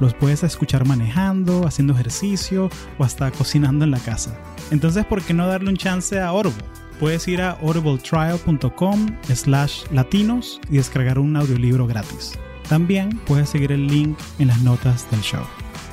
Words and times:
Los 0.00 0.14
puedes 0.14 0.42
escuchar 0.44 0.86
manejando, 0.86 1.66
haciendo 1.66 1.92
ejercicio 1.94 2.70
o 2.98 3.04
hasta 3.04 3.30
cocinando 3.30 3.84
en 3.84 3.90
la 3.90 3.98
casa. 3.98 4.38
Entonces, 4.70 5.04
¿por 5.04 5.22
qué 5.22 5.34
no 5.34 5.46
darle 5.46 5.70
un 5.70 5.76
chance 5.76 6.18
a 6.18 6.28
Audible? 6.28 6.64
Puedes 7.00 7.26
ir 7.28 7.40
a 7.40 7.52
audibletrial.com 7.52 9.06
slash 9.22 9.84
latinos 9.92 10.60
y 10.68 10.76
descargar 10.78 11.18
un 11.18 11.36
audiolibro 11.36 11.86
gratis. 11.86 12.38
También 12.68 13.18
puedes 13.26 13.48
seguir 13.48 13.72
el 13.72 13.86
link 13.86 14.18
en 14.38 14.48
las 14.48 14.60
notas 14.62 15.10
del 15.10 15.20
show. 15.20 15.44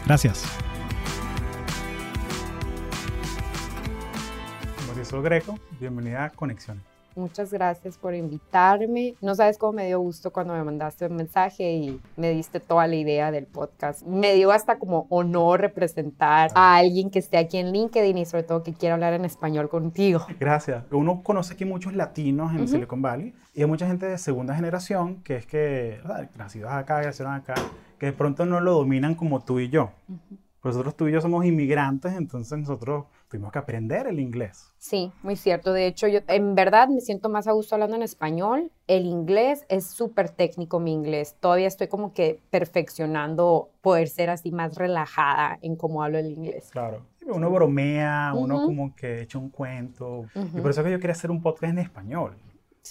Gracias. 0.05 0.45
Mauricio 4.87 5.21
Greco, 5.21 5.59
bienvenida 5.79 6.25
a 6.25 6.29
Conexión. 6.31 6.94
Muchas 7.15 7.53
gracias 7.53 7.97
por 7.97 8.13
invitarme. 8.13 9.15
No 9.21 9.35
sabes 9.35 9.57
cómo 9.57 9.71
me 9.73 9.87
dio 9.87 10.01
gusto 10.01 10.31
cuando 10.33 10.53
me 10.53 10.63
mandaste 10.63 11.05
un 11.07 11.15
mensaje 11.15 11.71
y 11.71 12.01
me 12.17 12.31
diste 12.31 12.59
toda 12.59 12.87
la 12.87 12.95
idea 12.95 13.31
del 13.31 13.45
podcast. 13.45 14.05
Me 14.05 14.33
dio 14.33 14.51
hasta 14.51 14.77
como 14.77 15.07
honor 15.09 15.61
representar 15.61 16.51
a 16.55 16.75
alguien 16.75 17.09
que 17.09 17.19
esté 17.19 17.37
aquí 17.37 17.57
en 17.57 17.71
LinkedIn 17.71 18.17
y 18.17 18.25
sobre 18.25 18.43
todo 18.43 18.63
que 18.63 18.73
quiera 18.73 18.95
hablar 18.95 19.13
en 19.13 19.23
español 19.23 19.69
contigo. 19.69 20.25
Gracias. 20.39 20.83
Uno 20.91 21.23
conoce 21.23 21.53
aquí 21.53 21.63
muchos 21.63 21.93
latinos 21.93 22.53
en 22.53 22.67
Silicon 22.67 23.01
Valley 23.01 23.33
y 23.53 23.61
hay 23.61 23.67
mucha 23.67 23.87
gente 23.87 24.05
de 24.05 24.17
segunda 24.17 24.53
generación 24.53 25.23
que 25.23 25.37
es 25.37 25.45
que, 25.45 26.01
nacidos 26.37 26.71
acá, 26.71 27.01
nacieron 27.01 27.33
acá, 27.33 27.55
que 27.97 28.07
de 28.07 28.13
pronto 28.13 28.45
no 28.45 28.59
lo 28.59 28.73
dominan 28.73 29.15
como 29.15 29.41
tú 29.41 29.59
y 29.61 29.69
yo. 29.69 29.91
Nosotros 30.65 30.97
tú 30.97 31.07
y 31.07 31.11
yo 31.11 31.21
somos 31.21 31.45
inmigrantes, 31.45 32.13
entonces 32.13 32.57
nosotros 32.57 33.05
tuvimos 33.29 33.51
que 33.51 33.59
aprender 33.59 34.07
el 34.07 34.19
inglés. 34.19 34.73
Sí, 34.79 35.11
muy 35.21 35.35
cierto. 35.35 35.73
De 35.73 35.85
hecho, 35.85 36.07
yo 36.07 36.21
en 36.27 36.55
verdad 36.55 36.87
me 36.87 37.01
siento 37.01 37.29
más 37.29 37.47
a 37.47 37.51
gusto 37.51 37.75
hablando 37.75 37.95
en 37.95 38.01
español. 38.01 38.71
El 38.87 39.05
inglés 39.05 39.63
es 39.69 39.85
súper 39.85 40.31
técnico, 40.31 40.79
mi 40.79 40.91
inglés. 40.91 41.37
Todavía 41.39 41.67
estoy 41.67 41.87
como 41.87 42.13
que 42.13 42.41
perfeccionando 42.49 43.69
poder 43.81 44.07
ser 44.07 44.31
así 44.31 44.51
más 44.51 44.75
relajada 44.75 45.59
en 45.61 45.75
cómo 45.75 46.01
hablo 46.01 46.17
el 46.17 46.31
inglés. 46.31 46.69
Claro. 46.71 47.05
Uno 47.27 47.51
bromea, 47.51 48.33
uno 48.35 48.65
como 48.65 48.95
que 48.95 49.21
echa 49.21 49.37
un 49.37 49.49
cuento. 49.49 50.25
Y 50.33 50.61
por 50.61 50.71
eso 50.71 50.81
es 50.81 50.85
que 50.85 50.91
yo 50.91 50.99
quería 50.99 51.13
hacer 51.13 51.29
un 51.29 51.43
podcast 51.43 51.73
en 51.73 51.79
español. 51.79 52.35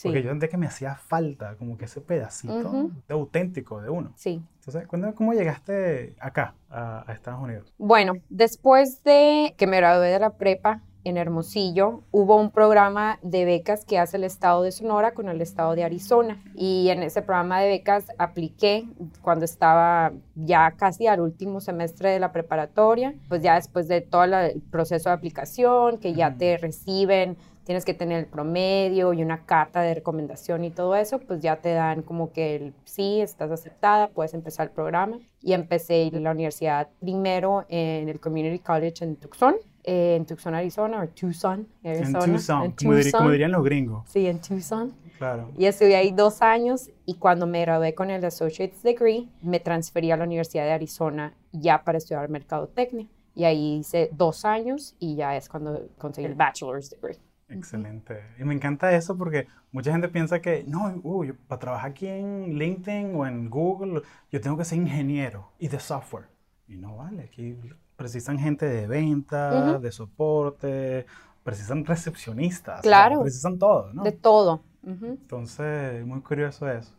Porque 0.02 0.22
yo 0.22 0.30
sentí 0.30 0.48
que 0.48 0.56
me 0.56 0.66
hacía 0.66 0.96
falta 0.96 1.56
como 1.56 1.78
que 1.78 1.84
ese 1.84 2.00
pedacito 2.00 2.90
de 3.06 3.14
auténtico 3.14 3.80
de 3.80 3.90
uno. 3.90 4.12
Sí. 4.16 4.42
Entonces, 4.56 4.86
cuéntame 4.86 5.14
cómo 5.14 5.32
llegaste 5.34 6.16
acá, 6.18 6.54
a, 6.70 7.04
Estados 7.12 7.40
Unidos. 7.40 7.72
Bueno, 7.78 8.14
después 8.28 9.02
de 9.04 9.54
que 9.56 9.66
me 9.66 9.76
gradué 9.76 10.08
de 10.08 10.18
la 10.18 10.30
prepa 10.30 10.82
en 11.04 11.18
Hermosillo, 11.18 12.00
hubo 12.10 12.36
un 12.36 12.50
programa 12.50 13.18
de 13.22 13.44
becas 13.44 13.84
que 13.84 13.98
hace 13.98 14.16
el 14.16 14.24
estado 14.24 14.62
de 14.62 14.72
Sonora 14.72 15.12
con 15.12 15.28
el 15.28 15.42
estado 15.42 15.74
de 15.74 15.84
Arizona. 15.84 16.42
Y 16.54 16.88
en 16.88 17.02
ese 17.02 17.20
programa 17.20 17.60
de 17.60 17.68
becas 17.68 18.06
apliqué 18.16 18.88
cuando 19.20 19.44
estaba 19.44 20.12
ya 20.34 20.72
casi 20.72 21.06
al 21.06 21.20
último 21.20 21.60
semestre 21.60 22.08
de 22.10 22.20
la 22.20 22.32
preparatoria, 22.32 23.14
pues 23.28 23.42
ya 23.42 23.56
después 23.56 23.86
de 23.86 24.00
todo 24.00 24.24
el 24.24 24.62
proceso 24.70 25.10
de 25.10 25.14
aplicación, 25.14 25.98
que 25.98 26.14
ya 26.14 26.34
te 26.36 26.56
reciben 26.56 27.36
tienes 27.64 27.84
que 27.84 27.94
tener 27.94 28.20
el 28.20 28.26
promedio 28.26 29.12
y 29.12 29.22
una 29.22 29.44
carta 29.44 29.80
de 29.82 29.94
recomendación 29.94 30.64
y 30.64 30.70
todo 30.70 30.94
eso, 30.96 31.18
pues 31.18 31.40
ya 31.40 31.56
te 31.56 31.72
dan 31.72 32.02
como 32.02 32.32
que 32.32 32.56
el 32.56 32.74
sí, 32.84 33.20
estás 33.20 33.50
aceptada, 33.50 34.08
puedes 34.08 34.34
empezar 34.34 34.68
el 34.68 34.72
programa. 34.72 35.18
Y 35.40 35.52
empecé 35.52 36.04
en 36.04 36.22
la 36.22 36.30
universidad 36.30 36.88
primero 37.00 37.66
en 37.68 38.08
el 38.08 38.18
Community 38.18 38.58
College 38.58 39.04
en 39.04 39.16
Tucson, 39.16 39.56
eh, 39.82 40.16
en 40.16 40.24
Tucson, 40.24 40.54
Arizona, 40.54 41.02
o 41.02 41.08
Tucson, 41.08 41.66
Arizona. 41.84 42.24
En 42.64 42.72
Tucson, 42.72 43.10
como, 43.12 43.30
dirían 43.30 43.52
los 43.52 43.62
gringos. 43.62 44.08
Sí, 44.08 44.26
en 44.26 44.40
Tucson. 44.40 44.94
Claro. 45.18 45.50
Y 45.58 45.66
estuve 45.66 45.96
ahí 45.96 46.12
dos 46.12 46.40
años 46.42 46.90
y 47.04 47.14
cuando 47.16 47.46
me 47.46 47.60
gradué 47.60 47.94
con 47.94 48.10
el 48.10 48.24
Associate's 48.24 48.82
Degree, 48.82 49.28
me 49.42 49.60
transferí 49.60 50.10
a 50.10 50.16
la 50.16 50.24
Universidad 50.24 50.64
de 50.64 50.72
Arizona 50.72 51.34
ya 51.52 51.84
para 51.84 51.98
estudiar 51.98 52.28
Mercadotecnia. 52.28 53.06
Y 53.34 53.44
ahí 53.44 53.78
hice 53.80 54.10
dos 54.12 54.44
años 54.44 54.94
y 54.98 55.16
ya 55.16 55.36
es 55.36 55.48
cuando 55.48 55.88
conseguí 55.98 56.26
el 56.26 56.34
Bachelor's 56.34 56.90
Degree. 56.90 57.18
Excelente. 57.48 58.22
Y 58.38 58.44
me 58.44 58.54
encanta 58.54 58.94
eso 58.94 59.16
porque 59.16 59.46
mucha 59.70 59.92
gente 59.92 60.08
piensa 60.08 60.40
que, 60.40 60.64
no, 60.66 61.00
uh, 61.02 61.32
para 61.46 61.58
trabajar 61.58 61.90
aquí 61.90 62.06
en 62.06 62.58
LinkedIn 62.58 63.14
o 63.14 63.26
en 63.26 63.50
Google, 63.50 64.02
yo 64.30 64.40
tengo 64.40 64.56
que 64.56 64.64
ser 64.64 64.78
ingeniero 64.78 65.50
y 65.58 65.68
de 65.68 65.78
software. 65.78 66.28
Y 66.66 66.76
no 66.76 66.96
vale, 66.96 67.24
aquí 67.24 67.56
precisan 67.96 68.38
gente 68.38 68.66
de 68.66 68.86
venta, 68.86 69.78
de 69.78 69.92
soporte, 69.92 71.06
precisan 71.42 71.84
recepcionistas. 71.84 72.80
Claro. 72.80 73.22
precisan 73.22 73.58
todo, 73.58 73.92
¿no? 73.92 74.02
De 74.02 74.12
todo. 74.12 74.62
Entonces, 74.86 76.04
muy 76.04 76.20
curioso 76.20 76.68
eso. 76.68 76.92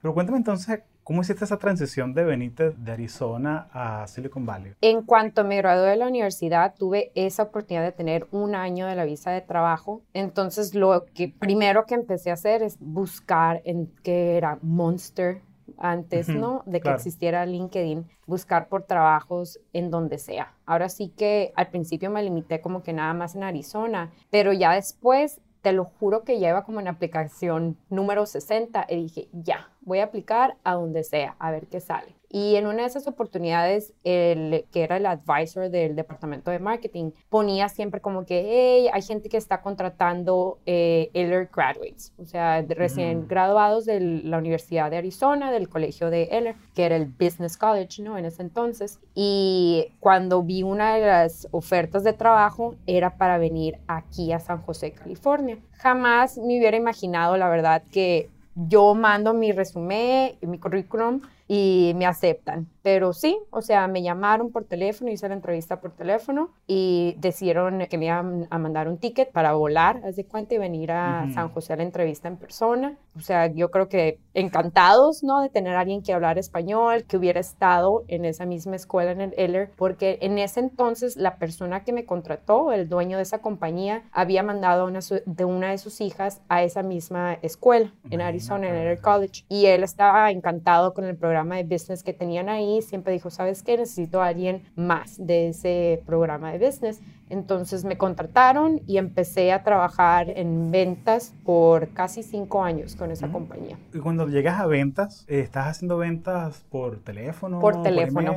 Pero 0.00 0.14
cuéntame 0.14 0.38
entonces, 0.38 0.82
¿Cómo 1.06 1.20
hiciste 1.20 1.44
esa 1.44 1.58
transición 1.58 2.14
de 2.14 2.24
venirte 2.24 2.70
de 2.70 2.90
Arizona 2.90 3.68
a 3.72 4.08
Silicon 4.08 4.44
Valley? 4.44 4.72
En 4.80 5.02
cuanto 5.02 5.44
me 5.44 5.56
gradué 5.58 5.90
de 5.90 5.96
la 5.96 6.08
universidad, 6.08 6.74
tuve 6.76 7.12
esa 7.14 7.44
oportunidad 7.44 7.84
de 7.84 7.92
tener 7.92 8.26
un 8.32 8.56
año 8.56 8.88
de 8.88 8.96
la 8.96 9.04
visa 9.04 9.30
de 9.30 9.40
trabajo. 9.40 10.02
Entonces, 10.14 10.74
lo 10.74 11.04
que 11.14 11.28
primero 11.28 11.86
que 11.86 11.94
empecé 11.94 12.30
a 12.30 12.32
hacer 12.32 12.64
es 12.64 12.76
buscar 12.80 13.62
en 13.64 13.86
qué 14.02 14.36
era 14.36 14.58
Monster 14.62 15.42
antes, 15.78 16.28
¿no? 16.28 16.64
De 16.66 16.80
que 16.80 16.90
existiera 16.90 17.46
LinkedIn, 17.46 18.04
buscar 18.26 18.66
por 18.66 18.82
trabajos 18.82 19.60
en 19.72 19.92
donde 19.92 20.18
sea. 20.18 20.54
Ahora 20.64 20.88
sí 20.88 21.12
que 21.16 21.52
al 21.54 21.68
principio 21.68 22.10
me 22.10 22.20
limité 22.20 22.60
como 22.60 22.82
que 22.82 22.92
nada 22.92 23.14
más 23.14 23.36
en 23.36 23.44
Arizona, 23.44 24.10
pero 24.30 24.52
ya 24.52 24.72
después 24.72 25.40
te 25.62 25.72
lo 25.72 25.84
juro 25.84 26.22
que 26.22 26.38
ya 26.38 26.50
iba 26.50 26.64
como 26.64 26.80
en 26.80 26.88
aplicación 26.88 27.76
número 27.90 28.26
60 28.26 28.86
y 28.88 29.02
dije, 29.02 29.28
ya, 29.32 29.70
voy 29.86 30.00
a 30.00 30.04
aplicar 30.04 30.56
a 30.64 30.74
donde 30.74 31.02
sea, 31.04 31.36
a 31.38 31.50
ver 31.50 31.68
qué 31.68 31.80
sale. 31.80 32.14
Y 32.28 32.56
en 32.56 32.66
una 32.66 32.82
de 32.82 32.88
esas 32.88 33.06
oportunidades, 33.06 33.94
el 34.02 34.66
que 34.72 34.82
era 34.82 34.96
el 34.96 35.06
advisor 35.06 35.70
del 35.70 35.94
departamento 35.94 36.50
de 36.50 36.58
marketing, 36.58 37.12
ponía 37.30 37.68
siempre 37.68 38.00
como 38.00 38.26
que, 38.26 38.44
hey, 38.46 38.90
hay 38.92 39.02
gente 39.02 39.28
que 39.28 39.36
está 39.36 39.62
contratando 39.62 40.58
eh, 40.66 41.08
Eller 41.14 41.48
graduates, 41.54 42.12
o 42.18 42.26
sea, 42.26 42.62
recién 42.62 43.20
mm. 43.20 43.28
graduados 43.28 43.86
de 43.86 44.00
la 44.00 44.38
Universidad 44.38 44.90
de 44.90 44.96
Arizona, 44.96 45.52
del 45.52 45.68
colegio 45.68 46.10
de 46.10 46.24
Eller, 46.24 46.56
que 46.74 46.84
era 46.84 46.96
el 46.96 47.06
Business 47.06 47.56
College, 47.56 48.02
¿no? 48.02 48.18
En 48.18 48.24
ese 48.24 48.42
entonces. 48.42 48.98
Y 49.14 49.92
cuando 50.00 50.42
vi 50.42 50.64
una 50.64 50.96
de 50.96 51.06
las 51.06 51.46
ofertas 51.52 52.02
de 52.02 52.12
trabajo, 52.12 52.74
era 52.86 53.16
para 53.16 53.38
venir 53.38 53.78
aquí 53.86 54.32
a 54.32 54.40
San 54.40 54.60
José, 54.62 54.90
California. 54.90 55.58
Jamás 55.74 56.38
me 56.38 56.58
hubiera 56.58 56.76
imaginado, 56.76 57.36
la 57.36 57.48
verdad, 57.48 57.82
que 57.92 58.28
yo 58.56 58.94
mando 58.94 59.34
mi 59.34 59.52
resumen, 59.52 60.36
mi 60.40 60.58
currículum 60.58 61.20
y 61.46 61.92
me 61.96 62.06
aceptan. 62.06 62.66
Pero 62.86 63.12
sí, 63.12 63.36
o 63.50 63.62
sea, 63.62 63.88
me 63.88 64.00
llamaron 64.00 64.52
por 64.52 64.62
teléfono, 64.62 65.10
hice 65.10 65.28
la 65.28 65.34
entrevista 65.34 65.80
por 65.80 65.90
teléfono 65.90 66.50
y 66.68 67.16
decidieron 67.18 67.84
que 67.90 67.98
me 67.98 68.06
iban 68.06 68.46
a 68.48 68.58
mandar 68.58 68.86
un 68.86 68.98
ticket 68.98 69.32
para 69.32 69.54
volar, 69.54 70.02
haz 70.04 70.14
de 70.14 70.24
cuenta, 70.24 70.54
y 70.54 70.58
venir 70.58 70.92
a 70.92 71.26
San 71.34 71.48
José 71.48 71.72
a 71.72 71.76
la 71.78 71.82
entrevista 71.82 72.28
en 72.28 72.36
persona. 72.36 72.96
O 73.16 73.20
sea, 73.20 73.48
yo 73.48 73.72
creo 73.72 73.88
que 73.88 74.20
encantados, 74.34 75.24
¿no? 75.24 75.40
De 75.40 75.48
tener 75.48 75.74
a 75.74 75.80
alguien 75.80 76.00
que 76.00 76.12
hablar 76.12 76.38
español, 76.38 77.02
que 77.08 77.16
hubiera 77.16 77.40
estado 77.40 78.04
en 78.06 78.24
esa 78.24 78.46
misma 78.46 78.76
escuela 78.76 79.10
en 79.10 79.20
el 79.20 79.34
Eller, 79.36 79.72
porque 79.76 80.18
en 80.20 80.38
ese 80.38 80.60
entonces 80.60 81.16
la 81.16 81.38
persona 81.38 81.82
que 81.82 81.92
me 81.92 82.04
contrató, 82.04 82.70
el 82.70 82.88
dueño 82.88 83.16
de 83.16 83.24
esa 83.24 83.38
compañía, 83.38 84.04
había 84.12 84.44
mandado 84.44 84.86
una 84.86 85.00
de 85.24 85.44
una 85.44 85.70
de 85.72 85.78
sus 85.78 86.00
hijas 86.00 86.40
a 86.48 86.62
esa 86.62 86.84
misma 86.84 87.34
escuela 87.42 87.92
en 88.10 88.20
Arizona, 88.20 88.68
en 88.68 88.76
el 88.76 88.82
Eller 88.82 89.00
College. 89.00 89.44
Y 89.48 89.66
él 89.66 89.82
estaba 89.82 90.30
encantado 90.30 90.94
con 90.94 91.04
el 91.04 91.16
programa 91.16 91.56
de 91.56 91.64
business 91.64 92.04
que 92.04 92.12
tenían 92.12 92.48
ahí, 92.48 92.75
siempre 92.82 93.12
dijo, 93.12 93.30
¿sabes 93.30 93.62
qué? 93.62 93.76
Necesito 93.76 94.22
a 94.22 94.26
alguien 94.26 94.62
más 94.74 95.16
de 95.18 95.48
ese 95.48 96.02
programa 96.06 96.52
de 96.52 96.64
business. 96.64 97.00
Entonces 97.28 97.84
me 97.84 97.98
contrataron 97.98 98.82
y 98.86 98.98
empecé 98.98 99.52
a 99.52 99.64
trabajar 99.64 100.30
en 100.30 100.70
ventas 100.70 101.34
por 101.44 101.88
casi 101.88 102.22
cinco 102.22 102.62
años 102.62 102.94
con 102.94 103.10
esa 103.10 103.28
compañía. 103.28 103.76
Y 103.92 103.98
cuando 103.98 104.28
llegas 104.28 104.60
a 104.60 104.66
ventas, 104.66 105.24
¿estás 105.26 105.66
haciendo 105.66 105.98
ventas 105.98 106.64
por 106.70 107.00
teléfono? 107.00 107.58
Por 107.60 107.82
teléfono. 107.82 108.32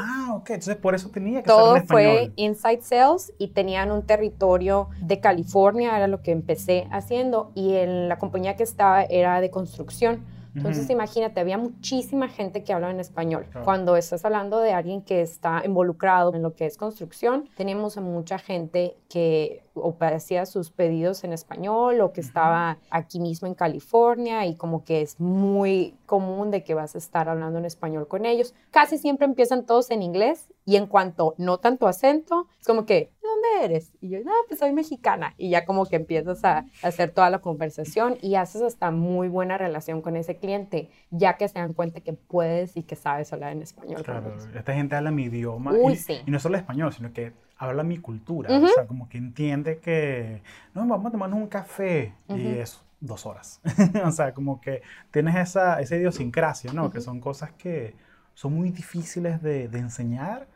Ah, 0.00 0.34
ok. 0.36 0.50
Entonces 0.50 0.76
por 0.76 0.94
eso 0.94 1.10
tenía 1.10 1.42
que 1.42 1.48
Todo 1.48 1.76
en 1.76 1.86
fue 1.88 2.32
inside 2.36 2.82
sales 2.82 3.32
y 3.38 3.48
tenían 3.48 3.90
un 3.90 4.02
territorio 4.02 4.88
de 5.00 5.18
California, 5.18 5.96
era 5.96 6.06
lo 6.06 6.22
que 6.22 6.30
empecé 6.30 6.86
haciendo, 6.92 7.50
y 7.54 7.74
en 7.74 8.08
la 8.08 8.18
compañía 8.18 8.54
que 8.54 8.62
estaba 8.62 9.02
era 9.02 9.40
de 9.40 9.50
construcción. 9.50 10.24
Entonces, 10.58 10.90
imagínate, 10.90 11.40
había 11.40 11.58
muchísima 11.58 12.28
gente 12.28 12.62
que 12.62 12.72
hablaba 12.72 12.92
en 12.92 13.00
español. 13.00 13.46
Cuando 13.64 13.96
estás 13.96 14.24
hablando 14.24 14.60
de 14.60 14.72
alguien 14.72 15.02
que 15.02 15.22
está 15.22 15.62
involucrado 15.64 16.34
en 16.34 16.42
lo 16.42 16.54
que 16.54 16.66
es 16.66 16.76
construcción, 16.76 17.48
tenemos 17.56 17.96
a 17.96 18.00
mucha 18.00 18.38
gente 18.38 18.96
que 19.08 19.62
o 19.82 19.96
hacía 20.00 20.46
sus 20.46 20.70
pedidos 20.70 21.24
en 21.24 21.32
español 21.32 22.00
o 22.00 22.12
que 22.12 22.20
estaba 22.20 22.78
aquí 22.90 23.20
mismo 23.20 23.48
en 23.48 23.54
California 23.54 24.46
y 24.46 24.56
como 24.56 24.84
que 24.84 25.02
es 25.02 25.20
muy 25.20 25.94
común 26.06 26.50
de 26.50 26.64
que 26.64 26.74
vas 26.74 26.94
a 26.94 26.98
estar 26.98 27.28
hablando 27.28 27.58
en 27.58 27.64
español 27.64 28.08
con 28.08 28.24
ellos. 28.24 28.54
Casi 28.70 28.98
siempre 28.98 29.26
empiezan 29.26 29.66
todos 29.66 29.90
en 29.90 30.02
inglés 30.02 30.48
y 30.64 30.76
en 30.76 30.86
cuanto 30.86 31.34
no 31.38 31.58
tanto 31.58 31.88
acento, 31.88 32.46
es 32.60 32.66
como 32.66 32.84
que, 32.84 33.10
¿de 33.22 33.28
dónde 33.28 33.64
eres? 33.64 33.92
Y 34.02 34.10
yo, 34.10 34.18
no, 34.22 34.32
pues 34.48 34.60
soy 34.60 34.72
mexicana. 34.72 35.34
Y 35.38 35.48
ya 35.48 35.64
como 35.64 35.86
que 35.86 35.96
empiezas 35.96 36.44
a 36.44 36.66
hacer 36.82 37.10
toda 37.10 37.30
la 37.30 37.38
conversación 37.38 38.18
y 38.20 38.34
haces 38.34 38.60
hasta 38.60 38.90
muy 38.90 39.28
buena 39.28 39.56
relación 39.56 40.02
con 40.02 40.16
ese 40.16 40.36
cliente, 40.36 40.90
ya 41.10 41.38
que 41.38 41.48
se 41.48 41.58
dan 41.58 41.72
cuenta 41.72 42.00
que 42.00 42.12
puedes 42.12 42.76
y 42.76 42.82
que 42.82 42.96
sabes 42.96 43.32
hablar 43.32 43.52
en 43.52 43.62
español. 43.62 44.02
Claro, 44.02 44.36
esta 44.54 44.74
gente 44.74 44.94
habla 44.94 45.10
mi 45.10 45.24
idioma 45.24 45.72
y, 45.74 46.12
y 46.26 46.30
no 46.30 46.38
solo 46.38 46.58
español, 46.58 46.92
sino 46.92 47.12
que 47.14 47.32
habla 47.58 47.82
mi 47.82 47.98
cultura, 47.98 48.56
o 48.56 48.68
sea, 48.68 48.86
como 48.86 49.08
que 49.08 49.18
entiende 49.18 49.78
que, 49.78 50.42
no, 50.74 50.86
vamos 50.86 51.06
a 51.06 51.10
tomarnos 51.10 51.38
un 51.38 51.48
café 51.48 52.14
y 52.28 52.46
es 52.46 52.80
dos 53.00 53.26
horas. 53.26 53.60
o 54.04 54.10
sea, 54.12 54.32
como 54.32 54.60
que 54.60 54.82
tienes 55.10 55.36
esa, 55.36 55.80
esa 55.80 55.96
idiosincrasia, 55.96 56.72
¿no? 56.72 56.90
Que 56.90 57.00
son 57.00 57.20
cosas 57.20 57.52
que 57.52 57.94
son 58.34 58.54
muy 58.54 58.70
difíciles 58.70 59.42
de, 59.42 59.68
de 59.68 59.78
enseñar 59.78 60.46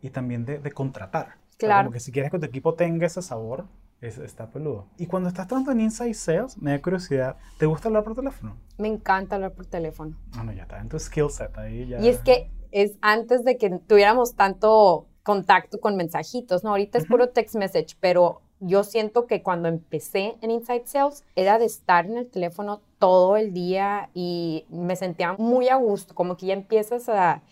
y 0.00 0.10
también 0.10 0.44
de, 0.44 0.58
de 0.58 0.72
contratar. 0.72 1.36
Claro. 1.58 1.84
como 1.84 1.92
que 1.92 2.00
si 2.00 2.10
quieres 2.10 2.30
que 2.30 2.40
tu 2.40 2.46
equipo 2.46 2.74
tenga 2.74 3.06
ese 3.06 3.22
sabor, 3.22 3.66
es, 4.00 4.18
está 4.18 4.50
peludo. 4.50 4.86
Y 4.98 5.06
cuando 5.06 5.28
estás 5.28 5.46
trabajando 5.46 5.72
en 5.72 5.80
Inside 5.80 6.14
Sales, 6.14 6.58
me 6.58 6.72
da 6.72 6.82
curiosidad, 6.82 7.36
¿te 7.58 7.66
gusta 7.66 7.88
hablar 7.88 8.02
por 8.02 8.16
teléfono? 8.16 8.56
Me 8.78 8.88
encanta 8.88 9.36
hablar 9.36 9.52
por 9.52 9.66
teléfono. 9.66 10.16
Bueno, 10.34 10.52
ya 10.52 10.62
está 10.62 10.80
en 10.80 10.88
tu 10.88 10.98
skill 10.98 11.30
set 11.30 11.56
ahí 11.56 11.86
ya. 11.86 12.00
Y 12.00 12.08
es 12.08 12.18
que 12.18 12.50
es 12.72 12.98
antes 13.00 13.44
de 13.44 13.58
que 13.58 13.70
tuviéramos 13.86 14.34
tanto 14.34 15.06
contacto 15.22 15.80
con 15.80 15.96
mensajitos, 15.96 16.64
¿no? 16.64 16.70
Ahorita 16.70 16.98
es 16.98 17.06
puro 17.06 17.28
text 17.28 17.54
message, 17.54 17.96
pero 18.00 18.40
yo 18.58 18.84
siento 18.84 19.26
que 19.26 19.42
cuando 19.42 19.68
empecé 19.68 20.36
en 20.40 20.50
Inside 20.50 20.86
Sales 20.86 21.24
era 21.36 21.58
de 21.58 21.66
estar 21.66 22.06
en 22.06 22.16
el 22.16 22.28
teléfono 22.28 22.80
todo 22.98 23.36
el 23.36 23.52
día 23.52 24.10
y 24.14 24.64
me 24.68 24.96
sentía 24.96 25.34
muy 25.34 25.68
a 25.68 25.76
gusto, 25.76 26.14
como 26.14 26.36
que 26.36 26.46
ya 26.46 26.54
empiezas 26.54 27.08
a, 27.08 27.42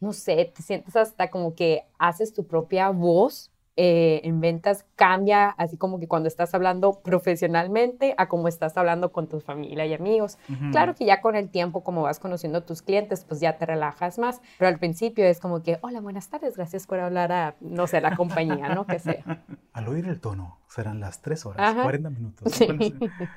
no 0.00 0.12
sé, 0.12 0.52
te 0.54 0.62
sientes 0.62 0.96
hasta 0.96 1.30
como 1.30 1.54
que 1.54 1.84
haces 1.98 2.32
tu 2.32 2.46
propia 2.46 2.90
voz 2.90 3.51
eh, 3.76 4.20
en 4.24 4.40
ventas 4.42 4.84
cambia, 4.96 5.48
así 5.48 5.78
como 5.78 5.98
que 5.98 6.06
cuando 6.06 6.28
estás 6.28 6.52
hablando 6.52 7.00
profesionalmente 7.00 8.14
a 8.18 8.28
como 8.28 8.46
estás 8.48 8.76
hablando 8.76 9.12
con 9.12 9.28
tu 9.28 9.40
familia 9.40 9.86
y 9.86 9.94
amigos. 9.94 10.36
Claro 10.72 10.94
que 10.94 11.06
ya 11.06 11.22
con 11.22 11.36
el 11.36 11.48
tiempo, 11.48 11.82
como 11.82 12.02
vas 12.02 12.20
conociendo 12.20 12.58
a 12.58 12.60
tus 12.66 12.82
clientes, 12.82 13.24
pues 13.24 13.40
ya 13.40 13.56
te 13.56 13.64
relajas 13.64 14.18
más, 14.18 14.42
pero 14.58 14.68
al 14.68 14.78
principio 14.78 15.24
es 15.24 15.40
como 15.40 15.62
que, 15.62 15.78
hola, 15.80 16.00
buenas 16.00 16.28
tardes, 16.28 16.56
gracias 16.56 16.86
por 16.86 17.00
hablar 17.00 17.32
a, 17.32 17.54
no 17.60 17.86
sé, 17.86 18.02
la 18.02 18.14
compañía, 18.14 18.74
¿no? 18.74 18.86
Que 18.86 18.98
sea. 18.98 19.42
Al 19.72 19.88
oír 19.88 20.06
el 20.06 20.20
tono, 20.20 20.58
serán 20.68 21.00
las 21.00 21.22
tres 21.22 21.46
horas, 21.46 21.74
40 21.74 22.10
minutos. 22.10 22.52
Sí. 22.52 22.66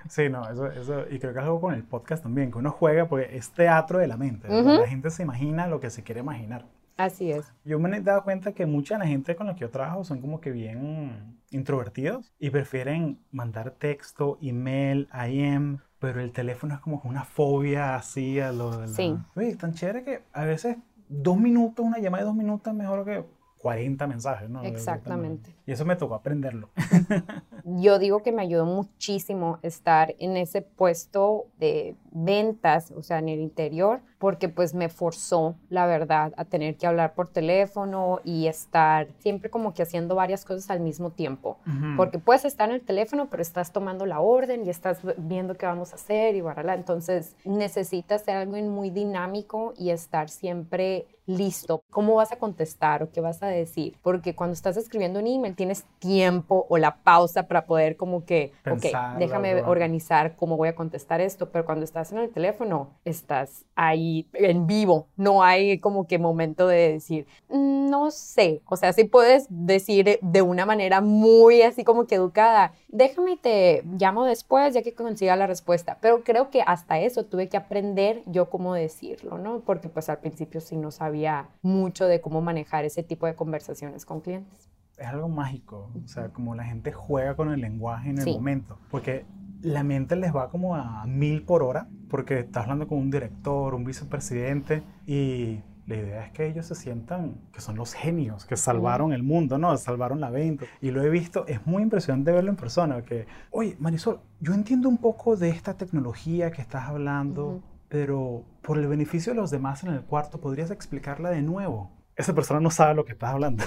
sí, 0.10 0.30
no, 0.30 0.50
eso, 0.50 0.68
eso, 0.68 1.06
y 1.10 1.18
creo 1.20 1.32
que 1.32 1.40
es 1.40 1.46
algo 1.46 1.62
con 1.62 1.74
el 1.74 1.84
podcast 1.84 2.24
también, 2.24 2.52
que 2.52 2.58
uno 2.58 2.72
juega 2.72 3.08
porque 3.08 3.38
es 3.38 3.52
teatro 3.52 4.00
de 4.00 4.08
la 4.08 4.18
mente, 4.18 4.50
la 4.50 4.88
gente 4.88 5.10
se 5.12 5.24
imagina 5.24 5.68
lo 5.68 5.80
que 5.80 5.90
se 5.90 6.04
quiere 6.04 6.20
imaginar. 6.20 6.66
Así 6.98 7.32
es. 7.32 7.54
Yo 7.64 7.80
me 7.80 7.96
he 7.96 8.02
dado 8.02 8.24
cuenta 8.24 8.54
que 8.54 8.66
mucha 8.66 8.96
de 8.96 9.00
la 9.00 9.08
gente 9.08 9.36
con 9.36 9.48
la 9.48 9.56
que 9.56 9.62
yo 9.62 9.70
trabajo 9.70 10.04
son 10.04 10.22
como 10.22 10.40
que 10.40 10.52
bien 10.52 11.40
introvertidos 11.52 12.34
y 12.40 12.50
prefieren 12.50 13.20
mandar 13.32 13.72
texto, 13.72 14.38
email, 14.42 15.10
IM, 15.28 15.80
pero 16.00 16.22
el 16.22 16.32
teléfono 16.32 16.74
es 16.74 16.80
como 16.80 17.02
una 17.04 17.24
fobia 17.24 17.96
así 17.96 18.40
a 18.40 18.52
lo 18.52 18.72
de 18.72 18.88
la... 18.88 18.94
Sí. 18.94 19.18
Oye, 19.36 19.56
tan 19.56 19.74
chévere 19.74 20.04
que 20.04 20.24
a 20.32 20.46
veces 20.46 20.78
dos 21.10 21.38
minutos, 21.38 21.86
una 21.86 22.00
llamada 22.00 22.24
de 22.24 22.28
dos 22.28 22.36
minutos 22.36 22.72
es 22.72 22.78
mejor 22.78 23.06
que 23.06 23.26
40 23.60 24.08
mensajes, 24.08 24.50
¿no? 24.50 24.64
Exactamente. 24.64 25.55
Y 25.68 25.72
eso 25.72 25.86
me 25.86 25.96
tocó 25.96 26.16
aprenderlo. 26.16 26.70
Yo 27.66 27.98
digo 27.98 28.22
que 28.22 28.32
me 28.32 28.44
ayudó 28.44 28.66
muchísimo 28.66 29.58
estar 29.64 30.16
en 30.20 30.38
ese 30.38 30.62
puesto 30.62 31.48
de 31.60 31.96
ventas, 32.12 32.92
o 32.92 33.02
sea, 33.02 33.20
en 33.20 33.30
el 33.30 33.40
interior, 33.40 34.02
porque 34.20 34.48
pues 34.48 34.74
me 34.74 34.90
forzó, 34.90 35.56
la 35.70 35.86
verdad, 35.86 36.34
a 36.38 36.46
tener 36.46 36.78
que 36.78 36.88
hablar 36.88 37.14
por 37.14 37.28
teléfono 37.28 38.22
y 38.24 38.48
estar 38.48 39.08
siempre 39.20 39.50
como 39.50 39.74
que 39.74 39.84
haciendo 39.84 40.16
varias 40.16 40.46
cosas 40.46 40.70
al 40.70 40.80
mismo 40.80 41.10
tiempo. 41.10 41.58
Porque 41.98 42.20
puedes 42.20 42.46
estar 42.46 42.70
en 42.70 42.76
el 42.76 42.82
teléfono, 42.82 43.28
pero 43.30 43.42
estás 43.42 43.72
tomando 43.72 44.06
la 44.06 44.20
orden 44.20 44.66
y 44.66 44.70
estás 44.70 45.00
viendo 45.18 45.56
qué 45.56 45.66
vamos 45.66 45.92
a 45.92 45.96
hacer 45.96 46.36
y 46.36 46.42
barala. 46.42 46.76
Entonces 46.76 47.36
necesitas 47.44 48.22
ser 48.24 48.38
algo 48.38 48.56
muy 48.58 48.92
dinámico 48.92 49.74
y 49.78 49.90
estar 49.90 50.30
siempre 50.30 51.08
listo. 51.26 51.84
¿Cómo 51.90 52.16
vas 52.16 52.32
a 52.32 52.38
contestar 52.38 53.04
o 53.04 53.12
qué 53.12 53.22
vas 53.22 53.42
a 53.44 53.48
decir? 53.48 53.98
Porque 54.02 54.36
cuando 54.36 54.54
estás 54.54 54.78
escribiendo 54.78 55.20
un 55.20 55.28
email 55.28 55.55
tienes 55.56 55.86
tiempo 56.00 56.66
o 56.70 56.78
la 56.78 56.98
pausa 56.98 57.48
para 57.48 57.66
poder 57.66 57.98
como 57.98 58.26
que, 58.26 58.52
ok, 58.70 59.18
déjame 59.18 59.64
organizar 59.64 60.36
cómo 60.36 60.58
voy 60.58 60.70
a 60.70 60.76
contestar 60.76 61.22
esto, 61.22 61.50
pero 61.50 61.66
cuando 61.66 61.84
estás 61.84 62.12
en 62.12 62.20
el 62.20 62.30
teléfono, 62.30 62.90
estás 63.06 63.66
ahí 63.76 64.28
en 64.34 64.68
vivo, 64.68 65.08
no 65.18 65.44
hay 65.44 65.80
como 65.80 66.08
que 66.08 66.20
momento 66.20 66.68
de 66.68 66.94
decir, 66.94 67.28
no 67.50 68.12
sé, 68.12 68.62
o 68.66 68.76
sea, 68.76 68.94
sí 68.94 69.06
puedes 69.06 69.48
decir 69.50 70.20
de 70.22 70.42
una 70.42 70.66
manera 70.66 71.02
muy 71.02 71.62
así 71.62 71.84
como 71.84 72.06
que 72.06 72.16
educada, 72.16 72.74
déjame 72.88 73.34
y 73.34 73.38
te 73.38 73.84
llamo 73.98 74.26
después 74.26 74.74
ya 74.74 74.82
que 74.82 74.94
consiga 74.94 75.36
la 75.36 75.48
respuesta, 75.48 75.98
pero 76.02 76.24
creo 76.24 76.50
que 76.50 76.62
hasta 76.62 77.00
eso 77.00 77.26
tuve 77.26 77.50
que 77.50 77.58
aprender 77.58 78.24
yo 78.26 78.50
cómo 78.50 78.74
decirlo, 78.74 79.38
¿no? 79.38 79.62
Porque 79.62 79.90
pues 79.90 80.10
al 80.10 80.20
principio 80.20 80.62
sí 80.62 80.78
no 80.78 80.92
sabía 80.92 81.50
mucho 81.62 82.08
de 82.08 82.22
cómo 82.22 82.42
manejar 82.42 82.86
ese 82.86 83.04
tipo 83.04 83.26
de 83.26 83.36
conversaciones 83.36 84.06
con 84.06 84.22
clientes 84.22 84.70
es 84.98 85.08
algo 85.08 85.30
mágico, 85.30 85.92
o 86.04 86.08
sea, 86.08 86.30
como 86.30 86.56
la 86.56 86.64
gente 86.64 86.92
juega 86.92 87.36
con 87.36 87.52
el 87.52 87.62
lenguaje 87.62 88.10
en 88.10 88.20
el 88.20 88.26
momento, 88.26 88.80
porque 88.90 89.26
la 89.62 89.84
mente 89.84 90.16
les 90.16 90.34
va 90.36 90.50
como 90.50 90.76
a 90.76 91.06
mil 91.06 91.44
por 91.44 91.64
hora, 91.64 91.88
porque 92.10 92.40
estás 92.40 92.64
hablando 92.64 92.88
con 92.88 93.00
un 93.00 93.12
director, 93.12 93.74
un 93.74 93.84
vicepresidente, 93.84 94.84
y 95.06 95.62
la 95.88 95.98
idea 95.98 96.26
es 96.26 96.32
que 96.32 96.48
ellos 96.48 96.66
se 96.66 96.76
sientan 96.76 97.36
que 97.52 97.62
son 97.62 97.76
los 97.76 97.94
genios, 97.94 98.46
que 98.46 98.58
salvaron 98.58 99.12
el 99.14 99.24
mundo, 99.24 99.58
¿no? 99.58 99.76
Salvaron 99.78 100.20
la 100.20 100.30
venta. 100.30 100.66
Y 100.82 100.92
lo 100.92 101.04
he 101.04 101.10
visto, 101.10 101.46
es 101.48 101.66
muy 101.68 101.84
impresionante 101.84 102.32
verlo 102.32 102.50
en 102.50 102.56
persona, 102.56 103.04
que, 103.04 103.28
oye, 103.52 103.76
Marisol, 103.80 104.20
yo 104.40 104.54
entiendo 104.54 104.90
un 104.90 104.98
poco 104.98 105.36
de 105.36 105.50
esta 105.50 105.76
tecnología 105.76 106.52
que 106.52 106.62
estás 106.62 106.90
hablando, 106.90 107.62
pero 107.90 108.44
por 108.62 108.78
el 108.78 108.88
beneficio 108.88 109.34
de 109.34 109.40
los 109.40 109.52
demás 109.52 109.84
en 109.84 109.92
el 109.92 110.02
cuarto, 110.02 110.40
¿podrías 110.40 110.72
explicarla 110.72 111.30
de 111.30 111.42
nuevo? 111.42 111.92
Esa 112.16 112.34
persona 112.34 112.60
no 112.60 112.72
sabe 112.72 112.96
lo 112.96 113.06
que 113.06 113.12
estás 113.12 113.32
hablando. 113.32 113.64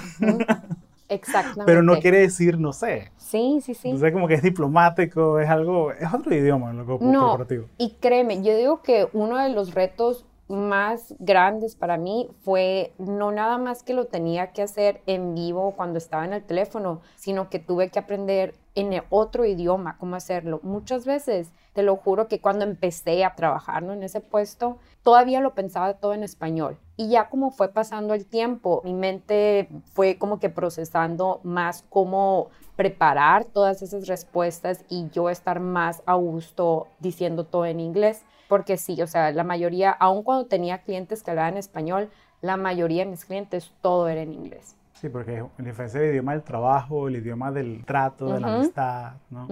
Exactamente. 1.09 1.65
Pero 1.65 1.81
no 1.81 1.99
quiere 1.99 2.19
decir, 2.19 2.59
no 2.59 2.71
sé. 2.71 3.11
Sí, 3.17 3.59
sí, 3.63 3.73
sí. 3.73 3.91
No 3.91 3.97
sé, 3.97 4.13
como 4.13 4.27
que 4.27 4.35
es 4.35 4.43
diplomático, 4.43 5.39
es 5.39 5.49
algo, 5.49 5.91
es 5.91 6.13
otro 6.13 6.33
idioma 6.33 6.71
lo 6.71 6.83
no, 6.83 7.19
corporativo. 7.21 7.65
Y 7.77 7.95
créeme, 7.99 8.43
yo 8.43 8.55
digo 8.55 8.81
que 8.81 9.09
uno 9.13 9.37
de 9.37 9.49
los 9.49 9.73
retos 9.73 10.25
más 10.49 11.15
grandes 11.19 11.75
para 11.75 11.97
mí 11.97 12.27
fue 12.41 12.93
no 12.97 13.31
nada 13.31 13.57
más 13.57 13.83
que 13.83 13.93
lo 13.93 14.05
tenía 14.05 14.51
que 14.51 14.63
hacer 14.63 15.01
en 15.05 15.35
vivo 15.35 15.73
cuando 15.75 15.97
estaba 15.97 16.25
en 16.25 16.33
el 16.33 16.43
teléfono, 16.43 17.01
sino 17.15 17.49
que 17.49 17.59
tuve 17.59 17.89
que 17.89 17.99
aprender 17.99 18.55
en 18.75 19.01
otro 19.09 19.45
idioma 19.45 19.97
cómo 19.97 20.15
hacerlo. 20.15 20.59
Muchas 20.63 21.05
veces, 21.05 21.51
te 21.73 21.83
lo 21.83 21.95
juro 21.95 22.27
que 22.27 22.41
cuando 22.41 22.65
empecé 22.65 23.23
a 23.23 23.35
trabajar 23.35 23.83
en 23.83 24.03
ese 24.03 24.21
puesto, 24.21 24.77
todavía 25.03 25.39
lo 25.39 25.53
pensaba 25.53 25.93
todo 25.93 26.13
en 26.13 26.23
español. 26.23 26.77
Y 26.97 27.09
ya 27.09 27.29
como 27.29 27.51
fue 27.51 27.69
pasando 27.69 28.13
el 28.13 28.25
tiempo, 28.25 28.81
mi 28.83 28.93
mente 28.93 29.69
fue 29.93 30.17
como 30.17 30.39
que 30.39 30.49
procesando 30.49 31.39
más 31.43 31.85
cómo 31.89 32.49
preparar 32.75 33.45
todas 33.45 33.81
esas 33.81 34.07
respuestas 34.07 34.85
y 34.89 35.09
yo 35.09 35.29
estar 35.29 35.59
más 35.59 36.01
a 36.05 36.15
gusto 36.15 36.87
diciendo 36.99 37.43
todo 37.45 37.65
en 37.65 37.79
inglés. 37.79 38.23
Porque 38.49 38.75
sí, 38.75 39.01
o 39.01 39.07
sea, 39.07 39.31
la 39.31 39.45
mayoría, 39.45 39.91
aun 39.91 40.23
cuando 40.23 40.47
tenía 40.47 40.79
clientes 40.79 41.23
que 41.23 41.31
hablaban 41.31 41.55
español, 41.55 42.09
la 42.41 42.57
mayoría 42.57 43.05
de 43.05 43.11
mis 43.11 43.23
clientes 43.23 43.71
todo 43.81 44.09
era 44.09 44.21
en 44.21 44.33
inglés. 44.33 44.75
Sí, 44.93 45.07
porque 45.07 45.37
en 45.37 45.65
diferencia 45.65 46.01
del 46.01 46.09
idioma 46.09 46.33
del 46.33 46.43
trabajo, 46.43 47.07
el 47.07 47.15
idioma 47.15 47.51
del 47.53 47.85
trato, 47.85 48.33
de 48.33 48.41
la 48.41 48.55
amistad, 48.55 49.13
¿no? 49.29 49.47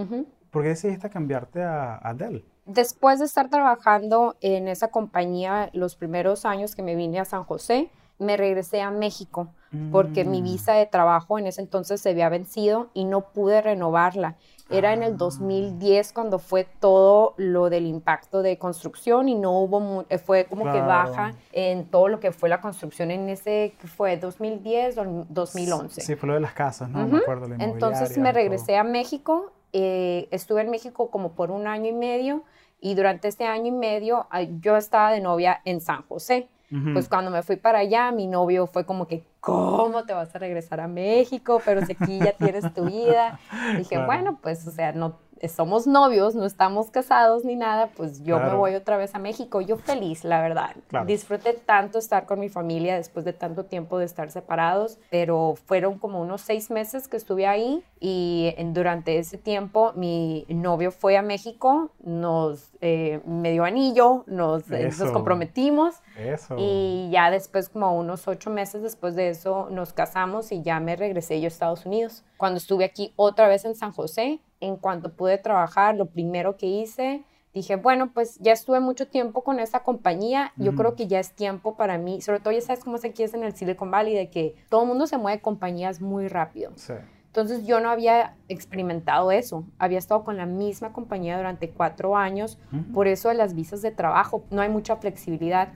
¿Por 0.51 0.63
qué 0.63 0.69
decidiste 0.69 1.09
cambiarte 1.09 1.63
a, 1.63 1.99
a 2.01 2.13
Dell? 2.13 2.43
Después 2.65 3.19
de 3.19 3.25
estar 3.25 3.49
trabajando 3.49 4.35
en 4.41 4.67
esa 4.67 4.89
compañía 4.89 5.69
los 5.71 5.95
primeros 5.95 6.43
años 6.43 6.75
que 6.75 6.81
me 6.81 6.95
vine 6.95 7.19
a 7.19 7.25
San 7.25 7.45
José, 7.45 7.89
me 8.19 8.35
regresé 8.35 8.81
a 8.81 8.91
México 8.91 9.53
porque 9.91 10.23
mi 10.23 10.41
mm. 10.41 10.43
visa 10.43 10.73
de 10.73 10.85
trabajo 10.85 11.37
en 11.37 11.47
ese 11.47 11.61
entonces 11.61 12.01
se 12.01 12.09
había 12.09 12.29
vencido 12.29 12.89
y 12.93 13.05
no 13.05 13.31
pude 13.31 13.61
renovarla. 13.61 14.37
Era 14.69 14.93
en 14.93 15.03
el 15.03 15.17
2010 15.17 16.09
ah. 16.09 16.11
cuando 16.13 16.39
fue 16.39 16.65
todo 16.65 17.33
lo 17.37 17.69
del 17.69 17.85
impacto 17.85 18.41
de 18.41 18.57
construcción 18.57 19.29
y 19.29 19.35
no 19.35 19.61
hubo, 19.61 20.05
eh, 20.09 20.17
fue 20.17 20.45
como 20.45 20.65
que 20.71 20.79
baja 20.81 21.33
en 21.53 21.85
todo 21.85 22.09
lo 22.09 22.19
que 22.19 22.31
fue 22.31 22.49
la 22.49 22.59
construcción 22.59 23.11
en 23.11 23.29
ese, 23.29 23.73
fue 23.95 24.17
2010 24.17 24.97
o 24.97 25.25
2011. 25.29 26.01
Sí, 26.01 26.15
fue 26.15 26.27
lo 26.27 26.33
de 26.35 26.41
las 26.41 26.53
casas, 26.53 26.89
¿no? 26.89 27.07
Me 27.07 27.19
acuerdo, 27.19 27.47
Entonces 27.59 28.17
me 28.17 28.31
regresé 28.31 28.77
a 28.77 28.83
México, 28.83 29.51
eh, 29.73 30.27
estuve 30.31 30.61
en 30.61 30.69
México 30.69 31.09
como 31.09 31.33
por 31.33 31.51
un 31.51 31.67
año 31.67 31.89
y 31.89 31.93
medio 31.93 32.43
Y 32.79 32.95
durante 32.95 33.27
este 33.27 33.45
año 33.45 33.67
y 33.67 33.71
medio 33.71 34.27
yo 34.61 34.77
estaba 34.77 35.11
de 35.11 35.19
novia 35.19 35.61
en 35.65 35.81
San 35.81 36.03
José. 36.03 36.47
Pues 36.69 37.07
cuando 37.07 37.31
me 37.31 37.43
fui 37.43 37.55
para 37.55 37.79
allá, 37.79 38.11
mi 38.11 38.27
novio 38.27 38.67
fue 38.67 38.85
como 38.85 39.07
que, 39.07 39.25
¿cómo 39.39 40.03
te 40.03 40.13
vas 40.13 40.35
a 40.35 40.39
regresar 40.39 40.81
a 40.81 40.87
México? 40.87 41.61
Pero 41.63 41.85
si 41.85 41.93
aquí 41.93 42.19
ya 42.19 42.33
tienes 42.33 42.73
tu 42.73 42.85
vida. 42.85 43.39
dije, 43.77 44.03
bueno, 44.05 44.39
pues, 44.41 44.67
o 44.67 44.71
sea, 44.71 44.91
no, 44.91 45.17
somos 45.47 45.87
novios, 45.87 46.35
no 46.35 46.45
estamos 46.45 46.89
casados 46.91 47.45
ni 47.45 47.55
nada, 47.55 47.89
pues 47.95 48.23
yo 48.23 48.39
me 48.39 48.53
voy 48.53 48.75
otra 48.75 48.97
vez 48.97 49.15
a 49.15 49.19
México. 49.19 49.61
Yo 49.61 49.77
feliz, 49.77 50.23
la 50.23 50.41
verdad. 50.41 50.75
Disfruté 51.05 51.53
tanto 51.53 51.99
estar 51.99 52.25
con 52.25 52.39
mi 52.39 52.49
familia 52.49 52.95
después 52.95 53.25
de 53.25 53.33
tanto 53.33 53.65
tiempo 53.65 53.97
de 53.97 54.05
estar 54.05 54.31
separados, 54.31 54.99
pero 55.09 55.55
fueron 55.65 55.99
como 55.99 56.21
unos 56.21 56.41
seis 56.41 56.69
meses 56.71 57.07
que 57.07 57.17
estuve 57.17 57.47
ahí 57.47 57.83
y 57.99 58.53
durante 58.73 59.17
ese 59.17 59.37
tiempo 59.37 59.93
mi 59.95 60.45
novio 60.49 60.91
fue 60.91 61.17
a 61.17 61.21
México, 61.21 61.91
nos 61.99 62.71
eh, 62.81 63.21
me 63.25 63.51
dio 63.51 63.63
anillo, 63.63 64.23
nos, 64.27 64.69
eh, 64.71 64.89
nos 64.97 65.11
comprometimos 65.11 65.95
eso. 66.17 66.55
y 66.57 67.09
ya 67.11 67.31
después, 67.31 67.69
como 67.69 67.97
unos 67.97 68.27
ocho 68.27 68.49
meses 68.49 68.83
después 68.83 69.15
de 69.15 69.29
eso, 69.29 69.67
nos 69.71 69.93
casamos 69.93 70.51
y 70.51 70.61
ya 70.61 70.79
me 70.79 70.95
regresé 70.95 71.39
yo 71.39 71.45
a 71.45 71.47
Estados 71.47 71.85
Unidos. 71.85 72.23
Cuando 72.37 72.57
estuve 72.57 72.85
aquí 72.85 73.13
otra 73.15 73.47
vez 73.47 73.65
en 73.65 73.75
San 73.75 73.91
José, 73.91 74.39
en 74.59 74.77
cuanto 74.77 75.13
pude 75.13 75.37
trabajar, 75.37 75.95
lo 75.95 76.07
primero 76.07 76.57
que 76.57 76.65
hice, 76.65 77.23
dije, 77.53 77.75
bueno, 77.75 78.11
pues 78.13 78.37
ya 78.39 78.53
estuve 78.53 78.79
mucho 78.79 79.07
tiempo 79.07 79.43
con 79.43 79.59
esta 79.59 79.83
compañía, 79.83 80.53
yo 80.57 80.75
creo 80.75 80.95
que 80.95 81.07
ya 81.07 81.19
es 81.19 81.33
tiempo 81.33 81.75
para 81.75 81.97
mí, 81.97 82.21
sobre 82.21 82.39
todo 82.39 82.53
ya 82.53 82.61
sabes 82.61 82.83
cómo 82.83 82.97
se 82.97 83.07
aquí 83.07 83.23
es 83.23 83.33
en 83.33 83.43
el 83.43 83.53
Silicon 83.55 83.91
Valley, 83.91 84.13
de 84.13 84.29
que 84.29 84.55
todo 84.69 84.81
el 84.83 84.87
mundo 84.87 85.07
se 85.07 85.17
mueve 85.17 85.41
compañías 85.41 86.01
muy 86.01 86.27
rápido. 86.27 86.71
Sí. 86.75 86.93
Entonces 87.37 87.67
yo 87.67 87.79
no 87.79 87.91
había 87.91 88.33
experimentado 88.49 89.31
eso, 89.31 89.63
había 89.77 89.99
estado 89.99 90.23
con 90.23 90.37
la 90.37 90.47
misma 90.47 90.91
compañía 90.91 91.37
durante 91.37 91.69
cuatro 91.69 92.17
años, 92.17 92.57
por 92.95 93.07
eso 93.07 93.29
de 93.29 93.35
las 93.35 93.53
visas 93.53 93.83
de 93.83 93.91
trabajo. 93.91 94.43
No 94.49 94.63
hay 94.63 94.69
mucha 94.69 94.95
flexibilidad, 94.95 95.67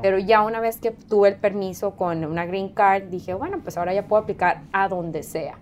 pero 0.00 0.20
ya 0.20 0.44
una 0.44 0.60
vez 0.60 0.78
que 0.78 0.92
tuve 0.92 1.30
el 1.30 1.34
permiso 1.34 1.96
con 1.96 2.24
una 2.24 2.46
green 2.46 2.68
card, 2.68 3.08
dije, 3.10 3.34
bueno, 3.34 3.58
pues 3.64 3.76
ahora 3.76 3.92
ya 3.94 4.06
puedo 4.06 4.22
aplicar 4.22 4.62
a 4.70 4.86
donde 4.86 5.24
sea. 5.24 5.58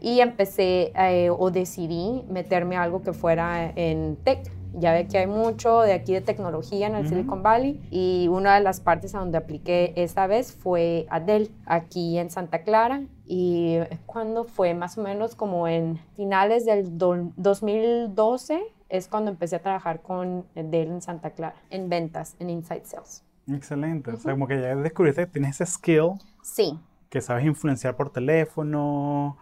Y 0.00 0.18
empecé 0.18 0.90
eh, 0.96 1.30
o 1.30 1.52
decidí 1.52 2.24
meterme 2.28 2.76
a 2.76 2.82
algo 2.82 3.02
que 3.02 3.12
fuera 3.12 3.70
en 3.76 4.16
tech. 4.24 4.50
Ya 4.78 4.92
ve 4.92 5.06
que 5.06 5.16
hay 5.18 5.26
mucho 5.26 5.80
de 5.80 5.94
aquí 5.94 6.12
de 6.12 6.20
tecnología 6.20 6.86
en 6.86 6.94
el 6.94 7.08
Silicon 7.08 7.42
Valley 7.42 7.80
y 7.90 8.28
una 8.28 8.54
de 8.56 8.60
las 8.60 8.80
partes 8.80 9.14
a 9.14 9.20
donde 9.20 9.38
apliqué 9.38 9.94
esta 9.96 10.26
vez 10.26 10.52
fue 10.52 11.06
a 11.08 11.18
Dell, 11.18 11.50
aquí 11.64 12.18
en 12.18 12.30
Santa 12.30 12.62
Clara. 12.62 13.02
Y 13.24 13.78
cuando 14.04 14.44
fue 14.44 14.74
más 14.74 14.98
o 14.98 15.02
menos 15.02 15.34
como 15.34 15.66
en 15.66 15.98
finales 16.14 16.66
del 16.66 16.98
2012 16.98 18.62
es 18.88 19.08
cuando 19.08 19.30
empecé 19.30 19.56
a 19.56 19.62
trabajar 19.62 20.02
con 20.02 20.44
Dell 20.54 20.90
en 20.90 21.00
Santa 21.00 21.30
Clara, 21.30 21.56
en 21.70 21.88
ventas, 21.88 22.36
en 22.38 22.50
Inside 22.50 22.84
Sales. 22.84 23.24
Excelente. 23.48 24.10
O 24.10 24.16
sea, 24.18 24.32
como 24.32 24.46
que 24.46 24.60
ya 24.60 24.76
descubriste 24.76 25.24
que 25.24 25.32
tienes 25.32 25.60
ese 25.60 25.72
skill. 25.72 26.12
Sí. 26.42 26.78
Que 27.08 27.22
sabes 27.22 27.46
influenciar 27.46 27.96
por 27.96 28.10
teléfono, 28.10 29.38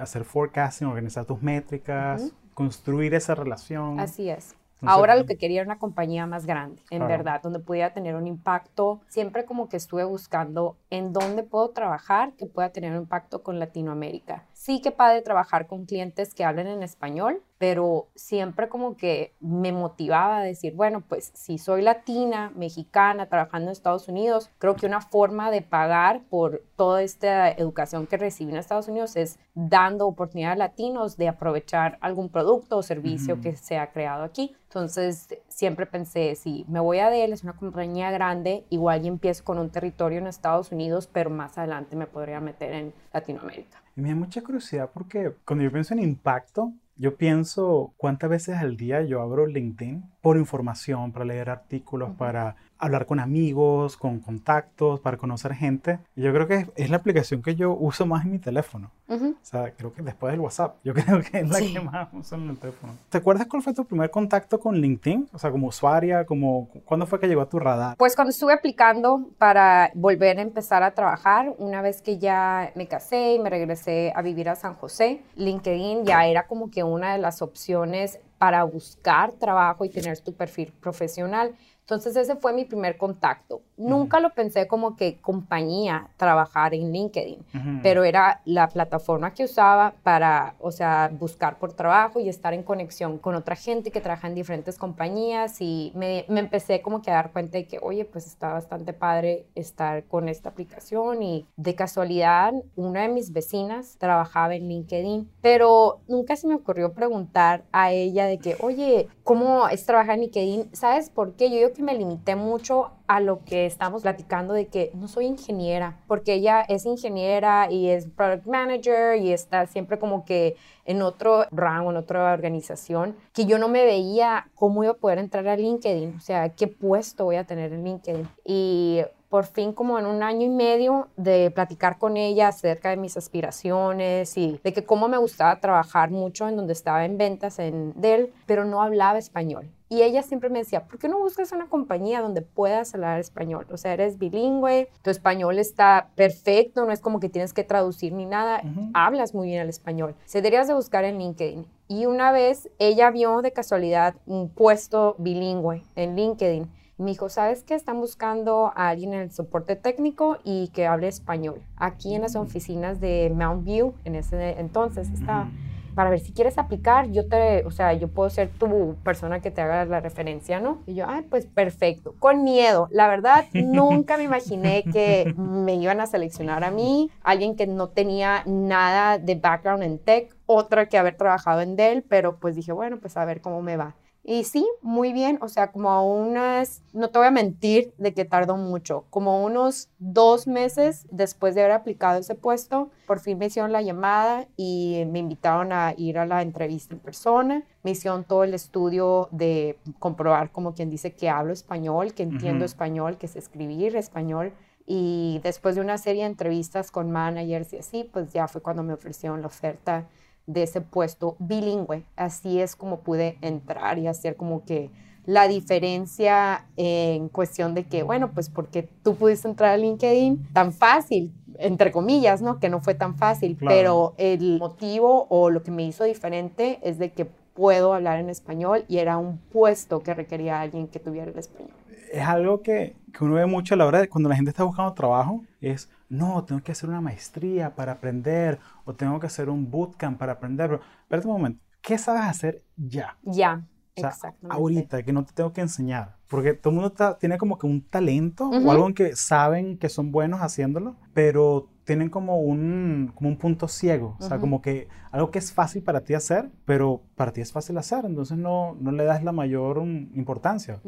hacer 0.00 0.24
forecasting, 0.24 0.86
organizar 0.86 1.24
tus 1.24 1.40
métricas, 1.40 2.32
construir 2.52 3.14
esa 3.14 3.34
relación. 3.34 3.98
Así 4.00 4.28
es. 4.28 4.54
Ahora 4.82 5.16
lo 5.16 5.26
que 5.26 5.36
quería 5.36 5.60
era 5.62 5.66
una 5.66 5.78
compañía 5.78 6.26
más 6.26 6.46
grande, 6.46 6.82
en 6.90 7.06
verdad, 7.06 7.40
donde 7.42 7.58
pudiera 7.58 7.92
tener 7.92 8.14
un 8.14 8.26
impacto. 8.26 9.00
Siempre 9.08 9.44
como 9.44 9.68
que 9.68 9.76
estuve 9.76 10.04
buscando 10.04 10.76
en 10.90 11.12
dónde 11.12 11.42
puedo 11.42 11.70
trabajar 11.70 12.32
que 12.34 12.46
pueda 12.46 12.70
tener 12.70 12.92
un 12.92 12.98
impacto 12.98 13.42
con 13.42 13.58
Latinoamérica. 13.58 14.44
Sí 14.66 14.80
que 14.80 14.90
padre 14.90 15.22
trabajar 15.22 15.68
con 15.68 15.84
clientes 15.84 16.34
que 16.34 16.44
hablen 16.44 16.66
en 16.66 16.82
español, 16.82 17.40
pero 17.56 18.08
siempre 18.16 18.68
como 18.68 18.96
que 18.96 19.32
me 19.38 19.70
motivaba 19.70 20.38
a 20.38 20.42
decir, 20.42 20.74
bueno, 20.74 21.02
pues 21.08 21.30
si 21.34 21.56
soy 21.56 21.82
latina, 21.82 22.50
mexicana, 22.56 23.28
trabajando 23.28 23.68
en 23.68 23.72
Estados 23.74 24.08
Unidos, 24.08 24.50
creo 24.58 24.74
que 24.74 24.86
una 24.86 25.00
forma 25.00 25.52
de 25.52 25.62
pagar 25.62 26.24
por 26.24 26.64
toda 26.74 27.04
esta 27.04 27.48
educación 27.48 28.08
que 28.08 28.16
recibí 28.16 28.50
en 28.50 28.56
Estados 28.56 28.88
Unidos 28.88 29.14
es 29.14 29.38
dando 29.54 30.08
oportunidad 30.08 30.54
a 30.54 30.56
latinos 30.56 31.16
de 31.16 31.28
aprovechar 31.28 31.96
algún 32.00 32.28
producto 32.28 32.78
o 32.78 32.82
servicio 32.82 33.40
que 33.40 33.54
se 33.54 33.78
ha 33.78 33.92
creado 33.92 34.24
aquí. 34.24 34.56
Entonces, 34.64 35.28
siempre 35.46 35.86
pensé, 35.86 36.34
si 36.34 36.64
me 36.66 36.80
voy 36.80 36.98
a 36.98 37.08
Dell, 37.08 37.32
es 37.32 37.44
una 37.44 37.52
compañía 37.52 38.10
grande, 38.10 38.64
igual 38.70 39.04
y 39.04 39.06
empiezo 39.06 39.44
con 39.44 39.58
un 39.60 39.70
territorio 39.70 40.18
en 40.18 40.26
Estados 40.26 40.72
Unidos, 40.72 41.06
pero 41.06 41.30
más 41.30 41.56
adelante 41.56 41.94
me 41.94 42.08
podría 42.08 42.40
meter 42.40 42.72
en 42.72 42.92
Latinoamérica. 43.12 43.85
Y 43.96 44.02
me 44.02 44.10
da 44.10 44.14
mucha 44.14 44.42
curiosidad 44.42 44.90
porque 44.92 45.32
cuando 45.46 45.64
yo 45.64 45.72
pienso 45.72 45.94
en 45.94 46.00
impacto, 46.00 46.72
yo 46.96 47.16
pienso 47.16 47.94
cuántas 47.96 48.28
veces 48.28 48.56
al 48.56 48.76
día 48.76 49.02
yo 49.02 49.22
abro 49.22 49.46
LinkedIn 49.46 50.04
por 50.26 50.38
información, 50.38 51.12
para 51.12 51.24
leer 51.24 51.48
artículos, 51.48 52.10
para 52.18 52.56
hablar 52.78 53.06
con 53.06 53.20
amigos, 53.20 53.96
con 53.96 54.18
contactos, 54.18 54.98
para 54.98 55.16
conocer 55.18 55.54
gente. 55.54 56.00
Yo 56.16 56.32
creo 56.32 56.48
que 56.48 56.66
es, 56.74 56.90
la 56.90 56.96
aplicación 56.96 57.42
que 57.42 57.54
yo 57.54 57.72
uso 57.72 58.06
más 58.06 58.24
en 58.24 58.32
mi 58.32 58.38
teléfono. 58.40 58.90
O 59.08 59.34
sea, 59.42 59.70
creo 59.70 59.94
que 59.94 60.02
después 60.02 60.32
del 60.32 60.40
WhatsApp, 60.40 60.78
yo 60.82 60.94
creo 60.94 61.22
que 61.22 61.38
es 61.38 61.48
la 61.48 61.60
que 61.60 61.78
más 61.78 62.08
uso 62.12 62.34
en 62.34 62.50
el 62.50 62.58
teléfono. 62.58 62.94
¿Te 63.08 63.18
acuerdas 63.18 63.46
cuál 63.46 63.62
fue 63.62 63.72
tu 63.72 63.84
primer 63.84 64.10
contacto 64.10 64.58
con 64.58 64.74
LinkedIn? 64.74 65.28
O 65.32 65.38
sea, 65.38 65.52
como 65.52 65.68
usuaria, 65.68 66.26
como, 66.26 66.68
¿cuándo 66.84 67.06
fue 67.06 67.20
que 67.20 67.28
llegó 67.28 67.42
a 67.42 67.48
tu 67.48 67.60
radar? 67.60 67.96
Pues 67.96 68.16
cuando 68.16 68.30
estuve 68.30 68.52
aplicando 68.52 69.28
para 69.38 69.92
volver 69.94 70.40
a 70.40 70.42
empezar 70.42 70.82
a 70.82 70.90
trabajar, 70.90 71.54
una 71.58 71.82
vez 71.82 72.02
que 72.02 72.18
ya 72.18 72.72
me 72.74 72.88
casé 72.88 73.34
y 73.34 73.38
me 73.38 73.48
regresé 73.48 74.12
a 74.16 74.22
vivir 74.22 74.48
a 74.48 74.56
San 74.56 74.74
José, 74.74 75.22
LinkedIn 75.36 76.04
ya 76.04 76.26
era 76.26 76.48
como 76.48 76.68
que 76.68 76.82
una 76.82 77.12
de 77.12 77.18
las 77.18 77.42
opciones 77.42 78.18
para 78.38 78.64
buscar 78.64 79.32
trabajo 79.32 79.84
y 79.84 79.88
tener 79.88 80.18
tu 80.20 80.34
perfil 80.34 80.72
profesional. 80.72 81.54
Entonces 81.86 82.16
ese 82.16 82.34
fue 82.34 82.52
mi 82.52 82.64
primer 82.64 82.96
contacto. 82.96 83.62
Nunca 83.76 84.18
lo 84.18 84.30
pensé 84.30 84.66
como 84.66 84.96
que 84.96 85.20
compañía 85.20 86.08
trabajar 86.16 86.74
en 86.74 86.90
LinkedIn, 86.90 87.44
pero 87.80 88.02
era 88.02 88.40
la 88.44 88.66
plataforma 88.66 89.32
que 89.32 89.44
usaba 89.44 89.94
para, 90.02 90.56
o 90.58 90.72
sea, 90.72 91.12
buscar 91.16 91.60
por 91.60 91.74
trabajo 91.74 92.18
y 92.18 92.28
estar 92.28 92.54
en 92.54 92.64
conexión 92.64 93.18
con 93.18 93.36
otra 93.36 93.54
gente 93.54 93.92
que 93.92 94.00
trabaja 94.00 94.26
en 94.26 94.34
diferentes 94.34 94.78
compañías 94.78 95.60
y 95.60 95.92
me, 95.94 96.24
me, 96.28 96.40
empecé 96.40 96.82
como 96.82 97.02
que 97.02 97.12
a 97.12 97.14
dar 97.14 97.30
cuenta 97.30 97.56
de 97.56 97.68
que, 97.68 97.78
oye, 97.80 98.04
pues 98.04 98.26
está 98.26 98.52
bastante 98.52 98.92
padre 98.92 99.46
estar 99.54 100.02
con 100.06 100.28
esta 100.28 100.48
aplicación 100.48 101.22
y 101.22 101.46
de 101.56 101.76
casualidad 101.76 102.52
una 102.74 103.02
de 103.02 103.08
mis 103.08 103.32
vecinas 103.32 103.96
trabajaba 103.98 104.56
en 104.56 104.68
LinkedIn, 104.68 105.30
pero 105.40 106.00
nunca 106.08 106.34
se 106.34 106.48
me 106.48 106.56
ocurrió 106.56 106.94
preguntar 106.94 107.62
a 107.70 107.92
ella 107.92 108.26
de 108.26 108.38
que, 108.38 108.56
oye, 108.58 109.08
¿cómo 109.22 109.68
es 109.68 109.86
trabajar 109.86 110.16
en 110.16 110.22
LinkedIn? 110.22 110.70
¿Sabes 110.72 111.10
por 111.10 111.34
qué? 111.34 111.48
Yo 111.48 111.75
que 111.76 111.82
me 111.82 111.94
limité 111.94 112.36
mucho 112.36 112.90
a 113.06 113.20
lo 113.20 113.44
que 113.44 113.66
estamos 113.66 114.02
platicando 114.02 114.54
de 114.54 114.66
que 114.66 114.90
no 114.94 115.08
soy 115.08 115.26
ingeniera, 115.26 115.98
porque 116.06 116.34
ella 116.34 116.62
es 116.62 116.86
ingeniera 116.86 117.70
y 117.70 117.88
es 117.88 118.06
product 118.06 118.46
manager 118.46 119.18
y 119.20 119.32
está 119.32 119.66
siempre 119.66 119.98
como 119.98 120.24
que 120.24 120.56
en 120.84 121.02
otro 121.02 121.44
rango, 121.50 121.90
en 121.90 121.96
otra 121.96 122.32
organización, 122.32 123.16
que 123.32 123.46
yo 123.46 123.58
no 123.58 123.68
me 123.68 123.84
veía 123.84 124.48
cómo 124.54 124.82
iba 124.82 124.92
a 124.92 124.96
poder 124.96 125.18
entrar 125.18 125.46
a 125.48 125.56
LinkedIn, 125.56 126.16
o 126.16 126.20
sea, 126.20 126.48
qué 126.50 126.66
puesto 126.66 127.24
voy 127.24 127.36
a 127.36 127.44
tener 127.44 127.72
en 127.72 127.84
LinkedIn. 127.84 128.28
Y 128.44 129.02
por 129.28 129.46
fin 129.46 129.72
como 129.72 129.98
en 129.98 130.06
un 130.06 130.22
año 130.22 130.46
y 130.46 130.48
medio 130.48 131.08
de 131.16 131.50
platicar 131.50 131.98
con 131.98 132.16
ella 132.16 132.48
acerca 132.48 132.90
de 132.90 132.96
mis 132.96 133.16
aspiraciones 133.16 134.36
y 134.38 134.60
de 134.62 134.72
que 134.72 134.84
cómo 134.84 135.08
me 135.08 135.18
gustaba 135.18 135.60
trabajar 135.60 136.10
mucho 136.10 136.48
en 136.48 136.56
donde 136.56 136.72
estaba 136.72 137.04
en 137.04 137.18
ventas 137.18 137.58
en 137.58 137.92
Dell, 137.96 138.32
pero 138.46 138.64
no 138.64 138.82
hablaba 138.82 139.18
español. 139.18 139.68
Y 139.88 140.02
ella 140.02 140.22
siempre 140.22 140.50
me 140.50 140.58
decía, 140.58 140.84
¿por 140.84 140.98
qué 140.98 141.08
no 141.08 141.18
buscas 141.18 141.52
una 141.52 141.68
compañía 141.68 142.20
donde 142.20 142.42
puedas 142.42 142.92
hablar 142.94 143.20
español? 143.20 143.66
O 143.70 143.76
sea, 143.76 143.92
eres 143.92 144.18
bilingüe, 144.18 144.88
tu 145.02 145.10
español 145.10 145.58
está 145.58 146.10
perfecto, 146.16 146.84
no 146.84 146.92
es 146.92 147.00
como 147.00 147.20
que 147.20 147.28
tienes 147.28 147.52
que 147.52 147.62
traducir 147.62 148.12
ni 148.12 148.26
nada, 148.26 148.62
hablas 148.94 149.32
muy 149.32 149.48
bien 149.48 149.62
el 149.62 149.68
español. 149.68 150.16
Se 150.24 150.38
deberías 150.38 150.66
de 150.66 150.74
buscar 150.74 151.04
en 151.04 151.18
LinkedIn. 151.18 151.66
Y 151.88 152.06
una 152.06 152.32
vez 152.32 152.68
ella 152.80 153.10
vio 153.12 153.42
de 153.42 153.52
casualidad 153.52 154.16
un 154.26 154.48
puesto 154.48 155.14
bilingüe 155.18 155.84
en 155.94 156.16
LinkedIn. 156.16 156.68
Me 156.98 157.10
dijo, 157.10 157.28
¿sabes 157.28 157.62
qué? 157.62 157.74
Están 157.74 158.00
buscando 158.00 158.72
a 158.74 158.88
alguien 158.88 159.12
en 159.12 159.20
el 159.20 159.30
soporte 159.30 159.76
técnico 159.76 160.38
y 160.42 160.68
que 160.68 160.86
hable 160.86 161.08
español. 161.08 161.62
Aquí 161.76 162.14
en 162.14 162.22
las 162.22 162.34
oficinas 162.36 163.00
de 163.00 163.30
Mount 163.32 163.64
View, 163.64 163.94
en 164.04 164.16
ese 164.16 164.58
entonces 164.58 165.10
estaba 165.10 165.48
para 165.96 166.10
ver 166.10 166.20
si 166.20 166.34
quieres 166.34 166.58
aplicar, 166.58 167.10
yo 167.10 167.26
te, 167.26 167.64
o 167.64 167.70
sea, 167.70 167.94
yo 167.94 168.08
puedo 168.08 168.28
ser 168.28 168.50
tu 168.50 168.96
persona 169.02 169.40
que 169.40 169.50
te 169.50 169.62
haga 169.62 169.86
la 169.86 170.00
referencia, 170.00 170.60
¿no? 170.60 170.82
Y 170.86 170.94
yo, 170.94 171.06
ay, 171.08 171.22
pues 171.22 171.46
perfecto, 171.46 172.14
con 172.18 172.44
miedo. 172.44 172.88
La 172.90 173.08
verdad, 173.08 173.46
nunca 173.54 174.18
me 174.18 174.24
imaginé 174.24 174.84
que 174.84 175.34
me 175.38 175.76
iban 175.76 176.02
a 176.02 176.06
seleccionar 176.06 176.64
a 176.64 176.70
mí, 176.70 177.10
alguien 177.22 177.56
que 177.56 177.66
no 177.66 177.88
tenía 177.88 178.42
nada 178.44 179.16
de 179.16 179.36
background 179.36 179.84
en 179.84 179.98
tech, 179.98 180.36
otra 180.44 180.86
que 180.86 180.98
haber 180.98 181.16
trabajado 181.16 181.62
en 181.62 181.76
Dell, 181.76 182.02
pero 182.02 182.36
pues 182.36 182.54
dije, 182.54 182.72
bueno, 182.72 182.98
pues 182.98 183.16
a 183.16 183.24
ver 183.24 183.40
cómo 183.40 183.62
me 183.62 183.78
va. 183.78 183.94
Y 184.28 184.42
sí, 184.42 184.68
muy 184.82 185.12
bien, 185.12 185.38
o 185.40 185.46
sea, 185.46 185.70
como 185.70 186.04
unas, 186.20 186.82
no 186.92 187.10
te 187.10 187.18
voy 187.20 187.28
a 187.28 187.30
mentir 187.30 187.94
de 187.96 188.12
que 188.12 188.24
tardó 188.24 188.56
mucho, 188.56 189.04
como 189.08 189.44
unos 189.44 189.88
dos 190.00 190.48
meses 190.48 191.06
después 191.12 191.54
de 191.54 191.60
haber 191.60 191.70
aplicado 191.70 192.18
ese 192.18 192.34
puesto, 192.34 192.90
por 193.06 193.20
fin 193.20 193.38
me 193.38 193.46
hicieron 193.46 193.70
la 193.70 193.82
llamada 193.82 194.48
y 194.56 195.04
me 195.12 195.20
invitaron 195.20 195.72
a 195.72 195.94
ir 195.96 196.18
a 196.18 196.26
la 196.26 196.42
entrevista 196.42 196.92
en 196.92 197.00
persona, 197.00 197.62
me 197.84 197.92
hicieron 197.92 198.24
todo 198.24 198.42
el 198.42 198.52
estudio 198.52 199.28
de 199.30 199.78
comprobar 200.00 200.50
como 200.50 200.74
quien 200.74 200.90
dice 200.90 201.14
que 201.14 201.28
hablo 201.28 201.52
español, 201.52 202.12
que 202.12 202.24
entiendo 202.24 202.64
español, 202.64 203.18
que 203.18 203.28
sé 203.28 203.38
escribir 203.38 203.94
español. 203.94 204.52
Y 204.88 205.40
después 205.44 205.76
de 205.76 205.80
una 205.80 205.98
serie 205.98 206.22
de 206.22 206.30
entrevistas 206.30 206.90
con 206.90 207.12
managers 207.12 207.72
y 207.72 207.78
así, 207.78 208.10
pues 208.12 208.32
ya 208.32 208.48
fue 208.48 208.60
cuando 208.60 208.82
me 208.82 208.92
ofrecieron 208.92 209.40
la 209.40 209.48
oferta 209.48 210.08
de 210.46 210.62
ese 210.62 210.80
puesto 210.80 211.36
bilingüe. 211.38 212.04
Así 212.16 212.60
es 212.60 212.76
como 212.76 213.00
pude 213.00 213.38
entrar 213.40 213.98
y 213.98 214.06
hacer 214.06 214.36
como 214.36 214.64
que 214.64 214.90
la 215.26 215.48
diferencia 215.48 216.66
en 216.76 217.28
cuestión 217.28 217.74
de 217.74 217.84
que, 217.84 218.04
bueno, 218.04 218.30
pues 218.32 218.48
porque 218.48 218.88
tú 219.02 219.16
pudiste 219.16 219.48
entrar 219.48 219.72
a 219.72 219.76
LinkedIn 219.76 220.52
tan 220.52 220.72
fácil, 220.72 221.32
entre 221.58 221.90
comillas, 221.90 222.42
¿no? 222.42 222.60
Que 222.60 222.68
no 222.68 222.80
fue 222.80 222.94
tan 222.94 223.16
fácil, 223.16 223.56
pero 223.58 224.14
el 224.18 224.58
motivo 224.58 225.26
o 225.28 225.50
lo 225.50 225.62
que 225.64 225.72
me 225.72 225.82
hizo 225.82 226.04
diferente 226.04 226.78
es 226.82 226.98
de 226.98 227.10
que 227.10 227.26
puedo 227.54 227.92
hablar 227.92 228.20
en 228.20 228.30
español 228.30 228.84
y 228.86 228.98
era 228.98 229.16
un 229.16 229.38
puesto 229.38 230.00
que 230.02 230.14
requería 230.14 230.58
a 230.58 230.60
alguien 230.60 230.86
que 230.86 231.00
tuviera 231.00 231.30
el 231.30 231.38
español. 231.38 231.72
Es 232.12 232.22
algo 232.22 232.62
que, 232.62 232.94
que 233.12 233.24
uno 233.24 233.34
ve 233.34 233.46
mucho 233.46 233.74
a 233.74 233.78
la 233.78 233.86
hora 233.86 234.00
de 234.00 234.08
cuando 234.08 234.28
la 234.28 234.36
gente 234.36 234.50
está 234.50 234.62
buscando 234.62 234.92
trabajo, 234.92 235.42
es 235.60 235.88
no, 236.08 236.44
tengo 236.44 236.62
que 236.62 236.72
hacer 236.72 236.88
una 236.88 237.00
maestría 237.00 237.74
para 237.74 237.92
aprender 237.92 238.58
o 238.84 238.94
tengo 238.94 239.18
que 239.18 239.26
hacer 239.26 239.48
un 239.48 239.70
bootcamp 239.70 240.18
para 240.18 240.32
aprender. 240.32 240.68
Pero 240.68 240.82
espérate 241.02 241.26
un 241.28 241.32
momento, 241.34 241.64
¿qué 241.80 241.98
sabes 241.98 242.22
hacer 242.22 242.62
ya? 242.76 243.16
Ya, 243.22 243.64
exactamente. 243.94 244.56
Ahorita, 244.56 245.02
que 245.02 245.12
no 245.12 245.24
te 245.24 245.32
tengo 245.32 245.52
que 245.52 245.60
enseñar. 245.60 246.16
Porque 246.28 246.54
todo 246.54 246.74
el 246.74 246.80
mundo 246.80 247.16
tiene 247.20 247.38
como 247.38 247.56
que 247.56 247.66
un 247.66 247.82
talento 247.82 248.48
o 248.48 248.70
algo 248.70 248.88
en 248.88 248.94
que 248.94 249.14
saben 249.14 249.78
que 249.78 249.88
son 249.88 250.10
buenos 250.10 250.40
haciéndolo, 250.40 250.96
pero 251.14 251.68
tienen 251.84 252.10
como 252.10 252.40
un, 252.40 253.12
como 253.14 253.30
un 253.30 253.36
punto 253.36 253.68
ciego. 253.68 254.16
O 254.18 254.22
sea, 254.22 254.38
como 254.38 254.60
que 254.60 254.88
algo 255.12 255.30
que 255.30 255.38
es 255.38 255.52
fácil 255.52 255.84
para 255.84 256.00
ti 256.00 256.14
hacer, 256.14 256.50
pero 256.64 257.02
para 257.14 257.32
ti 257.32 257.40
es 257.40 257.52
fácil 257.52 257.78
hacer. 257.78 258.04
Entonces 258.04 258.36
no, 258.36 258.76
no 258.80 258.90
le 258.90 259.04
das 259.04 259.22
la 259.22 259.30
mayor 259.30 259.78
importancia. 259.78 260.80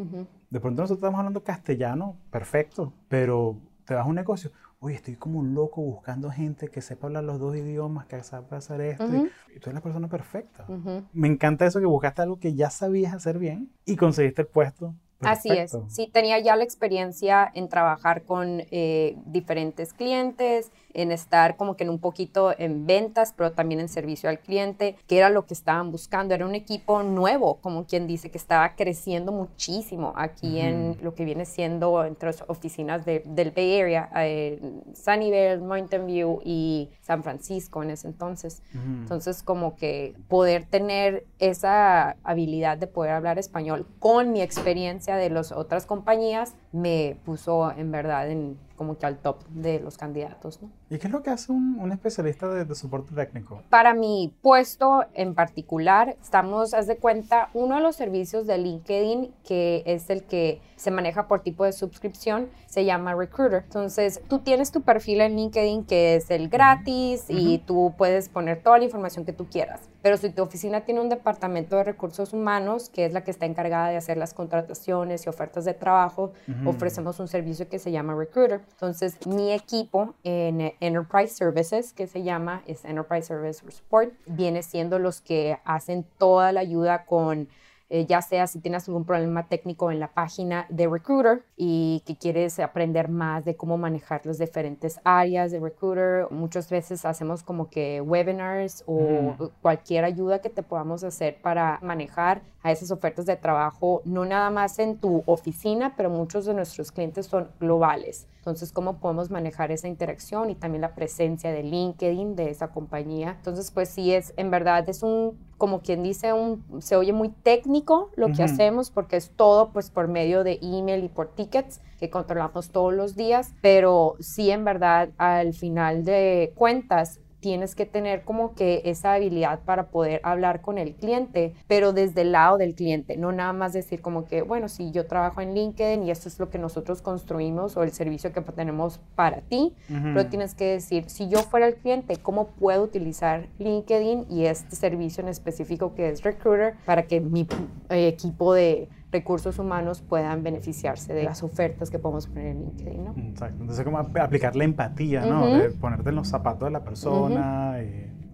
De 0.51 0.59
pronto 0.59 0.83
nosotros 0.83 0.99
estamos 0.99 1.19
hablando 1.19 1.45
castellano, 1.45 2.17
perfecto, 2.33 2.93
pero 3.09 3.59
te 3.85 3.95
das 3.95 4.07
un 4.07 4.17
negocio 4.17 4.51
oye, 4.81 4.95
estoy 4.95 5.17
como 5.17 5.39
un 5.39 5.55
loco 5.55 5.83
buscando 5.83 6.31
gente 6.31 6.69
que 6.69 6.81
sepa 6.81 7.09
hablar 7.09 7.25
los 7.25 7.39
dos 7.39 7.57
idiomas, 7.57 8.07
que 8.07 8.23
sepa 8.23 8.57
hacer 8.57 8.81
esto, 8.81 9.07
y, 9.07 9.59
tú 9.61 9.71
eres 9.71 9.75
la 9.75 9.81
persona 9.81 10.09
perfecta. 10.09 10.67
Me 11.13 11.29
encanta 11.29 11.67
eso 11.67 11.81
que 11.81 11.87
buscaste 11.87 12.23
algo 12.23 12.39
que 12.39 12.55
ya 12.55 12.71
sabías 12.71 13.15
hacer 13.15 13.39
bien 13.39 13.71
y 13.85 13.97
conseguiste 13.97 14.43
el 14.43 14.49
puesto 14.49 14.95
Así 15.21 15.51
es, 15.51 15.77
sí, 15.89 16.09
tenía 16.13 16.39
ya 16.39 16.55
la 16.55 16.63
experiencia 16.63 17.51
en 17.55 17.69
trabajar 17.69 18.23
con 18.23 18.63
eh, 18.71 19.17
diferentes 19.27 19.93
clientes, 19.93 20.71
en 20.99 21.13
estar 21.13 21.57
como 21.57 21.77
que 21.77 21.85
en 21.85 21.91
un 21.91 21.99
poquito 21.99 22.53
en 22.59 22.87
ventas, 22.87 23.33
pero 23.37 23.53
también 23.53 23.81
en 23.81 23.89
servicio 23.89 24.29
al 24.29 24.41
cliente, 24.41 24.97
que 25.07 25.19
era 25.19 25.31
lo 25.31 25.47
que 25.47 25.55
estaban 25.55 25.93
buscando. 25.93 26.35
Era 26.35 26.45
un 26.45 26.55
equipo 26.55 27.03
nuevo, 27.03 27.59
como 27.61 27.87
quien 27.87 28.07
dice, 28.07 28.31
que 28.31 28.39
estaba 28.39 28.75
creciendo 28.75 29.31
muchísimo 29.31 30.13
aquí 30.17 30.59
en 30.59 30.99
lo 31.03 31.15
que 31.15 31.25
viene 31.25 31.45
siendo 31.45 32.05
entre 32.05 32.31
las 32.31 32.45
oficinas 32.49 33.05
del 33.05 33.53
Bay 33.55 33.81
Area, 33.81 34.11
eh, 34.17 34.61
Sunnyvale, 34.93 35.59
Mountain 35.59 36.07
View 36.07 36.41
y 36.45 36.91
San 37.01 37.23
Francisco 37.23 37.83
en 37.83 37.91
ese 37.91 38.09
entonces. 38.09 38.63
Entonces, 38.75 39.43
como 39.43 39.77
que 39.77 40.15
poder 40.29 40.67
tener 40.67 41.27
esa 41.39 42.17
habilidad 42.25 42.77
de 42.77 42.89
poder 42.89 43.13
hablar 43.13 43.39
español 43.39 43.87
con 44.01 44.33
mi 44.33 44.43
experiencia 44.43 45.17
de 45.17 45.31
las 45.31 45.53
otras 45.53 45.87
compañías 45.87 46.55
me 46.73 47.17
puso 47.25 47.71
en 47.73 47.91
verdad 47.91 48.31
en 48.31 48.59
como 48.79 48.97
que 48.97 49.05
al 49.05 49.19
top 49.19 49.45
de 49.49 49.81
los 49.81 49.99
candidatos. 49.99 50.63
¿no? 50.63 50.71
¿Y 50.89 50.99
qué 50.99 51.09
es 51.09 51.13
lo 51.13 51.23
que 51.23 51.31
hace 51.31 51.53
un, 51.53 51.91
especialista 51.93 52.49
de, 52.49 52.75
soporte 52.75 53.15
técnico? 53.15 53.63
Para 53.69 53.93
mi 53.93 54.33
puesto 54.41 55.05
en 55.15 55.35
particular, 55.35 56.17
estamos, 56.23 56.73
haz 56.73 56.87
de 56.87 56.97
cuenta, 56.97 57.51
uno 57.53 57.75
de 57.75 57.83
los 57.83 57.97
servicios 57.97 58.47
de 58.47 58.57
LinkedIn, 58.57 59.35
que 59.47 59.83
es 59.85 60.09
el 60.09 60.23
que 60.23 60.63
se 60.77 60.91
maneja 60.91 61.27
por 61.27 61.41
tipo 61.41 61.65
de 61.65 61.73
suscripción, 61.73 62.49
se 62.67 62.85
llama 62.85 63.15
Recruiter. 63.15 63.65
Entonces, 63.65 64.23
tú 64.29 64.39
tienes 64.39 64.71
tu 64.71 64.83
perfil 64.83 65.21
en 65.21 65.37
LinkedIn 65.37 65.85
que 65.85 66.15
es 66.15 66.31
el 66.31 66.49
gratis 66.49 67.25
y 67.29 67.59
tú 67.59 67.95
puedes 67.99 68.29
poner 68.29 68.63
toda 68.63 68.79
la 68.79 68.85
información 68.85 69.25
que 69.25 69.33
tú 69.33 69.47
quieras. 69.47 69.81
Pero 70.03 70.17
si 70.17 70.31
tu 70.31 70.43
oficina 70.43 70.83
tiene 70.83 71.01
un 71.01 71.09
departamento 71.09 71.77
de 71.77 71.85
recursos 71.85 72.33
humanos, 72.33 72.89
que 72.89 73.05
es 73.05 73.13
la 73.13 73.25
que 73.25 73.31
está 73.31 73.47
encargada 73.47 73.89
de 73.89 73.97
hacer 73.97 74.17
las 74.17 74.33
contrataciones 74.33 75.27
y 75.27 75.29
ofertas 75.29 75.65
de 75.65 75.75
trabajo, 75.75 76.33
ofrecemos 76.67 77.19
un 77.19 77.27
servicio 77.27 77.69
que 77.69 77.79
se 77.79 77.91
llama 77.91 78.15
Recruiter. 78.15 78.61
Entonces, 78.71 79.27
mi 79.27 79.53
equipo 79.53 80.15
en 80.23 80.73
Enterprise 80.81 81.35
Services, 81.35 81.93
que 81.93 82.07
se 82.07 82.23
llama, 82.23 82.63
es 82.67 82.85
Enterprise 82.85 83.27
Service 83.27 83.65
Support, 83.69 84.13
viene 84.27 84.63
siendo 84.63 84.99
los 84.99 85.21
que 85.21 85.59
hacen 85.65 86.07
toda 86.17 86.53
la 86.53 86.61
ayuda 86.61 87.05
con 87.05 87.49
eh, 87.91 88.07
ya 88.07 88.21
sea 88.21 88.47
si 88.47 88.61
tienes 88.61 88.87
algún 88.89 89.05
problema 89.05 89.49
técnico 89.49 89.91
en 89.91 90.01
la 90.01 90.09
página 90.09 90.67
de 90.69 90.89
Recruiter 90.89 91.43
y 91.57 92.03
que 92.07 92.17
quieres 92.17 92.59
aprender 92.59 93.09
más 93.09 93.45
de 93.45 93.57
cómo 93.57 93.79
manejar 93.79 94.25
las 94.27 94.39
diferentes 94.39 95.01
áreas 95.05 95.51
de 95.51 95.61
Recruiter. 95.61 96.27
Muchas 96.31 96.69
veces 96.69 97.05
hacemos 97.05 97.43
como 97.43 97.71
que 97.71 98.01
webinars 98.01 98.85
o 98.87 99.35
cualquier 99.63 100.05
ayuda 100.05 100.41
que 100.41 100.51
te 100.51 100.63
podamos 100.63 101.03
hacer 101.03 101.41
para 101.41 101.79
manejar 101.83 102.43
a 102.69 102.73
esas 102.73 102.91
ofertas 102.91 103.27
de 103.27 103.37
trabajo, 103.37 104.03
no 104.05 104.25
nada 104.25 104.51
más 104.51 104.79
en 104.79 104.99
tu 104.99 105.23
oficina, 105.27 105.95
pero 105.97 106.11
muchos 106.11 106.45
de 106.45 106.55
nuestros 106.55 106.93
clientes 106.93 107.27
son 107.27 107.49
globales. 107.59 108.27
Entonces, 108.39 108.73
¿cómo 108.73 108.99
podemos 108.99 109.31
manejar 109.31 109.73
esa 109.73 109.89
interacción 109.89 110.51
y 110.51 110.55
también 110.55 110.83
la 110.83 110.95
presencia 110.95 111.51
de 111.51 111.63
LinkedIn 111.63 112.37
de 112.37 112.51
esa 112.51 112.69
compañía? 112.69 113.37
Entonces, 113.39 113.71
pues 113.71 113.89
sí, 113.89 114.13
es 114.13 114.33
en 114.37 114.51
verdad, 114.51 114.89
es 114.89 115.03
un, 115.03 115.39
como 115.57 115.81
quien 115.81 116.03
dice, 116.03 116.33
un, 116.33 116.65
se 116.81 116.97
oye 116.97 117.13
muy 117.13 117.31
técnico 117.31 118.11
lo 118.17 118.33
que 118.33 118.43
hacemos 118.43 118.91
porque 118.91 119.17
es 119.17 119.31
todo 119.31 119.71
pues 119.71 119.91
por 119.91 120.09
medio 120.09 120.45
de 120.45 120.59
email 120.63 121.05
y 121.05 121.09
por 121.09 121.35
tickets 121.35 121.81
que 121.99 122.11
controlamos 122.11 122.71
todos 122.71 122.95
los 122.95 123.17
días, 123.17 123.55
pero 123.61 124.17
sí 124.21 124.51
en 124.51 124.65
verdad 124.65 125.11
al 125.19 125.53
final 125.53 126.05
de 126.05 126.53
cuentas 126.55 127.21
tienes 127.41 127.75
que 127.75 127.87
tener 127.87 128.25
como 128.25 128.55
que 128.55 128.83
esa 128.85 129.15
habilidad 129.15 129.61
para 129.61 129.91
poder 129.91 130.21
hablar 130.25 130.61
con 130.61 130.79
el 130.79 130.95
cliente, 130.95 131.55
pero 131.67 131.93
desde 131.93 132.23
el 132.23 132.33
lado 132.33 132.59
del 132.59 132.75
cliente, 132.75 133.17
no 133.17 133.33
nada 133.33 133.53
más 133.53 133.73
decir 133.73 134.01
como 134.01 134.25
que, 134.25 134.43
bueno, 134.43 134.69
si 134.69 134.91
yo 134.91 135.07
trabajo 135.07 135.41
en 135.41 135.55
LinkedIn 135.55 136.03
y 136.03 136.11
esto 136.11 136.29
es 136.29 136.39
lo 136.39 136.51
que 136.51 136.59
nosotros 136.59 137.03
construimos 137.03 137.77
o 137.77 137.83
el 137.83 137.93
servicio 137.93 138.33
que 138.33 138.41
tenemos 138.41 139.01
para 139.15 139.41
ti, 139.43 139.75
pero 139.89 140.27
tienes 140.27 140.55
que 140.55 140.65
decir, 140.65 141.09
si 141.09 141.29
yo 141.29 141.39
fuera 141.43 141.67
el 141.67 141.77
cliente, 141.77 142.17
¿cómo 142.17 142.49
puedo 142.49 142.83
utilizar 142.83 143.49
LinkedIn 143.59 144.27
y 144.31 144.47
este 144.47 144.75
servicio 144.77 145.23
en 145.23 145.29
específico 145.29 145.95
que 145.95 146.09
es 146.09 146.23
Recruiter 146.23 146.75
para 146.85 147.07
que 147.07 147.21
mi 147.21 147.47
eh, 147.91 148.09
equipo 148.09 148.55
de 148.55 148.89
recursos 149.11 149.59
humanos 149.59 150.03
puedan 150.03 150.43
beneficiarse 150.43 151.15
de 151.15 151.23
las 151.23 151.43
ofertas 151.43 151.91
que 151.91 151.99
podemos 151.99 152.27
poner 152.27 152.49
en 152.49 152.61
LinkedIn, 152.61 153.05
¿no? 153.05 153.15
Exacto. 153.17 153.63
Entonces, 153.63 153.85
como 153.85 153.99
aplicar 153.99 154.55
la 154.55 154.65
empatía, 154.65 155.25
¿no? 155.25 155.47
De 155.47 155.71
ponerte 155.71 156.11
en 156.11 156.17
los 156.17 156.29
zapatos 156.29 156.67
de 156.67 156.71
la 156.71 156.85
persona. 156.85 157.79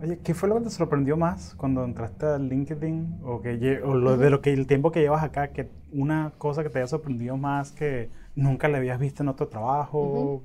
Oye, 0.03 0.19
¿qué 0.23 0.35
fue 0.35 0.49
lo 0.49 0.57
que 0.57 0.63
te 0.63 0.71
sorprendió 0.71 1.17
más 1.17 1.55
cuando 1.55 1.85
entraste 1.85 2.27
a 2.27 2.39
LinkedIn? 2.39 3.21
O, 3.25 3.41
que, 3.41 3.81
o 3.83 3.95
lo, 3.95 4.17
de 4.17 4.31
lo 4.31 4.41
que 4.41 4.53
el 4.53 4.67
tiempo 4.67 4.91
que 4.91 5.01
llevas 5.01 5.23
acá, 5.23 5.49
que 5.49 5.71
una 5.93 6.33
cosa 6.37 6.63
que 6.63 6.71
te 6.71 6.79
haya 6.79 6.89
sorprendido 6.89 7.37
más 7.37 7.73
que 7.73 8.11
nunca 8.35 8.69
le 8.69 8.79
habías 8.79 8.99
visto 8.99 9.23
en 9.23 9.29
otro 9.29 9.49
trabajo. 9.49 10.43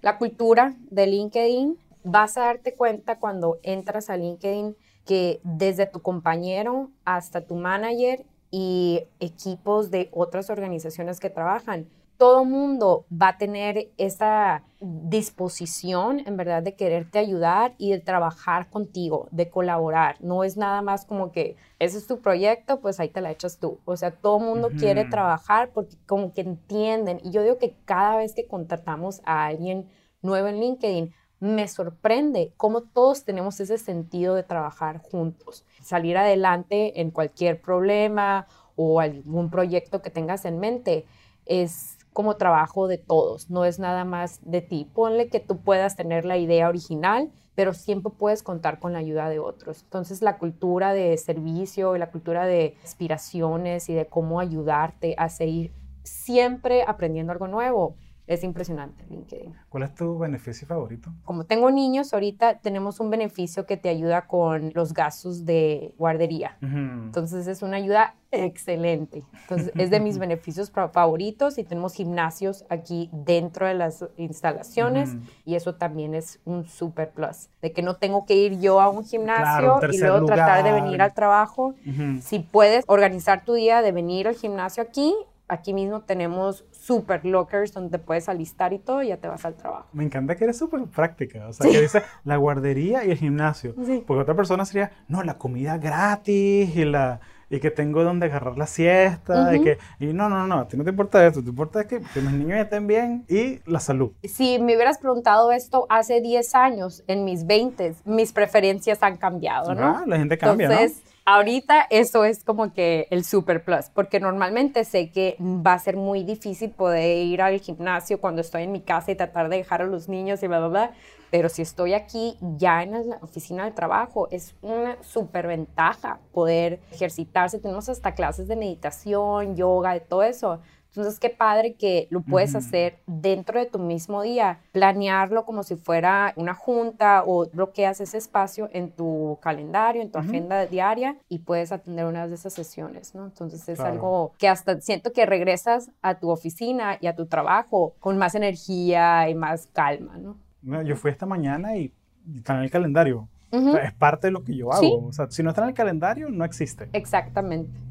La 0.00 0.18
cultura 0.18 0.74
de 0.90 1.06
LinkedIn. 1.06 1.78
Vas 2.06 2.36
a 2.36 2.42
darte 2.42 2.74
cuenta 2.74 3.18
cuando 3.18 3.60
entras 3.62 4.10
a 4.10 4.18
LinkedIn 4.18 4.76
que 5.06 5.40
desde 5.42 5.86
tu 5.86 6.02
compañero 6.02 6.90
hasta 7.06 7.46
tu 7.46 7.56
manager 7.56 8.26
y 8.56 9.08
equipos 9.18 9.90
de 9.90 10.08
otras 10.12 10.48
organizaciones 10.48 11.18
que 11.18 11.28
trabajan. 11.28 11.88
Todo 12.18 12.44
mundo 12.44 13.04
va 13.10 13.30
a 13.30 13.36
tener 13.36 13.90
esa 13.98 14.62
disposición, 14.80 16.22
en 16.24 16.36
verdad, 16.36 16.62
de 16.62 16.76
quererte 16.76 17.18
ayudar 17.18 17.74
y 17.78 17.90
de 17.90 17.98
trabajar 17.98 18.70
contigo, 18.70 19.26
de 19.32 19.50
colaborar. 19.50 20.18
No 20.20 20.44
es 20.44 20.56
nada 20.56 20.82
más 20.82 21.04
como 21.04 21.32
que 21.32 21.56
ese 21.80 21.98
es 21.98 22.06
tu 22.06 22.20
proyecto, 22.20 22.80
pues 22.80 23.00
ahí 23.00 23.08
te 23.08 23.20
la 23.20 23.32
echas 23.32 23.58
tú. 23.58 23.80
O 23.86 23.96
sea, 23.96 24.12
todo 24.12 24.38
mundo 24.38 24.70
quiere 24.78 25.04
trabajar 25.04 25.72
porque 25.74 25.96
como 26.06 26.32
que 26.32 26.42
entienden. 26.42 27.20
Y 27.24 27.32
yo 27.32 27.42
digo 27.42 27.58
que 27.58 27.74
cada 27.84 28.18
vez 28.18 28.36
que 28.36 28.46
contratamos 28.46 29.20
a 29.24 29.46
alguien 29.46 29.88
nuevo 30.22 30.46
en 30.46 30.60
LinkedIn, 30.60 31.12
me 31.44 31.68
sorprende 31.68 32.54
cómo 32.56 32.80
todos 32.80 33.24
tenemos 33.24 33.60
ese 33.60 33.76
sentido 33.76 34.34
de 34.34 34.44
trabajar 34.44 34.98
juntos, 34.98 35.66
salir 35.82 36.16
adelante 36.16 37.02
en 37.02 37.10
cualquier 37.10 37.60
problema 37.60 38.46
o 38.76 38.98
algún 38.98 39.50
proyecto 39.50 40.00
que 40.00 40.08
tengas 40.08 40.46
en 40.46 40.58
mente. 40.58 41.04
Es 41.44 41.98
como 42.14 42.36
trabajo 42.36 42.88
de 42.88 42.96
todos, 42.96 43.50
no 43.50 43.66
es 43.66 43.78
nada 43.78 44.06
más 44.06 44.40
de 44.42 44.62
ti. 44.62 44.88
Ponle 44.94 45.28
que 45.28 45.38
tú 45.38 45.58
puedas 45.58 45.96
tener 45.96 46.24
la 46.24 46.38
idea 46.38 46.66
original, 46.66 47.30
pero 47.54 47.74
siempre 47.74 48.10
puedes 48.16 48.42
contar 48.42 48.78
con 48.78 48.94
la 48.94 49.00
ayuda 49.00 49.28
de 49.28 49.38
otros. 49.38 49.82
Entonces 49.82 50.22
la 50.22 50.38
cultura 50.38 50.94
de 50.94 51.14
servicio 51.18 51.94
y 51.94 51.98
la 51.98 52.10
cultura 52.10 52.46
de 52.46 52.78
aspiraciones 52.82 53.90
y 53.90 53.94
de 53.94 54.06
cómo 54.06 54.40
ayudarte 54.40 55.14
a 55.18 55.28
seguir 55.28 55.74
siempre 56.04 56.84
aprendiendo 56.86 57.32
algo 57.32 57.48
nuevo 57.48 57.96
es 58.26 58.42
impresionante 58.42 59.04
LinkedIn. 59.10 59.54
¿Cuál 59.68 59.82
es 59.84 59.94
tu 59.94 60.18
beneficio 60.18 60.66
favorito? 60.66 61.12
Como 61.24 61.44
tengo 61.44 61.70
niños, 61.70 62.14
ahorita 62.14 62.58
tenemos 62.58 63.00
un 63.00 63.10
beneficio 63.10 63.66
que 63.66 63.76
te 63.76 63.90
ayuda 63.90 64.26
con 64.26 64.72
los 64.74 64.94
gastos 64.94 65.44
de 65.44 65.94
guardería. 65.98 66.56
Entonces 66.62 67.46
es 67.46 67.62
una 67.62 67.76
ayuda 67.76 68.14
excelente. 68.30 69.22
Entonces 69.42 69.72
es 69.76 69.90
de 69.90 70.00
mis 70.00 70.18
beneficios 70.24 70.70
favoritos 70.70 71.58
y 71.58 71.64
tenemos 71.64 71.94
gimnasios 71.94 72.64
aquí 72.70 73.10
dentro 73.12 73.66
de 73.66 73.74
las 73.74 74.04
instalaciones 74.16 75.16
y 75.44 75.54
eso 75.54 75.74
también 75.74 76.14
es 76.14 76.40
un 76.44 76.66
super 76.66 77.10
plus. 77.10 77.50
De 77.60 77.72
que 77.72 77.82
no 77.82 77.96
tengo 77.96 78.24
que 78.24 78.34
ir 78.36 78.58
yo 78.58 78.80
a 78.80 78.88
un 78.88 79.04
gimnasio 79.04 79.80
y 79.92 79.98
luego 79.98 80.24
tratar 80.24 80.64
de 80.64 80.72
venir 80.72 81.02
al 81.02 81.12
trabajo. 81.12 81.74
Si 82.22 82.38
puedes 82.38 82.84
organizar 82.86 83.44
tu 83.44 83.52
día 83.52 83.82
de 83.82 83.92
venir 83.92 84.28
al 84.28 84.34
gimnasio 84.34 84.82
aquí, 84.82 85.14
aquí 85.48 85.74
mismo 85.74 86.02
tenemos 86.02 86.64
super 86.70 87.24
lockers 87.24 87.72
donde 87.72 87.98
te 87.98 88.04
puedes 88.04 88.28
alistar 88.28 88.72
y 88.72 88.78
todo 88.78 89.02
y 89.02 89.08
ya 89.08 89.18
te 89.18 89.28
vas 89.28 89.44
al 89.44 89.54
trabajo. 89.54 89.86
Me 89.92 90.04
encanta 90.04 90.36
que 90.36 90.44
eres 90.44 90.58
súper 90.58 90.84
práctica, 90.84 91.48
o 91.48 91.52
sea, 91.52 91.70
que 91.70 91.80
dice 91.80 92.02
la 92.24 92.36
guardería 92.36 93.04
y 93.04 93.10
el 93.10 93.18
gimnasio. 93.18 93.74
Porque 94.06 94.22
otra 94.22 94.34
persona 94.34 94.64
sería, 94.64 94.90
no, 95.08 95.22
la 95.22 95.38
comida 95.38 95.78
gratis 95.78 96.76
y 96.76 96.84
la 96.84 97.20
y 97.50 97.60
que 97.60 97.70
tengo 97.70 98.02
donde 98.02 98.26
agarrar 98.26 98.56
la 98.56 98.66
siesta 98.66 99.54
y 99.54 99.62
que 99.62 99.78
y 100.00 100.06
no, 100.06 100.28
no, 100.28 100.46
no, 100.46 100.60
a 100.60 100.68
ti 100.68 100.76
no 100.76 100.82
te 100.82 100.90
importa 100.90 101.24
eso, 101.24 101.42
te 101.42 101.50
importa 101.50 101.86
que, 101.86 102.00
que 102.00 102.20
mis 102.20 102.32
niños 102.32 102.58
estén 102.58 102.86
bien 102.86 103.24
y 103.28 103.60
la 103.70 103.80
salud. 103.80 104.12
Si 104.24 104.58
me 104.58 104.74
hubieras 104.74 104.98
preguntado 104.98 105.52
esto 105.52 105.86
hace 105.88 106.20
10 106.20 106.54
años, 106.54 107.04
en 107.06 107.24
mis 107.24 107.46
20, 107.46 107.94
mis 108.06 108.32
preferencias 108.32 109.02
han 109.02 109.18
cambiado, 109.18 109.74
¿no? 109.74 109.86
Ah, 109.86 110.04
la 110.06 110.16
gente 110.16 110.38
cambia, 110.38 110.68
Entonces, 110.70 111.02
Ahorita 111.26 111.86
eso 111.88 112.26
es 112.26 112.44
como 112.44 112.74
que 112.74 113.08
el 113.10 113.24
super 113.24 113.64
plus, 113.64 113.86
porque 113.94 114.20
normalmente 114.20 114.84
sé 114.84 115.10
que 115.10 115.38
va 115.40 115.72
a 115.72 115.78
ser 115.78 115.96
muy 115.96 116.22
difícil 116.22 116.70
poder 116.70 117.16
ir 117.16 117.40
al 117.40 117.58
gimnasio 117.60 118.20
cuando 118.20 118.42
estoy 118.42 118.64
en 118.64 118.72
mi 118.72 118.82
casa 118.82 119.10
y 119.10 119.14
tratar 119.14 119.48
de 119.48 119.56
dejar 119.56 119.80
a 119.80 119.86
los 119.86 120.06
niños 120.06 120.42
y 120.42 120.48
bla, 120.48 120.58
bla, 120.58 120.68
bla. 120.68 120.90
Pero 121.30 121.48
si 121.48 121.62
estoy 121.62 121.94
aquí 121.94 122.36
ya 122.40 122.82
en 122.82 123.08
la 123.08 123.16
oficina 123.22 123.64
del 123.64 123.72
trabajo, 123.72 124.28
es 124.30 124.54
una 124.60 125.02
super 125.02 125.46
ventaja 125.46 126.20
poder 126.32 126.80
ejercitarse. 126.92 127.58
Tenemos 127.58 127.88
hasta 127.88 128.14
clases 128.14 128.46
de 128.46 128.56
meditación, 128.56 129.56
yoga, 129.56 129.94
de 129.94 130.00
todo 130.00 130.22
eso. 130.22 130.60
Entonces, 130.96 131.18
qué 131.18 131.28
padre 131.28 131.74
que 131.74 132.06
lo 132.10 132.20
puedes 132.20 132.54
hacer 132.54 132.98
dentro 133.08 133.58
de 133.58 133.66
tu 133.66 133.80
mismo 133.80 134.22
día, 134.22 134.60
planearlo 134.70 135.44
como 135.44 135.64
si 135.64 135.74
fuera 135.74 136.32
una 136.36 136.54
junta 136.54 137.24
o 137.26 137.46
bloqueas 137.50 138.00
ese 138.00 138.16
espacio 138.16 138.68
en 138.72 138.92
tu 138.92 139.36
calendario, 139.42 140.02
en 140.02 140.12
tu 140.12 140.18
agenda 140.18 140.66
diaria 140.66 141.16
y 141.28 141.40
puedes 141.40 141.72
atender 141.72 142.04
una 142.04 142.28
de 142.28 142.36
esas 142.36 142.52
sesiones, 142.52 143.12
¿no? 143.12 143.24
Entonces, 143.24 143.68
es 143.68 143.80
algo 143.80 144.34
que 144.38 144.46
hasta 144.46 144.80
siento 144.80 145.12
que 145.12 145.26
regresas 145.26 145.90
a 146.00 146.14
tu 146.14 146.30
oficina 146.30 146.96
y 147.00 147.08
a 147.08 147.16
tu 147.16 147.26
trabajo 147.26 147.94
con 147.98 148.16
más 148.16 148.36
energía 148.36 149.28
y 149.28 149.34
más 149.34 149.66
calma, 149.72 150.16
¿no? 150.16 150.36
yo 150.82 150.96
fui 150.96 151.10
esta 151.10 151.26
mañana 151.26 151.76
y 151.76 151.92
está 152.36 152.56
en 152.56 152.62
el 152.62 152.70
calendario. 152.70 153.28
es 153.50 153.92
parte 153.94 154.28
de 154.28 154.30
lo 154.30 154.44
que 154.44 154.56
yo 154.56 154.72
hago. 154.72 155.06
O 155.06 155.12
sea, 155.12 155.28
si 155.28 155.42
no 155.42 155.50
está 155.50 155.62
en 155.62 155.68
el 155.68 155.74
calendario, 155.74 156.30
no 156.30 156.44
existe. 156.44 156.88
Exactamente 156.92 157.83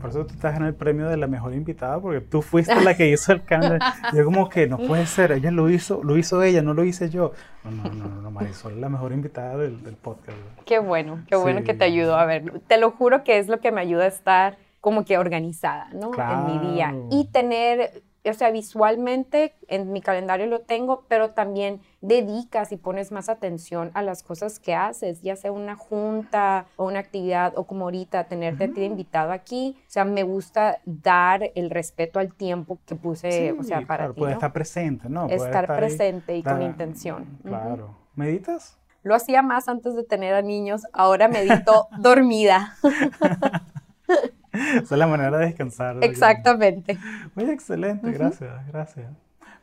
por 0.00 0.10
eso 0.10 0.26
tú 0.26 0.34
estás 0.34 0.56
en 0.56 0.64
el 0.64 0.74
premio 0.74 1.08
de 1.08 1.16
la 1.16 1.26
mejor 1.26 1.54
invitada, 1.54 2.00
porque 2.00 2.20
tú 2.20 2.42
fuiste 2.42 2.80
la 2.80 2.96
que 2.96 3.08
hizo 3.08 3.32
el 3.32 3.42
cambio. 3.42 3.78
yo 4.14 4.24
como 4.24 4.48
que 4.48 4.66
no 4.66 4.78
puede 4.78 5.06
ser, 5.06 5.32
ella 5.32 5.50
lo 5.50 5.68
hizo, 5.68 6.02
lo 6.02 6.16
hizo 6.16 6.42
ella, 6.42 6.62
no 6.62 6.74
lo 6.74 6.84
hice 6.84 7.10
yo. 7.10 7.32
No, 7.64 7.70
no, 7.70 8.08
no, 8.08 8.22
no 8.22 8.30
Marisol 8.30 8.72
es 8.72 8.78
la 8.78 8.88
mejor 8.88 9.12
invitada 9.12 9.56
del, 9.56 9.76
podcast. 10.00 10.38
Qué 10.64 10.78
bueno, 10.78 11.24
qué 11.28 11.36
bueno 11.36 11.62
que 11.64 11.74
te 11.74 11.84
ayudó. 11.84 12.16
A 12.16 12.24
ver, 12.24 12.60
te 12.66 12.78
lo 12.78 12.90
juro 12.90 13.24
que 13.24 13.38
es 13.38 13.48
lo 13.48 13.60
que 13.60 13.72
me 13.72 13.80
ayuda 13.80 14.04
a 14.04 14.08
estar 14.08 14.58
como 14.80 15.04
que 15.04 15.18
organizada, 15.18 15.88
¿no? 15.92 16.10
En 16.14 16.46
mi 16.46 16.72
día. 16.72 16.94
Y 17.10 17.26
tener 17.32 18.02
o 18.24 18.34
sea, 18.34 18.50
visualmente 18.50 19.54
en 19.68 19.92
mi 19.92 20.02
calendario 20.02 20.46
lo 20.46 20.60
tengo, 20.60 21.04
pero 21.08 21.30
también 21.30 21.80
dedicas 22.00 22.70
y 22.72 22.76
pones 22.76 23.12
más 23.12 23.28
atención 23.28 23.90
a 23.94 24.02
las 24.02 24.22
cosas 24.22 24.58
que 24.58 24.74
haces, 24.74 25.22
ya 25.22 25.36
sea 25.36 25.52
una 25.52 25.74
junta 25.76 26.66
o 26.76 26.86
una 26.86 26.98
actividad 26.98 27.52
o 27.56 27.64
como 27.64 27.84
ahorita 27.84 28.24
tenerte 28.24 28.64
a 28.64 28.72
ti 28.72 28.82
invitado 28.82 29.32
aquí. 29.32 29.76
O 29.80 29.90
sea, 29.90 30.04
me 30.04 30.22
gusta 30.22 30.78
dar 30.84 31.50
el 31.54 31.70
respeto 31.70 32.18
al 32.18 32.34
tiempo 32.34 32.78
que 32.86 32.94
puse, 32.94 33.52
o 33.52 33.62
sea, 33.62 33.80
para 33.86 34.12
ti. 34.12 34.20
Puede 34.20 34.32
estar 34.34 34.52
presente, 34.52 35.08
¿no? 35.08 35.28
estar, 35.28 35.66
presente 35.66 36.36
y 36.36 36.42
con 36.42 36.60
intención. 36.62 37.38
Claro. 37.42 37.96
¿Meditas? 38.14 38.78
Lo 39.02 39.14
hacía 39.14 39.40
más 39.40 39.68
antes 39.68 39.94
de 39.94 40.04
tener 40.04 40.34
a 40.34 40.42
niños, 40.42 40.86
ahora 40.92 41.28
medito 41.28 41.88
dormida. 41.98 42.76
Esa 44.82 44.94
es 44.94 44.98
la 44.98 45.06
manera 45.06 45.38
de 45.38 45.46
descansar. 45.46 46.02
Exactamente. 46.02 46.98
Muy 47.34 47.50
excelente, 47.50 48.10
gracias, 48.12 48.66
gracias. 48.66 49.12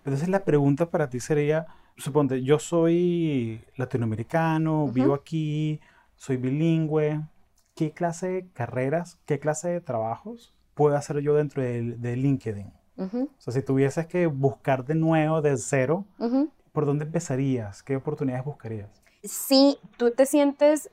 Entonces 0.06 0.30
la 0.30 0.46
pregunta 0.46 0.90
para 0.90 1.10
ti 1.10 1.20
sería, 1.20 1.68
suponte, 1.98 2.42
yo 2.42 2.60
soy 2.60 3.62
latinoamericano, 3.76 4.88
vivo 4.88 5.14
aquí, 5.14 5.82
soy 6.16 6.38
bilingüe, 6.38 7.22
¿qué 7.76 7.92
clase 7.92 8.28
de 8.28 8.48
carreras, 8.54 9.20
qué 9.26 9.40
clase 9.40 9.70
de 9.70 9.82
trabajos 9.82 10.54
puedo 10.76 10.96
hacer 10.96 11.20
yo 11.20 11.36
dentro 11.36 11.62
de, 11.62 12.16
LinkedIn? 12.16 12.72
O 12.98 13.28
sea, 13.38 13.54
si 13.54 13.62
tuvieses 13.62 14.08
que 14.08 14.28
buscar 14.28 14.86
de 14.86 14.96
nuevo, 14.96 15.42
de 15.42 15.58
cero, 15.58 16.06
¿por 16.72 16.86
dónde 16.86 17.06
empezarías? 17.06 17.84
¿Qué 17.84 17.96
oportunidades 17.96 18.46
buscarías? 18.46 18.90
Si 19.24 19.78
tú 19.98 20.12
te 20.12 20.26
sientes 20.26 20.90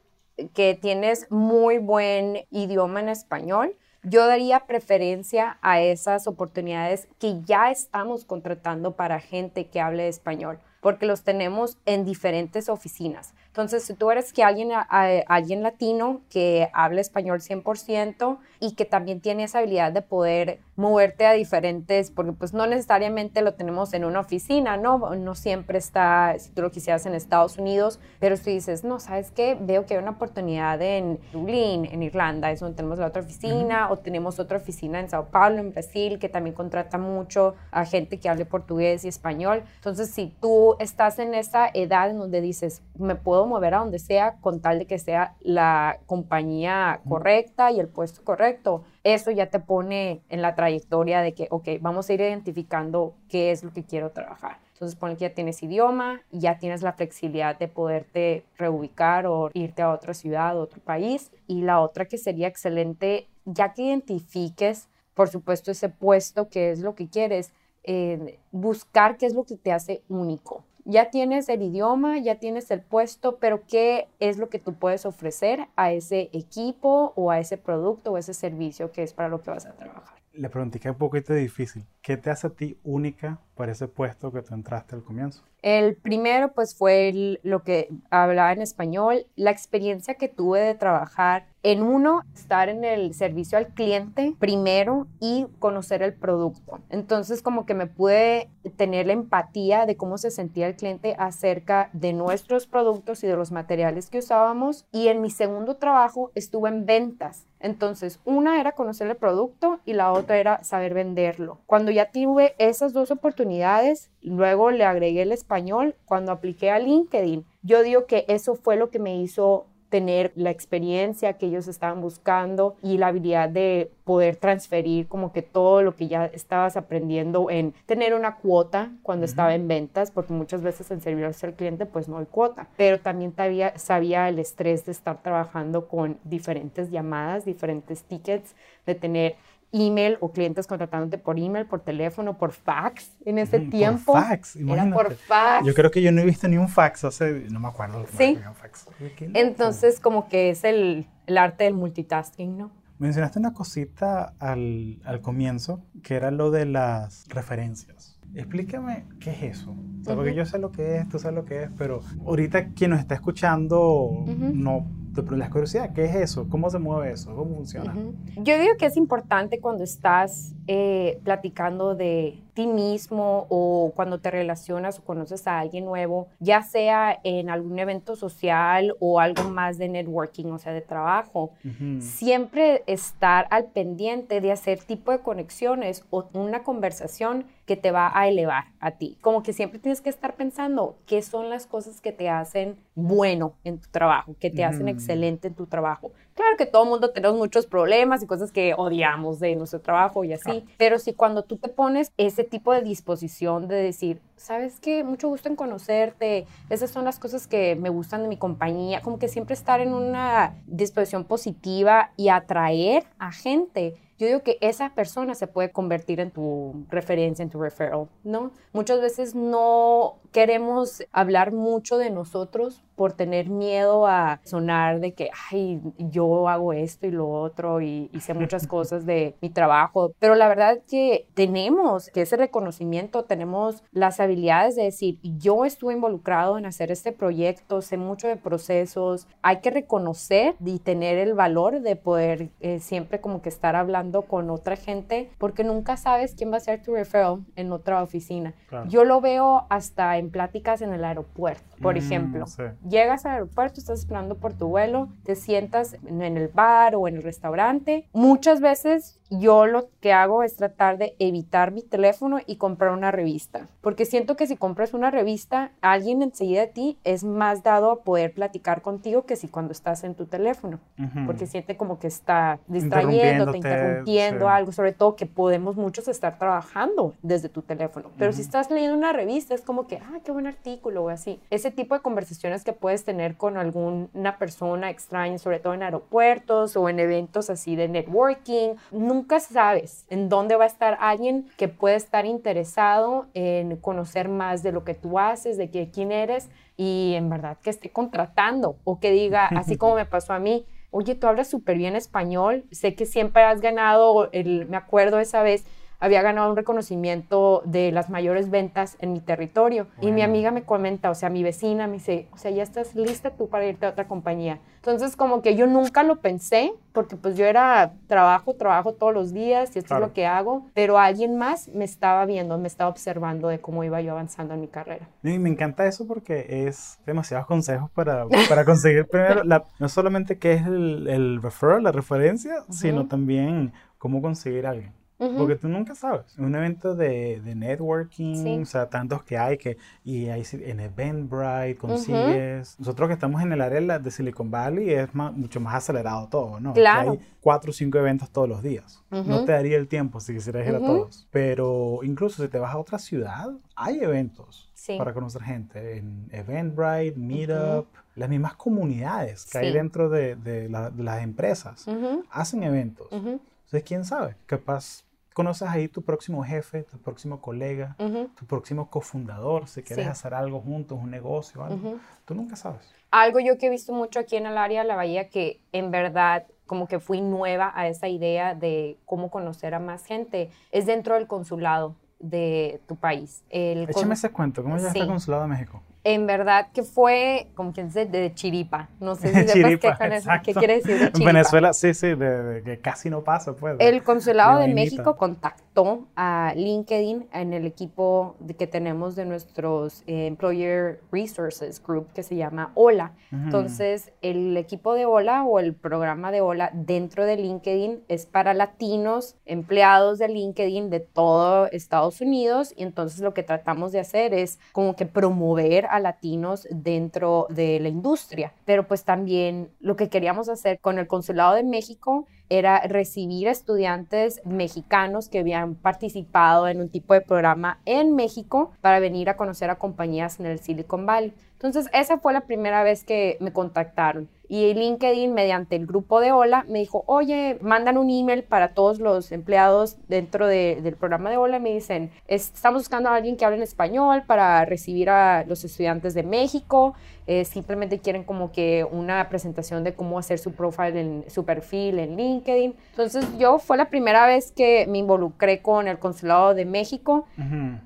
que 0.54 0.74
tienes 0.74 1.30
muy 1.30 1.78
buen 1.78 2.40
idioma 2.50 3.00
en 3.00 3.08
español, 3.10 3.76
yo 4.04 4.26
daría 4.26 4.66
preferencia 4.66 5.58
a 5.62 5.80
esas 5.80 6.26
oportunidades 6.26 7.08
que 7.18 7.40
ya 7.42 7.70
estamos 7.70 8.24
contratando 8.24 8.96
para 8.96 9.20
gente 9.20 9.66
que 9.66 9.80
hable 9.80 10.08
español, 10.08 10.60
porque 10.80 11.06
los 11.06 11.22
tenemos 11.22 11.78
en 11.86 12.04
diferentes 12.04 12.68
oficinas. 12.68 13.34
Entonces, 13.46 13.84
si 13.84 13.94
tú 13.94 14.10
eres 14.10 14.32
que 14.32 14.44
alguien, 14.44 14.70
alguien 14.90 15.62
latino 15.62 16.20
que 16.28 16.68
hable 16.74 17.00
español 17.00 17.40
100% 17.40 18.38
y 18.64 18.74
que 18.74 18.86
también 18.86 19.20
tiene 19.20 19.44
esa 19.44 19.58
habilidad 19.58 19.92
de 19.92 20.00
poder 20.00 20.60
moverte 20.76 21.26
a 21.26 21.32
diferentes, 21.32 22.10
porque 22.10 22.32
pues 22.32 22.54
no 22.54 22.66
necesariamente 22.66 23.42
lo 23.42 23.54
tenemos 23.54 23.92
en 23.92 24.06
una 24.06 24.20
oficina, 24.20 24.78
¿no? 24.78 25.14
No 25.14 25.34
siempre 25.34 25.76
está, 25.76 26.34
si 26.38 26.50
tú 26.50 26.62
lo 26.62 26.70
quisieras 26.70 27.04
en 27.04 27.14
Estados 27.14 27.58
Unidos, 27.58 28.00
pero 28.20 28.38
si 28.38 28.52
dices, 28.52 28.82
no, 28.82 29.00
¿sabes 29.00 29.30
qué? 29.30 29.56
Veo 29.60 29.84
que 29.84 29.94
hay 29.94 30.02
una 30.02 30.12
oportunidad 30.12 30.80
en 30.80 31.20
Dublín, 31.30 31.84
en 31.84 32.02
Irlanda, 32.02 32.50
es 32.50 32.60
donde 32.60 32.76
tenemos 32.76 32.98
la 32.98 33.08
otra 33.08 33.20
oficina, 33.20 33.90
o 33.90 33.98
tenemos 33.98 34.38
otra 34.38 34.56
oficina 34.56 34.98
en 34.98 35.10
Sao 35.10 35.26
Paulo, 35.26 35.58
en 35.58 35.70
Brasil, 35.70 36.18
que 36.18 36.30
también 36.30 36.56
contrata 36.56 36.96
mucho 36.96 37.54
a 37.70 37.84
gente 37.84 38.18
que 38.18 38.30
hable 38.30 38.46
portugués 38.46 39.04
y 39.04 39.08
español. 39.08 39.62
Entonces, 39.76 40.10
si 40.10 40.34
tú 40.40 40.76
estás 40.78 41.18
en 41.18 41.34
esa 41.34 41.68
edad 41.74 42.10
en 42.10 42.18
donde 42.18 42.40
dices, 42.40 42.82
me 42.98 43.14
puedo 43.14 43.44
mover 43.46 43.74
a 43.74 43.78
donde 43.78 43.98
sea 43.98 44.36
con 44.40 44.60
tal 44.60 44.78
de 44.78 44.86
que 44.86 44.98
sea 44.98 45.34
la 45.42 45.98
compañía 46.06 47.00
correcta 47.06 47.70
y 47.70 47.78
el 47.78 47.88
puesto 47.88 48.24
correcto, 48.24 48.53
eso 49.02 49.30
ya 49.30 49.50
te 49.50 49.60
pone 49.60 50.22
en 50.28 50.42
la 50.42 50.54
trayectoria 50.54 51.20
de 51.20 51.34
que, 51.34 51.48
ok, 51.50 51.68
vamos 51.80 52.08
a 52.08 52.14
ir 52.14 52.20
identificando 52.20 53.14
qué 53.28 53.50
es 53.50 53.64
lo 53.64 53.72
que 53.72 53.84
quiero 53.84 54.10
trabajar. 54.10 54.58
Entonces, 54.72 54.96
pone 54.96 55.14
que 55.14 55.22
ya 55.22 55.34
tienes 55.34 55.62
idioma, 55.62 56.20
ya 56.30 56.58
tienes 56.58 56.82
la 56.82 56.92
flexibilidad 56.92 57.58
de 57.58 57.68
poderte 57.68 58.44
reubicar 58.58 59.26
o 59.26 59.50
irte 59.54 59.82
a 59.82 59.92
otra 59.92 60.14
ciudad, 60.14 60.58
otro 60.58 60.80
país. 60.80 61.30
Y 61.46 61.62
la 61.62 61.80
otra 61.80 62.06
que 62.06 62.18
sería 62.18 62.48
excelente, 62.48 63.28
ya 63.44 63.72
que 63.72 63.82
identifiques, 63.82 64.88
por 65.14 65.28
supuesto, 65.28 65.70
ese 65.70 65.88
puesto, 65.88 66.48
qué 66.48 66.72
es 66.72 66.80
lo 66.80 66.94
que 66.94 67.08
quieres, 67.08 67.52
eh, 67.84 68.38
buscar 68.50 69.16
qué 69.16 69.26
es 69.26 69.34
lo 69.34 69.44
que 69.44 69.56
te 69.56 69.70
hace 69.72 70.02
único 70.08 70.64
ya 70.84 71.10
tienes 71.10 71.48
el 71.48 71.62
idioma, 71.62 72.18
ya 72.18 72.36
tienes 72.36 72.70
el 72.70 72.80
puesto, 72.80 73.36
pero 73.36 73.62
¿qué 73.66 74.08
es 74.20 74.38
lo 74.38 74.48
que 74.48 74.58
tú 74.58 74.74
puedes 74.74 75.06
ofrecer 75.06 75.68
a 75.76 75.92
ese 75.92 76.30
equipo 76.32 77.12
o 77.16 77.30
a 77.30 77.38
ese 77.38 77.56
producto 77.56 78.12
o 78.12 78.18
ese 78.18 78.34
servicio 78.34 78.92
que 78.92 79.02
es 79.02 79.12
para 79.12 79.28
lo 79.28 79.40
que 79.40 79.50
vas 79.50 79.66
a 79.66 79.72
trabajar? 79.72 80.13
Le 80.36 80.48
pregunté 80.48 80.80
un 80.90 80.96
poquito 80.96 81.32
difícil. 81.32 81.86
¿Qué 82.02 82.16
te 82.16 82.30
hace 82.30 82.48
a 82.48 82.50
ti 82.50 82.76
única 82.82 83.40
para 83.54 83.70
ese 83.70 83.86
puesto 83.86 84.32
que 84.32 84.42
tú 84.42 84.52
entraste 84.52 84.96
al 84.96 85.04
comienzo? 85.04 85.44
El 85.62 85.96
primero, 85.96 86.52
pues, 86.52 86.74
fue 86.74 87.38
lo 87.42 87.62
que 87.62 87.88
hablaba 88.10 88.52
en 88.52 88.60
español, 88.60 89.26
la 89.36 89.50
experiencia 89.50 90.14
que 90.14 90.28
tuve 90.28 90.60
de 90.60 90.74
trabajar 90.74 91.46
en 91.62 91.82
uno, 91.82 92.20
estar 92.34 92.68
en 92.68 92.84
el 92.84 93.14
servicio 93.14 93.56
al 93.56 93.68
cliente 93.68 94.34
primero 94.38 95.06
y 95.20 95.46
conocer 95.60 96.02
el 96.02 96.12
producto. 96.12 96.80
Entonces, 96.90 97.40
como 97.40 97.64
que 97.64 97.72
me 97.72 97.86
pude 97.86 98.50
tener 98.76 99.06
la 99.06 99.14
empatía 99.14 99.86
de 99.86 99.96
cómo 99.96 100.18
se 100.18 100.30
sentía 100.30 100.66
el 100.66 100.76
cliente 100.76 101.14
acerca 101.18 101.88
de 101.94 102.12
nuestros 102.12 102.66
productos 102.66 103.24
y 103.24 103.26
de 103.26 103.36
los 103.36 103.50
materiales 103.50 104.10
que 104.10 104.18
usábamos. 104.18 104.84
Y 104.92 105.08
en 105.08 105.22
mi 105.22 105.30
segundo 105.30 105.76
trabajo 105.76 106.30
estuve 106.34 106.68
en 106.68 106.84
ventas. 106.84 107.46
Entonces, 107.64 108.20
una 108.26 108.60
era 108.60 108.72
conocer 108.72 109.08
el 109.08 109.16
producto 109.16 109.80
y 109.86 109.94
la 109.94 110.12
otra 110.12 110.36
era 110.36 110.62
saber 110.62 110.92
venderlo. 110.92 111.60
Cuando 111.64 111.90
ya 111.90 112.10
tuve 112.10 112.54
esas 112.58 112.92
dos 112.92 113.10
oportunidades, 113.10 114.10
luego 114.20 114.70
le 114.70 114.84
agregué 114.84 115.22
el 115.22 115.32
español, 115.32 115.94
cuando 116.04 116.30
apliqué 116.30 116.70
a 116.70 116.78
LinkedIn, 116.78 117.46
yo 117.62 117.82
digo 117.82 118.04
que 118.04 118.26
eso 118.28 118.54
fue 118.54 118.76
lo 118.76 118.90
que 118.90 118.98
me 118.98 119.16
hizo 119.16 119.64
tener 119.94 120.32
la 120.34 120.50
experiencia 120.50 121.34
que 121.34 121.46
ellos 121.46 121.68
estaban 121.68 122.00
buscando 122.00 122.74
y 122.82 122.98
la 122.98 123.06
habilidad 123.06 123.48
de 123.48 123.92
poder 124.02 124.34
transferir 124.34 125.06
como 125.06 125.32
que 125.32 125.40
todo 125.40 125.82
lo 125.82 125.94
que 125.94 126.08
ya 126.08 126.24
estabas 126.24 126.76
aprendiendo 126.76 127.48
en 127.48 127.74
tener 127.86 128.12
una 128.12 128.38
cuota 128.38 128.90
cuando 129.04 129.24
estaba 129.24 129.54
en 129.54 129.68
ventas, 129.68 130.10
porque 130.10 130.32
muchas 130.32 130.62
veces 130.62 130.90
en 130.90 131.00
servirse 131.00 131.46
al 131.46 131.54
cliente 131.54 131.86
pues 131.86 132.08
no 132.08 132.18
hay 132.18 132.26
cuota, 132.26 132.66
pero 132.76 132.98
también 132.98 133.36
sabía, 133.36 133.78
sabía 133.78 134.28
el 134.28 134.40
estrés 134.40 134.84
de 134.84 134.90
estar 134.90 135.22
trabajando 135.22 135.86
con 135.86 136.18
diferentes 136.24 136.90
llamadas, 136.90 137.44
diferentes 137.44 138.02
tickets, 138.02 138.56
de 138.86 138.96
tener 138.96 139.36
email 139.74 140.16
o 140.20 140.30
clientes 140.30 140.66
contratándote 140.68 141.18
por 141.18 141.38
email, 141.38 141.66
por 141.66 141.80
teléfono, 141.80 142.38
por 142.38 142.52
fax 142.52 143.10
en 143.24 143.38
ese 143.38 143.58
tiempo. 143.58 144.12
Por 144.12 144.22
fax, 144.22 144.56
Era 144.56 144.88
por 144.90 145.14
fax. 145.14 145.66
Yo 145.66 145.74
creo 145.74 145.90
que 145.90 146.00
yo 146.00 146.12
no 146.12 146.20
he 146.20 146.24
visto 146.24 146.46
ni 146.46 146.56
un 146.56 146.68
fax 146.68 147.04
hace, 147.04 147.46
no 147.50 147.58
me 147.58 147.68
acuerdo. 147.68 148.06
Sí. 148.16 148.38
Fax. 148.54 148.86
Entonces, 149.34 149.98
como 149.98 150.28
que 150.28 150.50
es 150.50 150.62
el, 150.62 151.06
el, 151.26 151.38
arte 151.38 151.64
del 151.64 151.74
multitasking, 151.74 152.56
¿no? 152.56 152.70
Mencionaste 152.98 153.40
una 153.40 153.52
cosita 153.52 154.34
al, 154.38 155.00
al 155.04 155.20
comienzo, 155.20 155.82
que 156.04 156.14
era 156.14 156.30
lo 156.30 156.52
de 156.52 156.66
las 156.66 157.26
referencias. 157.28 158.16
Explícame 158.34 159.06
qué 159.18 159.30
es 159.30 159.42
eso. 159.58 159.76
Porque 160.04 160.34
yo 160.34 160.46
sé 160.46 160.58
lo 160.58 160.70
que 160.70 160.98
es, 160.98 161.08
tú 161.08 161.18
sabes 161.18 161.34
lo 161.34 161.44
que 161.44 161.64
es, 161.64 161.70
pero 161.76 162.00
ahorita 162.24 162.68
quien 162.70 162.92
nos 162.92 163.00
está 163.00 163.14
escuchando 163.14 164.24
no 164.26 164.86
pero 165.22 165.36
la 165.36 165.50
curiosidad, 165.50 165.92
¿qué 165.92 166.04
es 166.04 166.14
eso? 166.14 166.48
¿Cómo 166.48 166.70
se 166.70 166.78
mueve 166.78 167.12
eso? 167.12 167.34
¿Cómo 167.34 167.56
funciona? 167.56 167.94
Yo 168.36 168.58
digo 168.58 168.74
que 168.78 168.86
es 168.86 168.96
importante 168.96 169.60
cuando 169.60 169.84
estás 169.84 170.54
eh, 170.66 171.20
platicando 171.22 171.94
de 171.94 172.40
ti 172.54 172.66
mismo 172.66 173.46
o 173.50 173.92
cuando 173.94 174.20
te 174.20 174.30
relacionas 174.30 174.98
o 174.98 175.04
conoces 175.04 175.46
a 175.46 175.58
alguien 175.58 175.84
nuevo, 175.84 176.28
ya 176.38 176.62
sea 176.62 177.18
en 177.24 177.50
algún 177.50 177.78
evento 177.78 178.16
social 178.16 178.94
o 179.00 179.20
algo 179.20 179.44
más 179.50 179.76
de 179.76 179.88
networking, 179.88 180.46
o 180.46 180.58
sea, 180.58 180.72
de 180.72 180.80
trabajo, 180.80 181.50
siempre 181.98 182.84
estar 182.86 183.46
al 183.50 183.66
pendiente 183.66 184.40
de 184.40 184.52
hacer 184.52 184.78
tipo 184.78 185.10
de 185.10 185.18
conexiones 185.18 186.04
o 186.10 186.28
una 186.32 186.62
conversación 186.62 187.44
que 187.66 187.76
te 187.76 187.90
va 187.90 188.12
a 188.14 188.28
elevar 188.28 188.64
a 188.78 188.92
ti. 188.92 189.18
Como 189.20 189.42
que 189.42 189.52
siempre 189.52 189.78
tienes 189.78 190.00
que 190.00 190.10
estar 190.10 190.34
pensando 190.34 190.96
qué 191.06 191.22
son 191.22 191.50
las 191.50 191.66
cosas 191.66 192.00
que 192.00 192.12
te 192.12 192.28
hacen 192.28 192.76
bueno 192.94 193.54
en 193.64 193.78
tu 193.78 193.88
trabajo, 193.90 194.36
que 194.38 194.50
te 194.50 194.64
hacen 194.64 194.88
excelente 194.88 195.48
en 195.48 195.54
tu 195.54 195.66
trabajo. 195.66 196.12
Claro 196.34 196.56
que 196.56 196.66
todo 196.66 196.84
el 196.84 196.90
mundo 196.90 197.10
tenemos 197.10 197.36
muchos 197.36 197.66
problemas 197.66 198.22
y 198.22 198.26
cosas 198.26 198.52
que 198.52 198.74
odiamos 198.76 199.40
de 199.40 199.56
nuestro 199.56 199.80
trabajo 199.80 200.24
y 200.24 200.32
así, 200.32 200.64
pero 200.78 200.98
si 200.98 201.12
cuando 201.12 201.42
tú 201.42 201.56
te 201.56 201.68
pones 201.68 202.12
ese 202.16 202.44
tipo 202.44 202.72
de 202.72 202.82
disposición 202.82 203.68
de 203.68 203.76
decir, 203.76 204.20
sabes 204.36 204.80
qué, 204.80 205.04
mucho 205.04 205.28
gusto 205.28 205.48
en 205.48 205.56
conocerte, 205.56 206.46
esas 206.70 206.90
son 206.90 207.04
las 207.04 207.18
cosas 207.18 207.46
que 207.46 207.76
me 207.76 207.88
gustan 207.88 208.22
de 208.22 208.28
mi 208.28 208.36
compañía, 208.36 209.00
como 209.00 209.18
que 209.18 209.28
siempre 209.28 209.54
estar 209.54 209.80
en 209.80 209.92
una 209.92 210.54
disposición 210.66 211.24
positiva 211.24 212.10
y 212.16 212.28
atraer 212.28 213.04
a 213.18 213.32
gente 213.32 213.96
yo 214.18 214.26
digo 214.26 214.42
que 214.42 214.58
esa 214.60 214.94
persona 214.94 215.34
se 215.34 215.46
puede 215.46 215.70
convertir 215.70 216.20
en 216.20 216.30
tu 216.30 216.84
referencia, 216.88 217.42
en 217.42 217.50
tu 217.50 217.60
referral, 217.60 218.08
¿no? 218.22 218.52
Muchas 218.72 219.00
veces 219.00 219.34
no 219.34 220.16
queremos 220.32 221.02
hablar 221.12 221.52
mucho 221.52 221.98
de 221.98 222.10
nosotros 222.10 222.82
por 222.96 223.12
tener 223.12 223.48
miedo 223.48 224.06
a 224.06 224.40
sonar 224.44 225.00
de 225.00 225.14
que, 225.14 225.30
ay, 225.50 225.80
yo 225.98 226.48
hago 226.48 226.72
esto 226.72 227.06
y 227.06 227.10
lo 227.10 227.28
otro 227.28 227.80
y 227.80 228.10
hice 228.12 228.34
muchas 228.34 228.66
cosas 228.66 229.06
de 229.06 229.34
mi 229.40 229.50
trabajo. 229.50 230.12
Pero 230.18 230.34
la 230.34 230.48
verdad 230.48 230.80
que 230.88 231.26
tenemos 231.34 232.10
que 232.10 232.22
ese 232.22 232.36
reconocimiento, 232.36 233.24
tenemos 233.24 233.82
las 233.92 234.20
habilidades 234.20 234.76
de 234.76 234.84
decir, 234.84 235.18
yo 235.22 235.64
estuve 235.64 235.94
involucrado 235.94 236.58
en 236.58 236.66
hacer 236.66 236.90
este 236.90 237.12
proyecto, 237.12 237.82
sé 237.82 237.96
mucho 237.96 238.28
de 238.28 238.36
procesos, 238.36 239.26
hay 239.42 239.58
que 239.58 239.70
reconocer 239.70 240.54
y 240.64 240.78
tener 240.78 241.18
el 241.18 241.34
valor 241.34 241.80
de 241.80 241.96
poder 241.96 242.50
eh, 242.60 242.80
siempre 242.80 243.20
como 243.20 243.42
que 243.42 243.48
estar 243.48 243.76
hablando 243.76 244.22
con 244.22 244.50
otra 244.50 244.76
gente, 244.76 245.30
porque 245.38 245.64
nunca 245.64 245.96
sabes 245.96 246.34
quién 246.34 246.52
va 246.52 246.58
a 246.58 246.60
ser 246.60 246.82
tu 246.82 246.94
referral 246.94 247.44
en 247.56 247.72
otra 247.72 248.02
oficina. 248.02 248.54
Yo 248.88 249.04
lo 249.04 249.20
veo 249.20 249.66
hasta 249.68 250.18
en 250.18 250.30
pláticas 250.30 250.82
en 250.82 250.92
el 250.92 251.04
aeropuerto, 251.04 251.64
por 251.80 251.94
mm, 251.94 251.98
ejemplo. 251.98 252.44
Llegas 252.88 253.24
al 253.24 253.32
aeropuerto, 253.32 253.80
estás 253.80 254.00
esperando 254.00 254.36
por 254.36 254.52
tu 254.52 254.68
vuelo, 254.68 255.08
te 255.24 255.36
sientas 255.36 255.96
en 256.06 256.20
el 256.20 256.48
bar 256.48 256.94
o 256.96 257.08
en 257.08 257.16
el 257.16 257.22
restaurante. 257.22 258.06
Muchas 258.12 258.60
veces 258.60 259.18
yo 259.38 259.66
lo 259.66 259.88
que 260.00 260.12
hago 260.12 260.42
es 260.42 260.56
tratar 260.56 260.98
de 260.98 261.14
evitar 261.18 261.72
mi 261.72 261.82
teléfono 261.82 262.38
y 262.46 262.56
comprar 262.56 262.92
una 262.92 263.10
revista, 263.10 263.68
porque 263.80 264.04
siento 264.04 264.36
que 264.36 264.46
si 264.46 264.56
compras 264.56 264.94
una 264.94 265.10
revista, 265.10 265.70
alguien 265.80 266.22
enseguida 266.22 266.62
de 266.62 266.66
ti 266.68 266.98
es 267.04 267.24
más 267.24 267.62
dado 267.62 267.90
a 267.90 268.02
poder 268.02 268.32
platicar 268.32 268.82
contigo 268.82 269.24
que 269.24 269.36
si 269.36 269.48
cuando 269.48 269.72
estás 269.72 270.04
en 270.04 270.14
tu 270.14 270.26
teléfono, 270.26 270.78
porque 271.26 271.46
siente 271.46 271.76
como 271.76 271.98
que 271.98 272.06
está 272.06 272.58
distrayéndote, 272.66 273.56
interrumpiendo 273.56 274.48
algo, 274.48 274.72
sobre 274.72 274.92
todo 274.92 275.16
que 275.16 275.26
podemos 275.26 275.76
muchos 275.76 276.08
estar 276.08 276.38
trabajando 276.38 277.14
desde 277.22 277.48
tu 277.48 277.62
teléfono, 277.62 278.10
pero 278.18 278.32
si 278.32 278.42
estás 278.42 278.70
leyendo 278.70 278.96
una 278.96 279.12
revista 279.12 279.54
es 279.54 279.62
como 279.62 279.86
que, 279.86 279.96
ah, 279.96 280.20
qué 280.24 280.32
buen 280.32 280.46
artículo 280.46 281.04
o 281.04 281.08
así. 281.08 281.40
Ese 281.50 281.70
tipo 281.70 281.94
de 281.94 282.00
conversaciones 282.00 282.64
que 282.64 282.72
puedes 282.72 283.04
tener 283.04 283.36
con 283.36 283.56
alguna 283.56 284.38
persona 284.38 284.90
extraña, 284.90 285.38
sobre 285.38 285.60
todo 285.60 285.74
en 285.74 285.82
aeropuertos 285.82 286.76
o 286.76 286.88
en 286.88 287.00
eventos 287.00 287.50
así 287.50 287.76
de 287.76 287.88
networking, 287.88 288.74
nunca 288.90 289.23
sabes 289.40 290.06
en 290.08 290.28
dónde 290.28 290.56
va 290.56 290.64
a 290.64 290.66
estar 290.68 290.96
alguien 291.00 291.48
que 291.56 291.68
puede 291.68 291.96
estar 291.96 292.26
interesado 292.26 293.26
en 293.34 293.76
conocer 293.76 294.28
más 294.28 294.62
de 294.62 294.72
lo 294.72 294.84
que 294.84 294.94
tú 294.94 295.18
haces, 295.18 295.56
de 295.56 295.68
quién 295.92 296.12
eres 296.12 296.48
y 296.76 297.14
en 297.16 297.28
verdad 297.28 297.58
que 297.62 297.70
esté 297.70 297.90
contratando 297.90 298.76
o 298.84 299.00
que 299.00 299.10
diga, 299.10 299.46
así 299.56 299.76
como 299.76 299.96
me 299.96 300.06
pasó 300.06 300.32
a 300.32 300.38
mí, 300.38 300.64
oye, 300.90 301.14
tú 301.14 301.26
hablas 301.26 301.48
súper 301.48 301.76
bien 301.76 301.96
español, 301.96 302.64
sé 302.70 302.94
que 302.94 303.06
siempre 303.06 303.42
has 303.42 303.60
ganado, 303.60 304.30
el, 304.32 304.66
me 304.66 304.76
acuerdo 304.76 305.18
esa 305.18 305.42
vez, 305.42 305.64
había 306.00 306.22
ganado 306.22 306.50
un 306.50 306.56
reconocimiento 306.56 307.62
de 307.64 307.92
las 307.92 308.10
mayores 308.10 308.50
ventas 308.50 308.96
en 309.00 309.12
mi 309.12 309.20
territorio. 309.20 309.86
Y 310.00 310.12
mi 310.12 310.22
amiga 310.22 310.50
me 310.50 310.64
comenta, 310.64 311.10
o 311.10 311.14
sea, 311.14 311.30
mi 311.30 311.42
vecina 311.42 311.86
me 311.86 311.94
dice, 311.94 312.28
o 312.32 312.38
sea, 312.38 312.50
ya 312.50 312.62
estás 312.62 312.94
lista 312.94 313.30
tú 313.30 313.48
para 313.48 313.66
irte 313.66 313.86
a 313.86 313.90
otra 313.90 314.06
compañía. 314.06 314.58
Entonces, 314.76 315.16
como 315.16 315.40
que 315.40 315.56
yo 315.56 315.66
nunca 315.66 316.02
lo 316.02 316.16
pensé, 316.20 316.72
porque 316.92 317.16
pues 317.16 317.36
yo 317.36 317.46
era 317.46 317.94
trabajo, 318.06 318.54
trabajo 318.54 318.92
todos 318.92 319.14
los 319.14 319.32
días 319.32 319.74
y 319.74 319.78
esto 319.78 319.94
es 319.94 320.00
lo 320.00 320.12
que 320.12 320.26
hago, 320.26 320.66
pero 320.74 320.98
alguien 320.98 321.38
más 321.38 321.68
me 321.68 321.84
estaba 321.84 322.26
viendo, 322.26 322.58
me 322.58 322.68
estaba 322.68 322.90
observando 322.90 323.48
de 323.48 323.60
cómo 323.60 323.82
iba 323.82 324.00
yo 324.02 324.12
avanzando 324.12 324.54
en 324.54 324.60
mi 324.60 324.68
carrera. 324.68 325.08
Y 325.22 325.38
me 325.38 325.48
encanta 325.48 325.86
eso 325.86 326.06
porque 326.06 326.66
es 326.68 326.98
demasiados 327.06 327.46
consejos 327.46 327.90
para, 327.92 328.26
para 328.48 328.64
conseguir 328.64 329.06
primero, 329.06 329.42
no 329.44 329.88
solamente 329.88 330.38
qué 330.38 330.52
es 330.52 330.66
el, 330.66 331.08
el 331.08 331.42
referral, 331.42 331.82
la 331.82 331.92
referencia, 331.92 332.56
sino 332.68 333.06
también 333.06 333.72
cómo 333.98 334.20
conseguir 334.20 334.66
a 334.66 334.70
alguien. 334.70 334.92
Porque 335.36 335.56
tú 335.56 335.68
nunca 335.68 335.94
sabes. 335.94 336.36
Un 336.38 336.54
evento 336.54 336.94
de, 336.94 337.40
de 337.40 337.54
networking, 337.54 338.62
o 338.62 338.66
sea, 338.66 338.88
tantos 338.88 339.22
que 339.24 339.38
hay 339.38 339.58
que, 339.58 339.76
y 340.04 340.28
ahí 340.28 340.42
en 340.52 340.80
Eventbrite 340.80 341.76
consigues. 341.76 342.76
Nosotros 342.78 343.08
que 343.08 343.14
estamos 343.14 343.42
en 343.42 343.52
el 343.52 343.60
área 343.60 343.98
de 343.98 344.10
Silicon 344.10 344.50
Valley 344.50 344.90
es 344.90 345.14
mucho 345.14 345.60
más 345.60 345.74
acelerado 345.74 346.28
todo, 346.28 346.60
¿no? 346.60 346.72
Claro. 346.72 347.12
hay 347.12 347.20
cuatro 347.40 347.70
o 347.70 347.74
cinco 347.74 347.98
eventos 347.98 348.30
todos 348.30 348.48
los 348.48 348.62
días. 348.62 349.02
No 349.10 349.44
te 349.44 349.52
daría 349.52 349.76
el 349.76 349.88
tiempo 349.88 350.20
si 350.20 350.34
quisieras 350.34 350.66
ir 350.66 350.74
a 350.74 350.80
todos. 350.80 351.26
Pero 351.30 352.00
incluso 352.02 352.42
si 352.42 352.48
te 352.48 352.58
vas 352.58 352.74
a 352.74 352.78
otra 352.78 352.98
ciudad, 352.98 353.50
hay 353.76 354.00
eventos 354.00 354.70
para 354.98 355.12
conocer 355.14 355.42
gente. 355.42 355.98
En 355.98 356.28
Eventbrite, 356.32 357.14
Meetup, 357.16 357.86
las 358.16 358.28
mismas 358.28 358.54
comunidades 358.54 359.46
que 359.46 359.58
hay 359.58 359.72
dentro 359.72 360.08
de, 360.08 360.36
de, 360.36 360.68
las 360.68 361.22
empresas 361.22 361.86
hacen 362.30 362.62
eventos. 362.62 363.08
Entonces, 363.10 363.82
quién 363.84 364.04
sabe, 364.04 364.36
capaz 364.46 365.03
conoces 365.34 365.68
ahí 365.68 365.88
tu 365.88 366.02
próximo 366.02 366.42
jefe, 366.42 366.84
tu 366.84 366.96
próximo 366.98 367.42
colega, 367.42 367.96
tu 367.98 368.46
próximo 368.46 368.88
cofundador, 368.88 369.68
si 369.68 369.82
quieres 369.82 370.06
hacer 370.06 370.32
algo 370.32 370.60
juntos, 370.60 370.98
un 370.98 371.10
negocio, 371.10 371.62
algo. 371.62 371.98
Tú 372.24 372.34
nunca 372.34 372.56
sabes. 372.56 372.94
Algo 373.10 373.40
yo 373.40 373.58
que 373.58 373.66
he 373.66 373.70
visto 373.70 373.92
mucho 373.92 374.20
aquí 374.20 374.36
en 374.36 374.46
el 374.46 374.56
área 374.56 374.82
de 374.82 374.88
la 374.88 374.96
Bahía, 374.96 375.28
que 375.28 375.60
en 375.72 375.90
verdad 375.90 376.46
como 376.66 376.88
que 376.88 376.98
fui 376.98 377.20
nueva 377.20 377.72
a 377.74 377.88
esa 377.88 378.08
idea 378.08 378.54
de 378.54 378.96
cómo 379.04 379.30
conocer 379.30 379.74
a 379.74 379.80
más 379.80 380.06
gente, 380.06 380.50
es 380.70 380.86
dentro 380.86 381.14
del 381.14 381.26
consulado 381.26 381.96
de 382.20 382.80
tu 382.86 382.96
país. 382.96 383.44
El 383.50 383.90
Échame 383.90 384.14
ese 384.14 384.30
cuento, 384.30 384.62
¿cómo 384.62 384.78
ya 384.78 384.88
está 384.88 385.00
el 385.00 385.08
consulado 385.08 385.42
de 385.42 385.48
México? 385.48 385.82
En 386.04 386.26
verdad 386.26 386.68
que 386.72 386.82
fue, 386.82 387.48
como 387.54 387.72
quien 387.72 387.88
dice, 387.88 388.06
de 388.06 388.32
chiripa. 388.34 388.90
No 389.00 389.14
sé 389.14 389.28
si 389.28 389.48
sepas 389.48 389.98
qué, 389.98 390.16
eso, 390.16 390.30
qué 390.44 390.54
quiere 390.54 390.74
decir 390.76 390.98
de 390.98 391.12
chiripa. 391.12 391.18
En 391.18 391.24
Venezuela, 391.24 391.72
sí, 391.72 391.94
sí, 391.94 392.14
de, 392.14 392.62
que 392.64 392.78
casi 392.78 393.08
no 393.10 393.22
pasa, 393.24 393.54
pues. 393.54 393.76
El 393.78 394.02
Consulado 394.02 394.60
de, 394.60 394.68
México 394.68 395.16
contactó 395.16 396.06
a 396.14 396.52
LinkedIn 396.54 397.28
en 397.32 397.52
el 397.52 397.66
equipo 397.66 398.36
de, 398.38 398.54
que 398.54 398.66
tenemos 398.66 399.16
de 399.16 399.24
nuestros 399.24 400.02
eh, 400.06 400.26
Employer 400.26 401.00
Resources 401.10 401.82
Group, 401.82 402.12
que 402.12 402.22
se 402.22 402.36
llama 402.36 402.70
OLA. 402.74 403.12
Entonces, 403.32 404.12
el 404.22 404.56
equipo 404.56 404.94
de 404.94 405.06
OLA 405.06 405.44
o 405.44 405.58
el 405.58 405.74
programa 405.74 406.30
de 406.30 406.40
OLA 406.40 406.70
dentro 406.72 407.24
de 407.24 407.36
LinkedIn 407.36 408.04
es 408.08 408.26
para 408.26 408.54
latinos, 408.54 409.36
empleados 409.44 410.18
de 410.18 410.28
LinkedIn 410.28 410.90
de 410.90 411.00
todo 411.00 411.66
Estados 411.72 412.20
Unidos. 412.20 412.72
Y 412.76 412.82
entonces 412.82 413.20
lo 413.20 413.34
que 413.34 413.42
tratamos 413.42 413.92
de 413.92 414.00
hacer 414.00 414.34
es 414.34 414.58
como 414.72 414.94
que 414.96 415.06
promover 415.06 415.86
latinos 416.00 416.66
dentro 416.70 417.46
de 417.50 417.80
la 417.80 417.88
industria. 417.88 418.52
Pero 418.64 418.86
pues 418.86 419.04
también 419.04 419.70
lo 419.80 419.96
que 419.96 420.08
queríamos 420.08 420.48
hacer 420.48 420.78
con 420.80 420.98
el 420.98 421.06
Consulado 421.06 421.54
de 421.54 421.64
México 421.64 422.26
era 422.50 422.80
recibir 422.80 423.48
estudiantes 423.48 424.40
mexicanos 424.44 425.28
que 425.28 425.38
habían 425.38 425.74
participado 425.74 426.68
en 426.68 426.80
un 426.80 426.88
tipo 426.88 427.14
de 427.14 427.20
programa 427.20 427.80
en 427.86 428.14
México 428.14 428.72
para 428.80 429.00
venir 429.00 429.30
a 429.30 429.36
conocer 429.36 429.70
a 429.70 429.78
compañías 429.78 430.38
en 430.40 430.46
el 430.46 430.58
Silicon 430.58 431.06
Valley. 431.06 431.32
Entonces, 431.64 431.90
esa 431.94 432.18
fue 432.18 432.34
la 432.34 432.42
primera 432.42 432.82
vez 432.82 433.04
que 433.04 433.38
me 433.40 433.50
contactaron. 433.50 434.28
Y 434.46 434.74
LinkedIn, 434.74 435.32
mediante 435.32 435.76
el 435.76 435.86
grupo 435.86 436.20
de 436.20 436.30
Hola, 436.30 436.66
me 436.68 436.80
dijo, 436.80 437.02
oye, 437.06 437.58
mandan 437.62 437.96
un 437.96 438.10
email 438.10 438.44
para 438.44 438.74
todos 438.74 439.00
los 439.00 439.32
empleados 439.32 439.96
dentro 440.06 440.46
del 440.46 440.96
programa 440.96 441.30
de 441.30 441.38
Hola. 441.38 441.58
Me 441.60 441.72
dicen, 441.72 442.10
estamos 442.28 442.82
buscando 442.82 443.08
a 443.08 443.16
alguien 443.16 443.38
que 443.38 443.46
hable 443.46 443.56
en 443.56 443.62
español 443.62 444.24
para 444.26 444.66
recibir 444.66 445.08
a 445.08 445.44
los 445.44 445.64
estudiantes 445.64 446.12
de 446.12 446.22
México. 446.22 446.94
Eh, 447.26 447.46
simplemente 447.46 448.00
quieren 448.00 448.22
como 448.22 448.52
que 448.52 448.84
una 448.84 449.30
presentación 449.30 449.82
de 449.82 449.94
cómo 449.94 450.18
hacer 450.18 450.38
su 450.38 450.52
profile, 450.52 451.00
en, 451.00 451.24
su 451.28 451.46
perfil 451.46 451.98
en 451.98 452.18
LinkedIn. 452.18 452.74
Entonces 452.90 453.26
yo 453.38 453.58
fue 453.58 453.78
la 453.78 453.88
primera 453.88 454.26
vez 454.26 454.52
que 454.52 454.86
me 454.88 454.98
involucré 454.98 455.62
con 455.62 455.88
el 455.88 455.98
Consulado 455.98 456.52
de 456.52 456.66
México, 456.66 457.26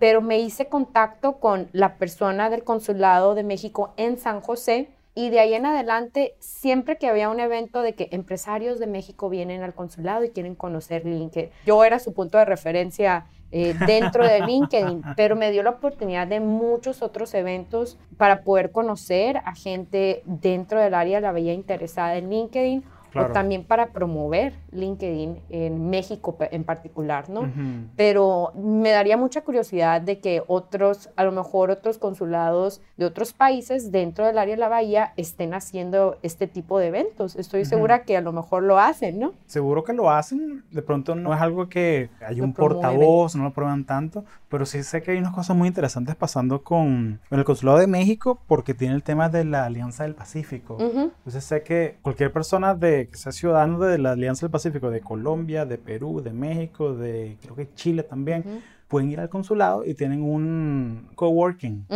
pero 0.01 0.23
me 0.23 0.41
hice 0.41 0.67
contacto 0.67 1.35
con 1.35 1.69
la 1.73 1.95
persona 1.95 2.51
del 2.51 2.65
Consulado 2.65 3.37
de 3.37 3.45
México 3.45 3.68
en 3.97 4.19
San 4.19 4.41
José 4.41 4.89
y 5.15 5.31
de 5.31 5.41
ahí 5.41 5.55
en 5.55 5.67
adelante, 5.67 6.37
siempre 6.39 6.97
que 6.97 7.09
había 7.09 7.29
un 7.29 7.41
evento 7.41 7.83
de 7.83 7.95
que 7.95 8.09
empresarios 8.13 8.79
de 8.79 8.87
México 8.87 9.29
vienen 9.29 9.65
al 9.65 9.75
consulado 9.75 10.23
y 10.23 10.31
quieren 10.31 10.55
conocer 10.55 11.05
LinkedIn, 11.05 11.51
yo 11.67 11.83
era 11.83 11.99
su 11.99 12.15
punto 12.15 12.39
de 12.39 12.45
referencia 12.45 13.27
eh, 13.51 13.75
dentro 13.87 14.25
de 14.25 14.47
LinkedIn, 14.47 15.03
pero 15.17 15.35
me 15.35 15.51
dio 15.51 15.65
la 15.65 15.71
oportunidad 15.71 16.29
de 16.29 16.39
muchos 16.39 17.03
otros 17.03 17.35
eventos 17.35 17.99
para 18.17 18.43
poder 18.43 18.71
conocer 18.71 19.39
a 19.39 19.57
gente 19.57 20.23
dentro 20.25 20.79
del 20.81 20.95
área 20.95 21.21
la 21.21 21.33
veía 21.33 21.53
interesada 21.53 22.17
en 22.17 22.31
LinkedIn 22.31 22.85
o 23.15 23.27
también 23.27 23.65
para 23.65 23.89
promover 23.89 24.55
LinkedIn 24.73 25.41
en 25.51 25.91
México 25.91 26.37
en 26.41 26.65
particular, 26.65 27.29
¿no? 27.29 27.51
Pero 27.97 28.53
me 28.55 28.91
daría 28.91 29.17
mucha 29.17 29.43
curiosidad 29.43 30.01
de 30.01 30.21
que 30.21 30.43
otros, 30.47 31.11
a 31.17 31.25
lo 31.25 31.33
mejor 31.33 31.71
otros 31.71 31.99
consulados 31.99 32.81
de 32.97 33.07
otros 33.07 33.33
países 33.33 33.93
dentro 33.93 34.27
del 34.27 34.39
área 34.39 34.55
de 34.55 34.61
la 34.61 34.69
bahía 34.69 35.13
estén 35.17 35.55
haciendo 35.55 36.19
este 36.23 36.47
tipo 36.47 36.79
de 36.79 36.89
eventos. 36.89 37.37
Estoy 37.37 37.65
segura 37.65 38.03
que 38.03 38.17
a 38.17 38.21
lo 38.21 38.33
mejor 38.33 38.63
lo 38.63 38.79
hacen, 38.79 39.19
¿no? 39.19 39.33
Seguro 39.47 39.85
que 39.85 39.93
lo 39.93 40.11
hacen. 40.11 40.65
De 40.71 40.83
pronto 40.83 41.15
no 41.15 41.35
es 41.35 41.41
algo 41.41 41.69
que 41.69 42.11
hay 42.27 42.41
un 42.41 42.53
portavoz, 42.53 43.35
no 43.37 43.45
lo 43.45 43.53
prueban 43.53 43.85
tanto, 43.85 44.25
pero 44.49 44.67
sí 44.67 44.83
sé 44.83 45.03
que 45.03 45.13
hay 45.13 45.19
unas 45.19 45.33
cosas 45.33 45.57
muy 45.57 45.69
interesantes 45.69 46.15
pasando 46.17 46.63
con, 46.63 47.21
el 47.31 47.45
consulado 47.45 47.79
de 47.79 47.87
México 47.87 48.41
porque 48.47 48.75
tiene 48.75 48.95
el 48.95 49.03
tema 49.03 49.29
de 49.29 49.45
la 49.45 49.65
Alianza 49.65 50.05
del 50.05 50.15
Pacífico. 50.15 50.77
Entonces 50.81 51.45
sé 51.45 51.63
que 51.63 51.99
cualquier 52.03 52.33
persona 52.33 52.75
de 52.75 53.08
que 53.11 53.17
sea 53.17 53.33
ciudadano 53.33 53.79
de 53.79 53.99
la 53.99 54.13
Alianza 54.13 54.47
del 54.47 54.51
Pacífico, 54.51 54.91
de 54.91 55.01
Colombia, 55.01 55.65
de 55.65 55.79
Perú, 55.79 56.21
de 56.23 56.33
México, 56.33 56.95
de 56.95 57.37
creo 57.41 57.55
que 57.55 57.73
Chile 57.75 58.03
también, 58.03 58.63
pueden 58.89 59.11
ir 59.11 59.21
al 59.21 59.29
consulado 59.29 59.85
y 59.85 59.95
tienen 59.95 60.23
un 60.23 61.09
coworking, 61.15 61.87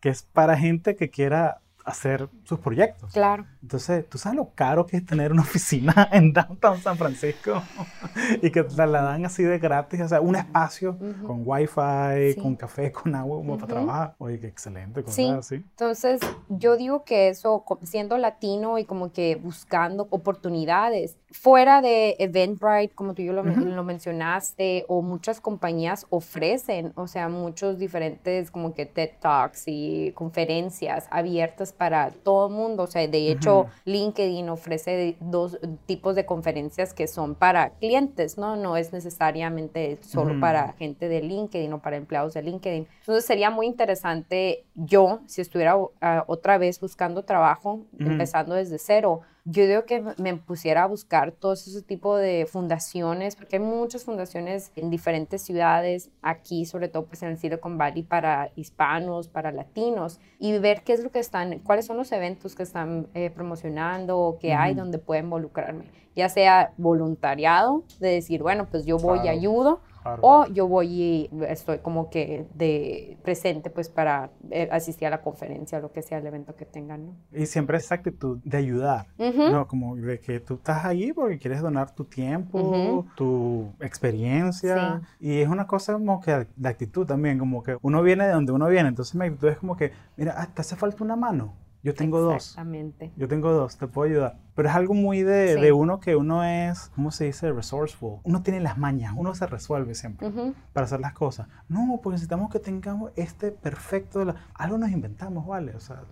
que 0.00 0.08
es 0.08 0.22
para 0.22 0.58
gente 0.58 0.96
que 0.96 1.08
quiera 1.08 1.61
hacer 1.84 2.28
sus 2.44 2.58
proyectos. 2.58 3.12
Claro. 3.12 3.46
Entonces, 3.62 4.08
¿tú 4.08 4.18
sabes 4.18 4.36
lo 4.36 4.50
caro 4.54 4.86
que 4.86 4.96
es 4.98 5.06
tener 5.06 5.32
una 5.32 5.42
oficina 5.42 6.08
en 6.12 6.32
Downtown 6.32 6.80
San 6.80 6.96
Francisco? 6.96 7.62
y 8.42 8.50
que 8.50 8.62
te 8.62 8.86
la 8.86 9.02
dan 9.02 9.24
así 9.24 9.42
de 9.42 9.58
gratis, 9.58 10.00
o 10.00 10.08
sea, 10.08 10.20
un 10.20 10.36
espacio 10.36 10.96
con 11.26 11.42
wifi, 11.44 12.40
con 12.40 12.56
café, 12.56 12.92
con 12.92 13.14
agua, 13.14 13.36
como 13.36 13.56
para 13.56 13.66
trabajar. 13.66 14.14
Oye, 14.18 14.38
qué 14.38 14.46
excelente, 14.46 15.02
sí. 15.06 15.28
así. 15.28 15.56
Entonces, 15.56 16.20
yo 16.48 16.76
digo 16.76 17.04
que 17.04 17.28
eso, 17.28 17.64
siendo 17.82 18.18
latino 18.18 18.78
y 18.78 18.84
como 18.84 19.12
que 19.12 19.36
buscando 19.36 20.06
oportunidades, 20.10 21.16
fuera 21.30 21.80
de 21.80 22.16
Eventbrite, 22.18 22.94
como 22.94 23.14
tú 23.14 23.22
yo 23.22 23.32
lo, 23.32 23.42
lo 23.42 23.84
mencionaste, 23.84 24.84
o 24.88 25.02
muchas 25.02 25.40
compañías 25.40 26.06
ofrecen, 26.10 26.92
o 26.96 27.06
sea, 27.06 27.28
muchos 27.28 27.78
diferentes 27.78 28.50
como 28.50 28.74
que 28.74 28.86
TED 28.86 29.10
Talks 29.20 29.64
y 29.66 30.12
conferencias 30.14 31.06
abiertas 31.10 31.71
para 31.72 32.10
todo 32.10 32.48
el 32.48 32.54
mundo. 32.54 32.84
O 32.84 32.86
sea, 32.86 33.06
de 33.06 33.30
hecho, 33.30 33.66
LinkedIn 33.84 34.48
ofrece 34.48 35.16
dos 35.20 35.58
tipos 35.86 36.14
de 36.14 36.26
conferencias 36.26 36.94
que 36.94 37.06
son 37.06 37.34
para 37.34 37.70
clientes, 37.70 38.38
¿no? 38.38 38.56
No 38.56 38.76
es 38.76 38.92
necesariamente 38.92 39.98
solo 40.02 40.38
para 40.40 40.72
gente 40.74 41.08
de 41.08 41.22
LinkedIn 41.22 41.72
o 41.72 41.80
para 41.80 41.96
empleados 41.96 42.34
de 42.34 42.42
LinkedIn. 42.42 42.86
Entonces 43.00 43.24
sería 43.24 43.50
muy 43.50 43.66
interesante 43.66 44.64
yo, 44.74 45.20
si 45.26 45.40
estuviera 45.40 45.76
ah, 46.00 46.24
otra 46.26 46.58
vez 46.58 46.80
buscando 46.80 47.24
trabajo, 47.24 47.80
empezando 47.98 48.54
desde 48.54 48.78
cero, 48.78 49.22
yo 49.44 49.66
digo 49.66 49.84
que 49.86 50.04
me 50.18 50.36
pusiera 50.36 50.84
a 50.84 50.86
buscar 50.86 51.32
todo 51.32 51.54
ese 51.54 51.82
tipo 51.82 52.16
de 52.16 52.46
fundaciones, 52.46 53.34
porque 53.34 53.56
hay 53.56 53.62
muchas 53.62 54.04
fundaciones 54.04 54.70
en 54.76 54.88
diferentes 54.88 55.42
ciudades, 55.42 56.10
aquí 56.22 56.64
sobre 56.64 56.88
todo 56.88 57.06
pues 57.06 57.22
en 57.22 57.30
el 57.30 57.38
Silicon 57.38 57.76
Valley 57.76 58.04
para 58.04 58.50
hispanos, 58.54 59.26
para 59.26 59.50
latinos, 59.50 60.20
y 60.38 60.56
ver 60.58 60.82
qué 60.84 60.92
es 60.92 61.02
lo 61.02 61.10
que 61.10 61.18
están, 61.18 61.58
cuáles 61.60 61.86
son 61.86 61.96
los 61.96 62.12
eventos 62.12 62.54
que 62.54 62.62
están 62.62 63.08
eh, 63.14 63.30
promocionando 63.30 64.18
o 64.18 64.38
que 64.38 64.54
hay 64.54 64.74
donde 64.74 64.98
puedo 64.98 65.20
involucrarme, 65.20 65.86
ya 66.14 66.28
sea 66.28 66.72
voluntariado, 66.76 67.82
de 67.98 68.10
decir, 68.10 68.42
bueno, 68.42 68.68
pues 68.70 68.86
yo 68.86 68.96
voy 68.98 69.20
y 69.24 69.28
ayudo, 69.28 69.80
o 70.20 70.46
yo 70.46 70.68
voy 70.68 70.88
y 70.88 71.30
estoy 71.48 71.78
como 71.78 72.10
que 72.10 72.46
de 72.54 73.18
presente 73.22 73.70
pues 73.70 73.88
para 73.88 74.30
eh, 74.50 74.68
asistir 74.70 75.06
a 75.06 75.10
la 75.10 75.22
conferencia, 75.22 75.80
lo 75.80 75.92
que 75.92 76.02
sea 76.02 76.18
el 76.18 76.26
evento 76.26 76.54
que 76.54 76.64
tengan, 76.64 77.06
¿no? 77.06 77.16
Y 77.32 77.46
siempre 77.46 77.78
esa 77.78 77.96
actitud 77.96 78.38
de 78.44 78.56
ayudar, 78.56 79.06
¿no? 79.18 79.66
Como 79.66 79.96
de 79.96 80.20
que 80.20 80.40
tú 80.40 80.54
estás 80.54 80.84
allí 80.84 81.12
porque 81.12 81.38
quieres 81.38 81.60
donar 81.60 81.94
tu 81.94 82.04
tiempo, 82.04 83.06
tu 83.16 83.72
experiencia. 83.80 85.02
Y 85.20 85.40
es 85.40 85.48
una 85.48 85.66
cosa 85.66 85.92
como 85.94 86.20
que 86.20 86.46
de 86.56 86.68
actitud 86.68 87.06
también, 87.06 87.38
como 87.38 87.62
que 87.62 87.76
uno 87.82 88.02
viene 88.02 88.26
de 88.26 88.32
donde 88.32 88.52
uno 88.52 88.68
viene. 88.68 88.88
Entonces 88.88 89.14
mi 89.14 89.26
actitud 89.26 89.48
es 89.48 89.58
como 89.58 89.76
que, 89.76 89.92
mira, 90.16 90.32
hasta 90.32 90.62
hace 90.62 90.76
falta 90.76 91.04
una 91.04 91.16
mano. 91.16 91.54
Yo 91.82 91.94
tengo 91.94 92.20
dos. 92.20 92.34
Exactamente. 92.34 93.12
Yo 93.16 93.26
tengo 93.26 93.50
dos, 93.50 93.76
te 93.76 93.88
puedo 93.88 94.08
ayudar. 94.08 94.38
Pero 94.54 94.68
es 94.68 94.74
algo 94.74 94.94
muy 94.94 95.22
de, 95.22 95.56
de, 95.56 95.72
uno 95.72 95.98
que 95.98 96.14
uno 96.14 96.44
es, 96.44 96.90
¿cómo 96.94 97.10
se 97.10 97.24
dice? 97.24 97.50
Resourceful. 97.50 98.20
Uno 98.22 98.42
tiene 98.42 98.60
las 98.60 98.78
mañas, 98.78 99.14
uno 99.16 99.34
se 99.34 99.46
resuelve 99.46 99.94
siempre 99.94 100.28
para 100.72 100.84
hacer 100.84 101.00
las 101.00 101.14
cosas. 101.14 101.48
No, 101.68 101.98
porque 102.02 102.14
necesitamos 102.14 102.50
que 102.50 102.58
tengamos 102.58 103.12
este 103.16 103.50
perfecto. 103.50 104.24
De 104.24 104.34
Algo 104.54 104.78
nos 104.78 104.90
inventamos, 104.90 105.46
¿vale? 105.46 105.74
O 105.74 105.80
sea, 105.80 106.02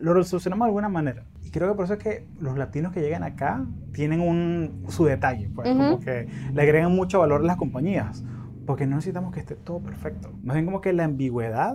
lo 0.00 0.14
resolucionamos 0.14 0.66
de 0.66 0.68
alguna 0.68 0.88
manera. 0.88 1.24
Y 1.42 1.50
creo 1.50 1.68
que 1.68 1.74
por 1.74 1.86
eso 1.86 1.94
es 1.94 2.00
que 2.00 2.26
los 2.40 2.58
latinos 2.58 2.92
que 2.92 3.00
llegan 3.00 3.22
acá 3.22 3.64
tienen 3.92 4.20
un, 4.20 4.84
su 4.88 5.06
detalle, 5.06 5.50
pues, 5.54 5.68
como 5.68 5.98
que 5.98 6.28
le 6.52 6.62
agregan 6.62 6.94
mucho 6.94 7.20
valor 7.20 7.40
a 7.40 7.44
las 7.44 7.56
compañías 7.56 8.22
porque 8.68 8.86
no 8.86 8.96
necesitamos 8.96 9.32
que 9.32 9.40
esté 9.40 9.54
todo 9.54 9.80
perfecto. 9.80 10.30
Más 10.42 10.54
bien 10.54 10.66
como 10.66 10.82
que 10.82 10.92
la 10.92 11.04
ambigüedad 11.04 11.74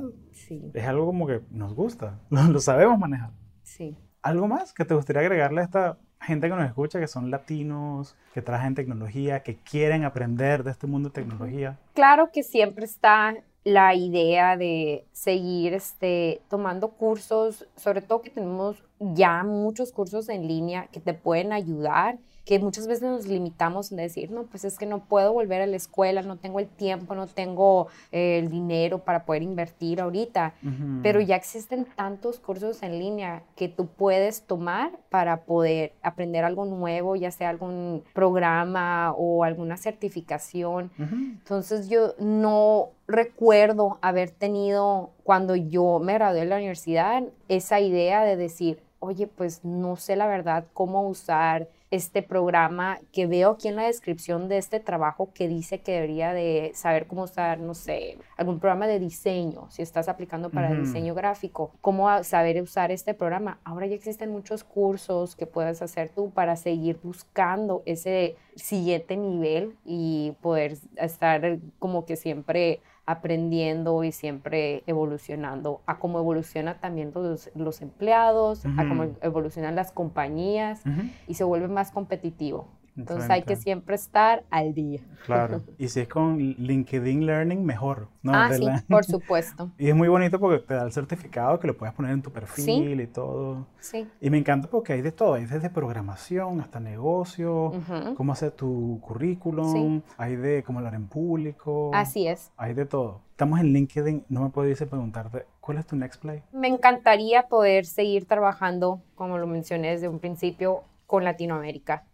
es 0.75 0.85
algo 0.85 1.07
como 1.07 1.25
que 1.25 1.41
nos 1.49 1.73
gusta, 1.73 2.19
lo, 2.29 2.59
sabemos 2.59 2.99
manejar. 2.99 3.31
Sí. 3.63 3.97
¿Algo 4.21 4.47
más 4.47 4.73
que 4.73 4.85
te 4.85 4.93
gustaría 4.93 5.23
agregarle 5.23 5.61
a 5.61 5.63
esta 5.63 5.97
gente 6.21 6.47
que 6.47 6.55
nos 6.55 6.67
escucha, 6.67 6.99
que 6.99 7.07
son 7.07 7.31
latinos, 7.31 8.15
que 8.35 8.43
trabajan 8.43 8.75
tecnología, 8.75 9.41
que 9.41 9.57
quieren 9.57 10.03
aprender 10.03 10.63
de 10.63 10.69
este 10.69 10.85
mundo 10.85 11.09
de 11.09 11.15
tecnología? 11.15 11.79
Claro 11.95 12.29
que 12.31 12.43
siempre 12.43 12.85
está 12.85 13.37
la 13.63 13.95
idea 13.95 14.55
de 14.55 15.07
seguir 15.13 15.73
este, 15.73 16.43
tomando 16.47 16.89
cursos, 16.89 17.67
sobre 17.75 18.03
todo 18.03 18.21
que 18.21 18.29
tenemos 18.29 18.83
ya 18.99 19.43
muchos 19.43 19.91
cursos 19.91 20.29
en 20.29 20.47
línea 20.47 20.89
que 20.91 20.99
te 20.99 21.15
pueden 21.15 21.53
ayudar 21.53 22.19
que 22.45 22.59
muchas 22.59 22.87
veces 22.87 23.03
nos 23.03 23.25
limitamos 23.25 23.91
en 23.91 23.97
decir, 23.97 24.29
no, 24.31 24.43
pues 24.43 24.65
es 24.65 24.77
que 24.77 24.85
no 24.85 25.05
puedo 25.05 25.31
volver 25.31 25.61
a 25.61 25.67
la 25.67 25.77
escuela, 25.77 26.21
no 26.23 26.35
tengo 26.37 26.59
el 26.59 26.67
tiempo, 26.67 27.15
no 27.15 27.27
tengo 27.27 27.87
eh, 28.11 28.39
el 28.39 28.49
dinero 28.49 28.99
para 28.99 29.25
poder 29.25 29.43
invertir 29.43 30.01
ahorita, 30.01 30.53
pero 31.01 31.21
ya 31.21 31.37
existen 31.37 31.85
tantos 31.95 32.39
cursos 32.39 32.83
en 32.83 32.99
línea 32.99 33.43
que 33.55 33.69
tú 33.69 33.87
puedes 33.87 34.41
tomar 34.43 34.91
para 35.09 35.45
poder 35.45 35.93
aprender 36.01 36.43
algo 36.43 36.65
nuevo, 36.65 37.15
ya 37.15 37.31
sea 37.31 37.49
algún 37.49 38.03
programa 38.13 39.13
o 39.13 39.45
alguna 39.45 39.77
certificación. 39.77 40.91
Entonces 40.97 41.87
yo 41.87 42.13
no 42.19 42.89
recuerdo 43.07 43.99
haber 44.01 44.31
tenido 44.31 45.11
cuando 45.23 45.55
yo 45.55 45.99
me 45.99 46.13
gradué 46.13 46.41
de 46.41 46.45
la 46.45 46.57
universidad 46.57 47.23
esa 47.47 47.79
idea 47.79 48.23
de 48.23 48.35
decir, 48.35 48.81
oye, 48.99 49.27
pues 49.27 49.63
no 49.63 49.95
sé 49.95 50.15
la 50.15 50.27
verdad 50.27 50.65
cómo 50.73 51.07
usar 51.07 51.67
este 51.93 52.23
programa 52.23 52.99
que 53.11 53.27
veo 53.27 53.51
aquí 53.51 53.67
en 53.67 53.75
la 53.75 53.83
descripción 53.83 54.49
de 54.49 54.57
este 54.57 54.79
trabajo 54.79 55.31
que 55.31 55.47
dice 55.47 55.81
que 55.81 55.91
debería 55.91 56.33
de 56.33 56.71
saber 56.73 57.05
cómo 57.05 57.21
usar, 57.21 57.59
no 57.59 57.75
sé, 57.75 58.17
algún 58.35 58.59
programa 58.59 58.87
de 58.87 58.97
diseño, 58.97 59.69
si 59.69 59.83
estás 59.83 60.09
aplicando 60.09 60.49
para 60.49 60.73
diseño 60.73 61.13
gráfico, 61.13 61.71
cómo 61.81 62.23
saber 62.23 62.59
usar 62.63 62.89
este 62.89 63.13
programa. 63.13 63.59
Ahora 63.63 63.85
ya 63.85 63.93
existen 63.93 64.31
muchos 64.31 64.63
cursos 64.63 65.35
que 65.35 65.45
puedes 65.45 65.83
hacer 65.83 66.09
tú 66.09 66.31
para 66.31 66.55
seguir 66.55 66.99
buscando 67.03 67.83
ese 67.85 68.37
siguiente 68.55 69.15
nivel 69.15 69.75
y 69.85 70.33
poder 70.41 70.77
estar 70.95 71.59
como 71.77 72.05
que 72.05 72.15
siempre 72.15 72.81
aprendiendo 73.05 74.03
y 74.03 74.11
siempre 74.11 74.83
evolucionando, 74.87 75.81
a 75.85 75.99
cómo 75.99 76.19
evoluciona 76.19 76.79
también 76.79 77.11
los, 77.13 77.49
los 77.55 77.81
empleados, 77.81 78.65
a 78.65 78.87
cómo 78.87 79.05
evolucionan 79.21 79.75
las 79.75 79.91
compañías 79.91 80.81
y 81.27 81.33
se 81.33 81.43
vuelve 81.43 81.67
más 81.67 81.91
competitivo. 81.91 82.67
Entonces 82.95 83.29
hay 83.29 83.43
que 83.43 83.55
siempre 83.55 83.95
estar 83.95 84.43
al 84.49 84.73
día. 84.73 85.01
Claro. 85.25 85.61
Y 85.77 85.87
si 85.89 86.01
es 86.01 86.07
con 86.07 86.37
LinkedIn 86.37 87.25
Learning, 87.25 87.65
mejor. 87.65 88.07
¿no? 88.21 88.33
Ah, 88.33 88.51
sí, 88.53 88.65
por 88.87 89.03
supuesto. 89.05 89.71
Y 89.77 89.89
es 89.89 89.95
muy 89.95 90.07
bonito 90.07 90.39
porque 90.39 90.59
te 90.59 90.75
da 90.75 90.83
el 90.83 90.91
certificado 90.91 91.59
que 91.59 91.67
lo 91.67 91.77
puedes 91.77 91.93
poner 91.93 92.11
en 92.11 92.21
tu 92.21 92.31
perfil 92.31 93.01
y 93.01 93.07
todo. 93.07 93.67
Sí. 93.79 94.07
Y 94.21 94.29
me 94.29 94.37
encanta 94.37 94.69
porque 94.69 94.93
hay 94.93 95.01
de 95.01 95.11
todo. 95.11 95.33
Hay 95.33 95.45
desde 95.45 95.69
programación 95.69 96.61
hasta 96.61 96.79
negocio, 96.79 97.73
cómo 98.15 98.33
hacer 98.33 98.51
tu 98.51 98.99
currículum, 99.01 100.01
hay 100.17 100.35
de 100.35 100.63
cómo 100.63 100.79
hablar 100.79 100.95
en 100.95 101.07
público. 101.07 101.91
Así 101.93 102.27
es. 102.27 102.51
Hay 102.57 102.73
de 102.73 102.85
todo. 102.85 103.21
Estamos 103.31 103.59
en 103.59 103.73
LinkedIn. 103.73 104.25
No 104.29 104.43
me 104.43 104.49
puedes 104.49 104.77
preguntarte, 104.83 105.45
¿cuál 105.59 105.79
es 105.79 105.87
tu 105.87 105.95
next 105.95 106.21
play? 106.21 106.43
Me 106.53 106.67
encantaría 106.67 107.47
poder 107.47 107.85
seguir 107.85 108.25
trabajando, 108.25 109.01
como 109.15 109.37
lo 109.37 109.47
mencioné 109.47 109.91
desde 109.91 110.07
un 110.07 110.19
principio, 110.19 110.83
con 111.07 111.23
Latinoamérica 111.23 112.05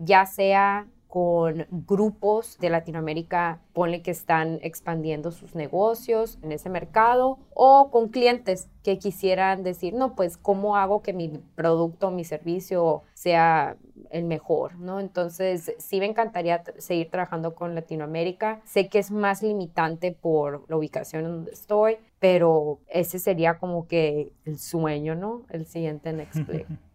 ya 0.00 0.26
sea 0.26 0.86
con 1.14 1.68
grupos 1.70 2.58
de 2.58 2.70
Latinoamérica, 2.70 3.60
ponle 3.72 4.02
que 4.02 4.10
están 4.10 4.58
expandiendo 4.62 5.30
sus 5.30 5.54
negocios 5.54 6.40
en 6.42 6.50
ese 6.50 6.70
mercado, 6.70 7.38
o 7.54 7.92
con 7.92 8.08
clientes 8.08 8.68
que 8.82 8.98
quisieran 8.98 9.62
decir, 9.62 9.94
no, 9.94 10.16
pues, 10.16 10.36
¿cómo 10.36 10.76
hago 10.76 11.02
que 11.02 11.12
mi 11.12 11.28
producto, 11.54 12.10
mi 12.10 12.24
servicio 12.24 13.04
sea 13.14 13.76
el 14.10 14.24
mejor, 14.24 14.76
¿no? 14.80 14.98
Entonces, 14.98 15.72
sí 15.78 16.00
me 16.00 16.06
encantaría 16.06 16.64
seguir 16.78 17.10
trabajando 17.10 17.54
con 17.54 17.76
Latinoamérica. 17.76 18.60
Sé 18.64 18.88
que 18.88 18.98
es 18.98 19.12
más 19.12 19.40
limitante 19.40 20.10
por 20.10 20.64
la 20.68 20.76
ubicación 20.76 21.26
en 21.26 21.30
donde 21.30 21.52
estoy, 21.52 21.98
pero 22.18 22.80
ese 22.88 23.20
sería 23.20 23.58
como 23.60 23.86
que 23.86 24.32
el 24.44 24.58
sueño, 24.58 25.14
¿no? 25.14 25.42
El 25.48 25.64
siguiente 25.64 26.12
Next 26.12 26.40
Play. 26.40 26.66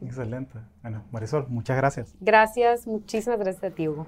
Excelente. 0.00 0.58
Bueno, 0.82 1.04
Marisol, 1.10 1.46
muchas 1.48 1.76
gracias. 1.76 2.14
Gracias, 2.20 2.86
muchísimas 2.86 3.38
gracias 3.38 3.64
a 3.64 3.74
ti, 3.74 3.88
Hugo. 3.88 4.06